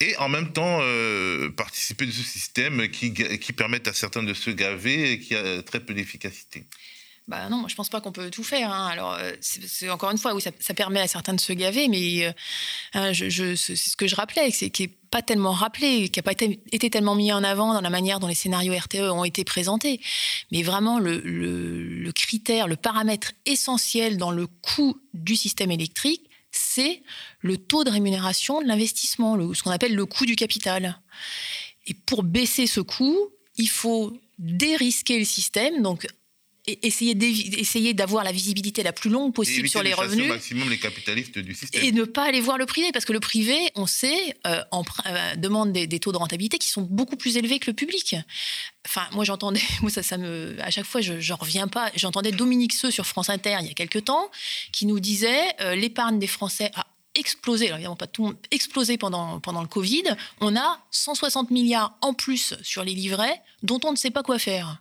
et 0.00 0.16
en 0.16 0.28
même 0.28 0.52
temps 0.52 0.80
euh, 0.82 1.50
participer 1.50 2.06
de 2.06 2.10
ce 2.10 2.24
système 2.24 2.88
qui, 2.88 3.14
qui 3.14 3.52
permet 3.52 3.86
à 3.88 3.92
certains 3.92 4.24
de 4.24 4.34
se 4.34 4.50
gaver 4.50 5.12
et 5.12 5.20
qui 5.20 5.36
a 5.36 5.62
très 5.62 5.78
peu 5.78 5.94
d'efficacité? 5.94 6.64
Bah 7.32 7.48
non, 7.48 7.66
je 7.66 7.74
pense 7.74 7.88
pas 7.88 8.02
qu'on 8.02 8.12
peut 8.12 8.28
tout 8.28 8.44
faire. 8.44 8.70
Hein. 8.70 8.88
Alors, 8.88 9.14
euh, 9.14 9.32
c'est 9.40 9.88
encore 9.88 10.10
une 10.10 10.18
fois, 10.18 10.34
oui, 10.34 10.42
ça, 10.42 10.74
permet 10.74 11.00
à 11.00 11.08
certains 11.08 11.32
de 11.32 11.40
se 11.40 11.54
gaver, 11.54 11.88
mais 11.88 12.26
euh, 12.26 12.32
hein, 12.92 13.14
je, 13.14 13.54
c'est 13.54 13.74
ce 13.74 13.96
que 13.96 14.06
je 14.06 14.14
rappelais, 14.14 14.50
c'est 14.50 14.68
qui 14.68 14.82
n'est 14.82 14.94
pas 15.10 15.22
tellement 15.22 15.52
rappelé, 15.52 16.10
qui 16.10 16.18
n'a 16.18 16.24
pas 16.24 16.32
été, 16.32 16.60
été, 16.72 16.90
tellement 16.90 17.14
mis 17.14 17.32
en 17.32 17.42
avant 17.42 17.72
dans 17.72 17.80
la 17.80 17.88
manière 17.88 18.20
dont 18.20 18.26
les 18.26 18.34
scénarios 18.34 18.74
RTE 18.74 19.10
ont 19.10 19.24
été 19.24 19.44
présentés. 19.44 19.98
Mais 20.50 20.62
vraiment, 20.62 20.98
le, 20.98 21.20
le 21.20 22.12
critère, 22.12 22.68
le 22.68 22.76
paramètre 22.76 23.32
essentiel 23.46 24.18
dans 24.18 24.30
le 24.30 24.46
coût 24.46 25.00
du 25.14 25.34
système 25.34 25.70
électrique, 25.70 26.28
c'est 26.50 27.02
le 27.40 27.56
taux 27.56 27.82
de 27.82 27.88
rémunération 27.88 28.60
de 28.60 28.66
l'investissement, 28.66 29.38
ce 29.54 29.62
qu'on 29.62 29.70
appelle 29.70 29.94
le 29.94 30.04
coût 30.04 30.26
du 30.26 30.36
capital. 30.36 31.00
Et 31.86 31.94
pour 31.94 32.24
baisser 32.24 32.66
ce 32.66 32.80
coût, 32.80 33.16
il 33.56 33.70
faut 33.70 34.12
dérisquer 34.38 35.18
le 35.18 35.24
système, 35.24 35.80
donc 35.80 36.06
essayer 36.66 37.92
d'avoir 37.92 38.22
la 38.22 38.30
visibilité 38.30 38.84
la 38.84 38.92
plus 38.92 39.10
longue 39.10 39.34
possible 39.34 39.68
sur 39.68 39.82
les 39.82 39.94
revenus. 39.94 40.26
au 40.26 40.28
maximum 40.28 40.70
les 40.70 40.78
capitalistes 40.78 41.38
du 41.38 41.54
système. 41.54 41.82
Et 41.82 41.90
ne 41.90 42.04
pas 42.04 42.24
aller 42.24 42.40
voir 42.40 42.56
le 42.56 42.66
privé, 42.66 42.92
parce 42.92 43.04
que 43.04 43.12
le 43.12 43.18
privé, 43.18 43.56
on 43.74 43.86
sait, 43.86 44.36
euh, 44.46 44.62
euh, 44.72 45.34
demande 45.36 45.72
des, 45.72 45.98
taux 45.98 46.12
de 46.12 46.16
rentabilité 46.16 46.58
qui 46.58 46.68
sont 46.68 46.82
beaucoup 46.82 47.16
plus 47.16 47.36
élevés 47.36 47.58
que 47.58 47.68
le 47.68 47.74
public. 47.74 48.14
Enfin, 48.86 49.06
moi 49.12 49.24
j'entendais, 49.24 49.60
moi 49.82 49.90
ça, 49.90 50.04
ça 50.04 50.18
me, 50.18 50.56
à 50.60 50.70
chaque 50.70 50.86
fois 50.86 51.00
je, 51.00 51.14
ne 51.14 51.32
reviens 51.38 51.66
pas. 51.66 51.90
J'entendais 51.96 52.30
Dominique 52.30 52.74
Seux 52.74 52.92
sur 52.92 53.06
France 53.06 53.28
Inter 53.28 53.56
il 53.60 53.66
y 53.66 53.70
a 53.70 53.74
quelques 53.74 54.04
temps, 54.04 54.30
qui 54.70 54.86
nous 54.86 55.00
disait 55.00 55.40
euh, 55.60 55.74
l'épargne 55.74 56.20
des 56.20 56.28
Français 56.28 56.70
a 56.74 56.86
explosé, 57.14 57.66
alors 57.66 57.78
évidemment 57.78 57.96
pas 57.96 58.06
tout 58.06 58.22
le 58.22 58.28
monde, 58.28 58.38
explosé 58.52 58.98
pendant, 58.98 59.40
pendant 59.40 59.62
le 59.62 59.68
Covid. 59.68 60.04
On 60.40 60.56
a 60.56 60.80
160 60.92 61.50
milliards 61.50 61.98
en 62.00 62.14
plus 62.14 62.54
sur 62.62 62.84
les 62.84 62.94
livrets 62.94 63.42
dont 63.64 63.80
on 63.84 63.90
ne 63.90 63.96
sait 63.96 64.10
pas 64.10 64.22
quoi 64.22 64.38
faire 64.38 64.80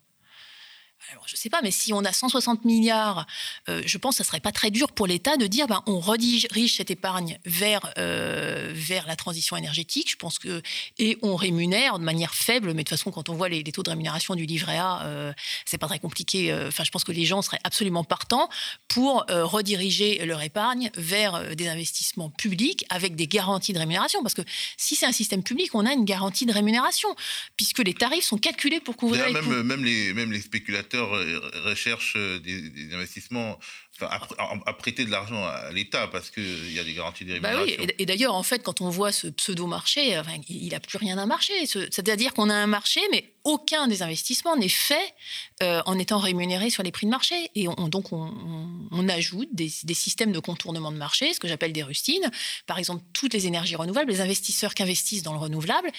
alors, 1.12 1.28
je 1.28 1.34
ne 1.34 1.38
sais 1.38 1.50
pas, 1.50 1.60
mais 1.62 1.72
si 1.72 1.92
on 1.92 2.06
a 2.06 2.14
160 2.14 2.64
milliards, 2.64 3.28
euh, 3.68 3.82
je 3.86 3.98
pense 3.98 4.16
que 4.16 4.18
ce 4.18 4.24
ne 4.24 4.28
serait 4.28 4.40
pas 4.40 4.54
très 4.54 4.72
dur 4.72 4.94
pour 4.94 5.08
l'État 5.08 5.36
de 5.36 5.46
dire 5.46 5.68
ben, 5.68 5.84
on 5.86 6.00
redirige 6.00 6.78
cette 6.78 6.90
épargne 6.90 7.38
vers, 7.46 7.92
euh, 7.98 8.72
vers 8.74 9.06
la 9.08 9.18
transition 9.18 9.58
énergétique. 9.58 10.10
Je 10.10 10.16
pense 10.16 10.40
que, 10.40 10.62
et 11.00 11.18
on 11.22 11.36
rémunère 11.36 12.00
de 12.00 12.06
manière 12.06 12.34
faible, 12.34 12.68
mais 12.68 12.84
de 12.84 12.90
toute 12.90 12.98
façon, 12.98 13.12
quand 13.12 13.28
on 13.28 13.34
voit 13.34 13.50
les, 13.50 13.62
taux 13.64 13.84
de 13.84 13.90
rémunération 13.90 14.36
du 14.36 14.46
livret 14.46 14.78
A, 14.78 15.02
euh, 15.04 15.34
c'est 15.66 15.78
pas 15.78 15.88
très 15.88 16.00
compliqué. 16.00 16.54
Enfin, 16.68 16.86
je 16.86 16.92
pense 16.92 17.04
que 17.04 17.12
les 17.12 17.26
gens 17.26 17.42
seraient 17.42 17.60
absolument 17.66 18.06
partants 18.06 18.50
pour 18.88 19.26
rediriger 19.30 20.26
leur 20.26 20.42
épargne 20.42 20.92
vers 20.96 21.56
des 21.56 21.68
investissements 21.68 22.30
publics 22.30 22.86
avec 22.90 23.16
des 23.16 23.28
garanties 23.28 23.74
de 23.74 23.80
rémunération. 23.80 24.22
Parce 24.22 24.34
que 24.34 24.42
si 24.78 24.96
c'est 24.96 25.06
un 25.06 25.12
système 25.12 25.44
public, 25.44 25.74
on 25.74 25.86
a 25.86 25.92
une 25.92 26.06
garantie 26.06 26.46
de 26.46 26.54
rémunération, 26.54 27.10
puisque 27.58 27.80
les 27.80 27.94
tarifs 27.94 28.24
sont 28.24 28.38
calculés 28.38 28.80
pour 28.80 28.96
couvrir 28.96 29.28
les 29.28 29.34
même, 29.34 29.64
Même 29.64 29.84
les, 29.84 30.14
même 30.14 30.32
les 30.32 30.42
spéculateurs 30.42 31.01
recherche 31.04 32.14
euh, 32.16 32.40
des, 32.40 32.94
investissements, 32.94 33.60
à, 34.02 34.74
prêter 34.74 35.06
de 35.06 35.12
l'argent 35.12 35.44
à 35.46 35.72
l'État 35.72 36.08
parce 36.08 36.32
qu'il 36.32 36.74
y 36.74 36.80
a 36.80 36.84
des 36.84 36.94
garanties 36.94 37.26
de 37.26 37.40
bah 37.40 37.62
oui, 37.64 37.78
et, 38.00 38.06
d'ailleurs, 38.06 38.34
en 38.34 38.42
fait, 38.42 38.64
quand 38.64 38.82
on 38.82 38.90
voit 38.90 39.12
ce 39.12 39.28
pseudo-marché, 39.28 40.20
il 40.50 40.70
n'a 40.70 40.80
plus 40.80 40.98
rien 40.98 41.18
à 41.18 41.26
marcher. 41.26 41.54
C'est-à-dire 41.66 42.34
qu'on 42.34 42.50
a 42.50 42.56
un 42.56 42.68
marché, 42.68 43.00
mais 43.12 43.34
aucun 43.44 43.88
des 43.88 44.02
investissements 44.02 44.56
n'est 44.56 44.70
fait 44.70 45.14
euh, 45.62 45.82
en 45.86 46.00
étant 46.00 46.20
rémunéré 46.20 46.70
sur 46.70 46.84
les 46.84 46.92
prix 46.92 47.06
de 47.06 47.12
marché. 47.12 47.36
Et 47.56 47.68
donc, 47.90 48.12
on, 48.12 49.10
ajoute 49.10 49.50
des, 49.54 49.72
des, 49.84 49.94
systèmes 49.94 50.32
de 50.32 50.40
contournement 50.40 50.92
de 50.92 50.98
marché, 50.98 51.34
ce 51.34 51.40
que 51.40 51.48
j'appelle 51.48 51.74
des 51.74 51.84
rustines. 51.84 52.32
Par 52.66 52.80
exemple, 52.80 53.04
toutes 53.14 53.34
les 53.34 53.46
énergies 53.46 53.76
renouvelables, 53.76 54.12
les 54.12 54.22
investisseurs 54.22 54.74
qui 54.74 54.84
investissent 54.84 55.24
dans 55.24 55.34
le 55.34 55.40
renouvelable, 55.40 55.92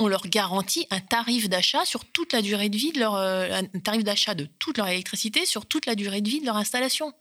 on 0.00 0.08
leur 0.08 0.26
garantit 0.26 0.86
un 0.90 1.00
tarif 1.00 1.48
d'achat 1.48 1.84
sur 1.84 2.06
toute 2.06 2.32
la 2.32 2.42
durée 2.42 2.70
de 2.70 2.76
vie 2.76 2.90
de 2.90 2.98
leur 2.98 3.14
euh, 3.14 3.60
un 3.74 3.78
tarif 3.80 4.02
d'achat 4.02 4.34
de 4.34 4.48
toute 4.58 4.78
leur 4.78 4.88
électricité 4.88 5.44
sur 5.44 5.66
toute 5.66 5.86
la 5.86 5.94
durée 5.94 6.22
de 6.22 6.28
vie 6.28 6.40
de 6.40 6.46
leur 6.46 6.56
installation. 6.56 7.12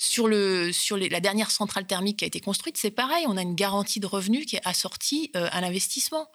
Sur, 0.00 0.28
le, 0.28 0.70
sur 0.70 0.96
la 0.96 1.18
dernière 1.18 1.50
centrale 1.50 1.84
thermique 1.84 2.18
qui 2.18 2.24
a 2.24 2.28
été 2.28 2.38
construite, 2.38 2.76
c'est 2.76 2.92
pareil, 2.92 3.24
on 3.26 3.36
a 3.36 3.42
une 3.42 3.56
garantie 3.56 3.98
de 3.98 4.06
revenus 4.06 4.46
qui 4.46 4.54
est 4.54 4.64
assortie 4.64 5.32
euh, 5.34 5.48
à 5.50 5.60
l'investissement. 5.60 6.28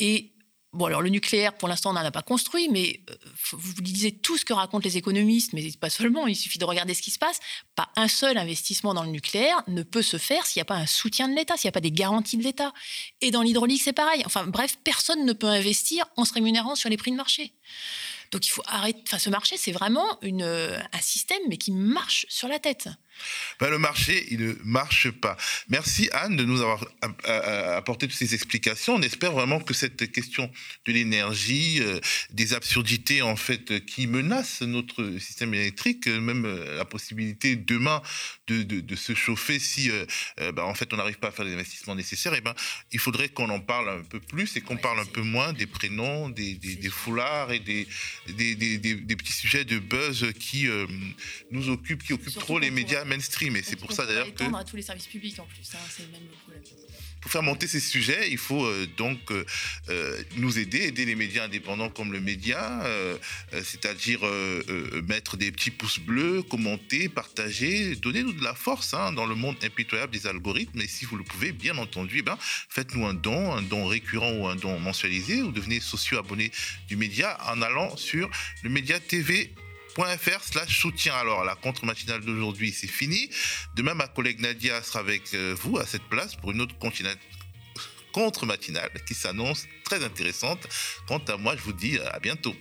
Et 0.00 0.32
Bon, 0.74 0.86
alors 0.86 1.02
le 1.02 1.08
nucléaire, 1.08 1.54
pour 1.54 1.68
l'instant, 1.68 1.90
on 1.90 1.92
n'en 1.92 2.04
a 2.04 2.10
pas 2.10 2.22
construit, 2.22 2.68
mais 2.68 3.00
euh, 3.08 3.14
vous 3.52 3.80
lisez 3.80 4.10
tout 4.10 4.36
ce 4.36 4.44
que 4.44 4.52
racontent 4.52 4.82
les 4.82 4.96
économistes, 4.96 5.52
mais 5.52 5.70
pas 5.80 5.88
seulement, 5.88 6.26
il 6.26 6.34
suffit 6.34 6.58
de 6.58 6.64
regarder 6.64 6.94
ce 6.94 7.02
qui 7.02 7.12
se 7.12 7.18
passe. 7.18 7.38
Pas 7.76 7.90
un 7.94 8.08
seul 8.08 8.36
investissement 8.36 8.92
dans 8.92 9.04
le 9.04 9.10
nucléaire 9.10 9.62
ne 9.68 9.84
peut 9.84 10.02
se 10.02 10.18
faire 10.18 10.44
s'il 10.46 10.58
n'y 10.58 10.62
a 10.62 10.66
pas 10.66 10.74
un 10.74 10.86
soutien 10.86 11.28
de 11.28 11.36
l'État, 11.36 11.56
s'il 11.56 11.68
n'y 11.68 11.70
a 11.70 11.72
pas 11.72 11.80
des 11.80 11.92
garanties 11.92 12.36
de 12.36 12.42
l'État. 12.42 12.72
Et 13.20 13.30
dans 13.30 13.42
l'hydraulique, 13.42 13.82
c'est 13.82 13.92
pareil. 13.92 14.24
Enfin 14.26 14.48
bref, 14.48 14.76
personne 14.82 15.24
ne 15.24 15.32
peut 15.32 15.46
investir 15.46 16.06
en 16.16 16.24
se 16.24 16.32
rémunérant 16.32 16.74
sur 16.74 16.90
les 16.90 16.96
prix 16.96 17.12
de 17.12 17.16
marché. 17.16 17.52
Donc 18.32 18.44
il 18.44 18.50
faut 18.50 18.64
arrêter. 18.66 19.00
Enfin, 19.06 19.20
ce 19.20 19.30
marché, 19.30 19.56
c'est 19.56 19.70
vraiment 19.70 20.18
une, 20.22 20.42
un 20.42 21.00
système, 21.00 21.42
mais 21.48 21.56
qui 21.56 21.70
marche 21.70 22.26
sur 22.28 22.48
la 22.48 22.58
tête. 22.58 22.88
Ben, 23.60 23.70
le 23.70 23.78
marché, 23.78 24.26
il 24.30 24.40
ne 24.40 24.54
marche 24.64 25.10
pas. 25.10 25.36
Merci 25.68 26.08
Anne 26.12 26.36
de 26.36 26.44
nous 26.44 26.60
avoir 26.60 26.84
apporté 27.76 28.08
toutes 28.08 28.16
ces 28.16 28.34
explications. 28.34 28.94
On 28.94 29.02
espère 29.02 29.32
vraiment 29.32 29.60
que 29.60 29.74
cette 29.74 30.10
question 30.12 30.50
de 30.86 30.92
l'énergie, 30.92 31.80
euh, 31.80 32.00
des 32.30 32.54
absurdités 32.54 33.22
en 33.22 33.36
fait 33.36 33.84
qui 33.86 34.06
menacent 34.06 34.62
notre 34.62 35.18
système 35.18 35.54
électrique, 35.54 36.06
euh, 36.06 36.20
même 36.20 36.44
euh, 36.44 36.76
la 36.76 36.84
possibilité 36.84 37.56
demain 37.56 38.02
de, 38.46 38.62
de, 38.62 38.96
se 38.96 39.14
chauffer 39.14 39.58
si 39.58 39.90
ben, 40.38 40.62
en 40.62 40.74
fait 40.74 40.92
on 40.92 40.96
n'arrive 40.96 41.18
pas 41.18 41.28
à 41.28 41.30
faire 41.30 41.44
les 41.44 41.54
investissements 41.54 41.94
nécessaires, 41.94 42.34
et 42.34 42.38
eh 42.38 42.40
ben, 42.40 42.54
il 42.92 42.98
faudrait 42.98 43.28
qu'on 43.28 43.50
en 43.50 43.60
parle 43.60 43.88
un 43.88 44.02
peu 44.02 44.20
plus 44.20 44.56
et 44.56 44.60
qu'on 44.60 44.76
parle 44.76 45.00
un 45.00 45.04
peu 45.04 45.22
moins 45.22 45.52
des 45.52 45.66
prénoms, 45.66 46.28
des, 46.28 46.54
des, 46.54 46.90
foulards 46.90 47.52
et 47.52 47.58
des, 47.58 47.86
des, 48.28 49.16
petits 49.16 49.32
sujets 49.32 49.64
de 49.64 49.78
buzz 49.78 50.26
qui 50.38 50.68
nous 51.50 51.70
occupent, 51.70 52.04
qui 52.04 52.12
occupent 52.12 52.38
trop 52.38 52.58
les 52.58 52.70
médias 52.70 53.03
mainstream. 53.04 53.56
Et 53.56 53.62
c'est 53.62 53.76
pour 53.76 53.92
ça 53.92 54.06
d'ailleurs 54.06 54.32
que. 54.34 54.44
à 54.44 54.64
tous 54.64 54.76
les 54.76 54.82
services 54.82 55.06
publics 55.06 55.38
en 55.38 55.46
plus, 55.46 55.68
hein, 55.74 55.78
c'est 55.90 56.04
le 56.04 56.12
même 56.12 56.28
problème. 56.42 56.62
Pour 57.24 57.30
faire 57.30 57.42
monter 57.42 57.66
ces 57.66 57.80
sujets, 57.80 58.30
il 58.30 58.36
faut 58.36 58.66
euh, 58.66 58.86
donc 58.98 59.18
euh, 59.30 59.46
euh, 59.88 60.22
nous 60.36 60.58
aider, 60.58 60.82
aider 60.82 61.06
les 61.06 61.14
médias 61.14 61.44
indépendants 61.44 61.88
comme 61.88 62.12
le 62.12 62.20
média, 62.20 62.82
c'est-à-dire 63.52 64.20
mettre 65.08 65.38
des 65.38 65.50
petits 65.50 65.70
pouces 65.70 65.98
bleus, 65.98 66.42
commenter, 66.42 67.08
partager, 67.08 67.96
donner-nous 67.96 68.34
de 68.34 68.44
la 68.44 68.54
force 68.54 68.92
hein, 68.92 69.12
dans 69.12 69.24
le 69.24 69.34
monde 69.34 69.56
impitoyable 69.62 70.12
des 70.12 70.26
algorithmes. 70.26 70.82
Et 70.82 70.86
si 70.86 71.06
vous 71.06 71.16
le 71.16 71.24
pouvez, 71.24 71.52
bien 71.52 71.78
entendu, 71.78 72.18
eh 72.18 72.22
ben, 72.22 72.36
faites-nous 72.40 73.06
un 73.06 73.14
don, 73.14 73.54
un 73.54 73.62
don 73.62 73.86
récurrent 73.86 74.32
ou 74.32 74.46
un 74.46 74.56
don 74.56 74.78
mensualisé, 74.78 75.40
ou 75.40 75.50
devenez 75.50 75.80
socio-abonné 75.80 76.50
du 76.88 76.96
média 76.96 77.38
en 77.50 77.62
allant 77.62 77.96
sur 77.96 78.30
le 78.62 78.68
média 78.68 79.00
TV 79.00 79.50
fr 79.94 80.42
slash 80.42 80.80
soutien. 80.80 81.14
Alors, 81.14 81.44
la 81.44 81.54
contre-matinale 81.54 82.20
d'aujourd'hui, 82.20 82.72
c'est 82.72 82.88
fini. 82.88 83.30
Demain, 83.74 83.94
ma 83.94 84.08
collègue 84.08 84.40
Nadia 84.40 84.82
sera 84.82 85.00
avec 85.00 85.34
euh, 85.34 85.54
vous 85.60 85.78
à 85.78 85.86
cette 85.86 86.04
place 86.04 86.34
pour 86.36 86.50
une 86.52 86.60
autre 86.60 86.74
contre-matinale 88.12 88.90
qui 89.06 89.14
s'annonce 89.14 89.66
très 89.84 90.04
intéressante. 90.04 90.66
Quant 91.06 91.22
à 91.28 91.36
moi, 91.36 91.56
je 91.56 91.62
vous 91.62 91.72
dis 91.72 91.98
à 91.98 92.18
bientôt. 92.18 92.54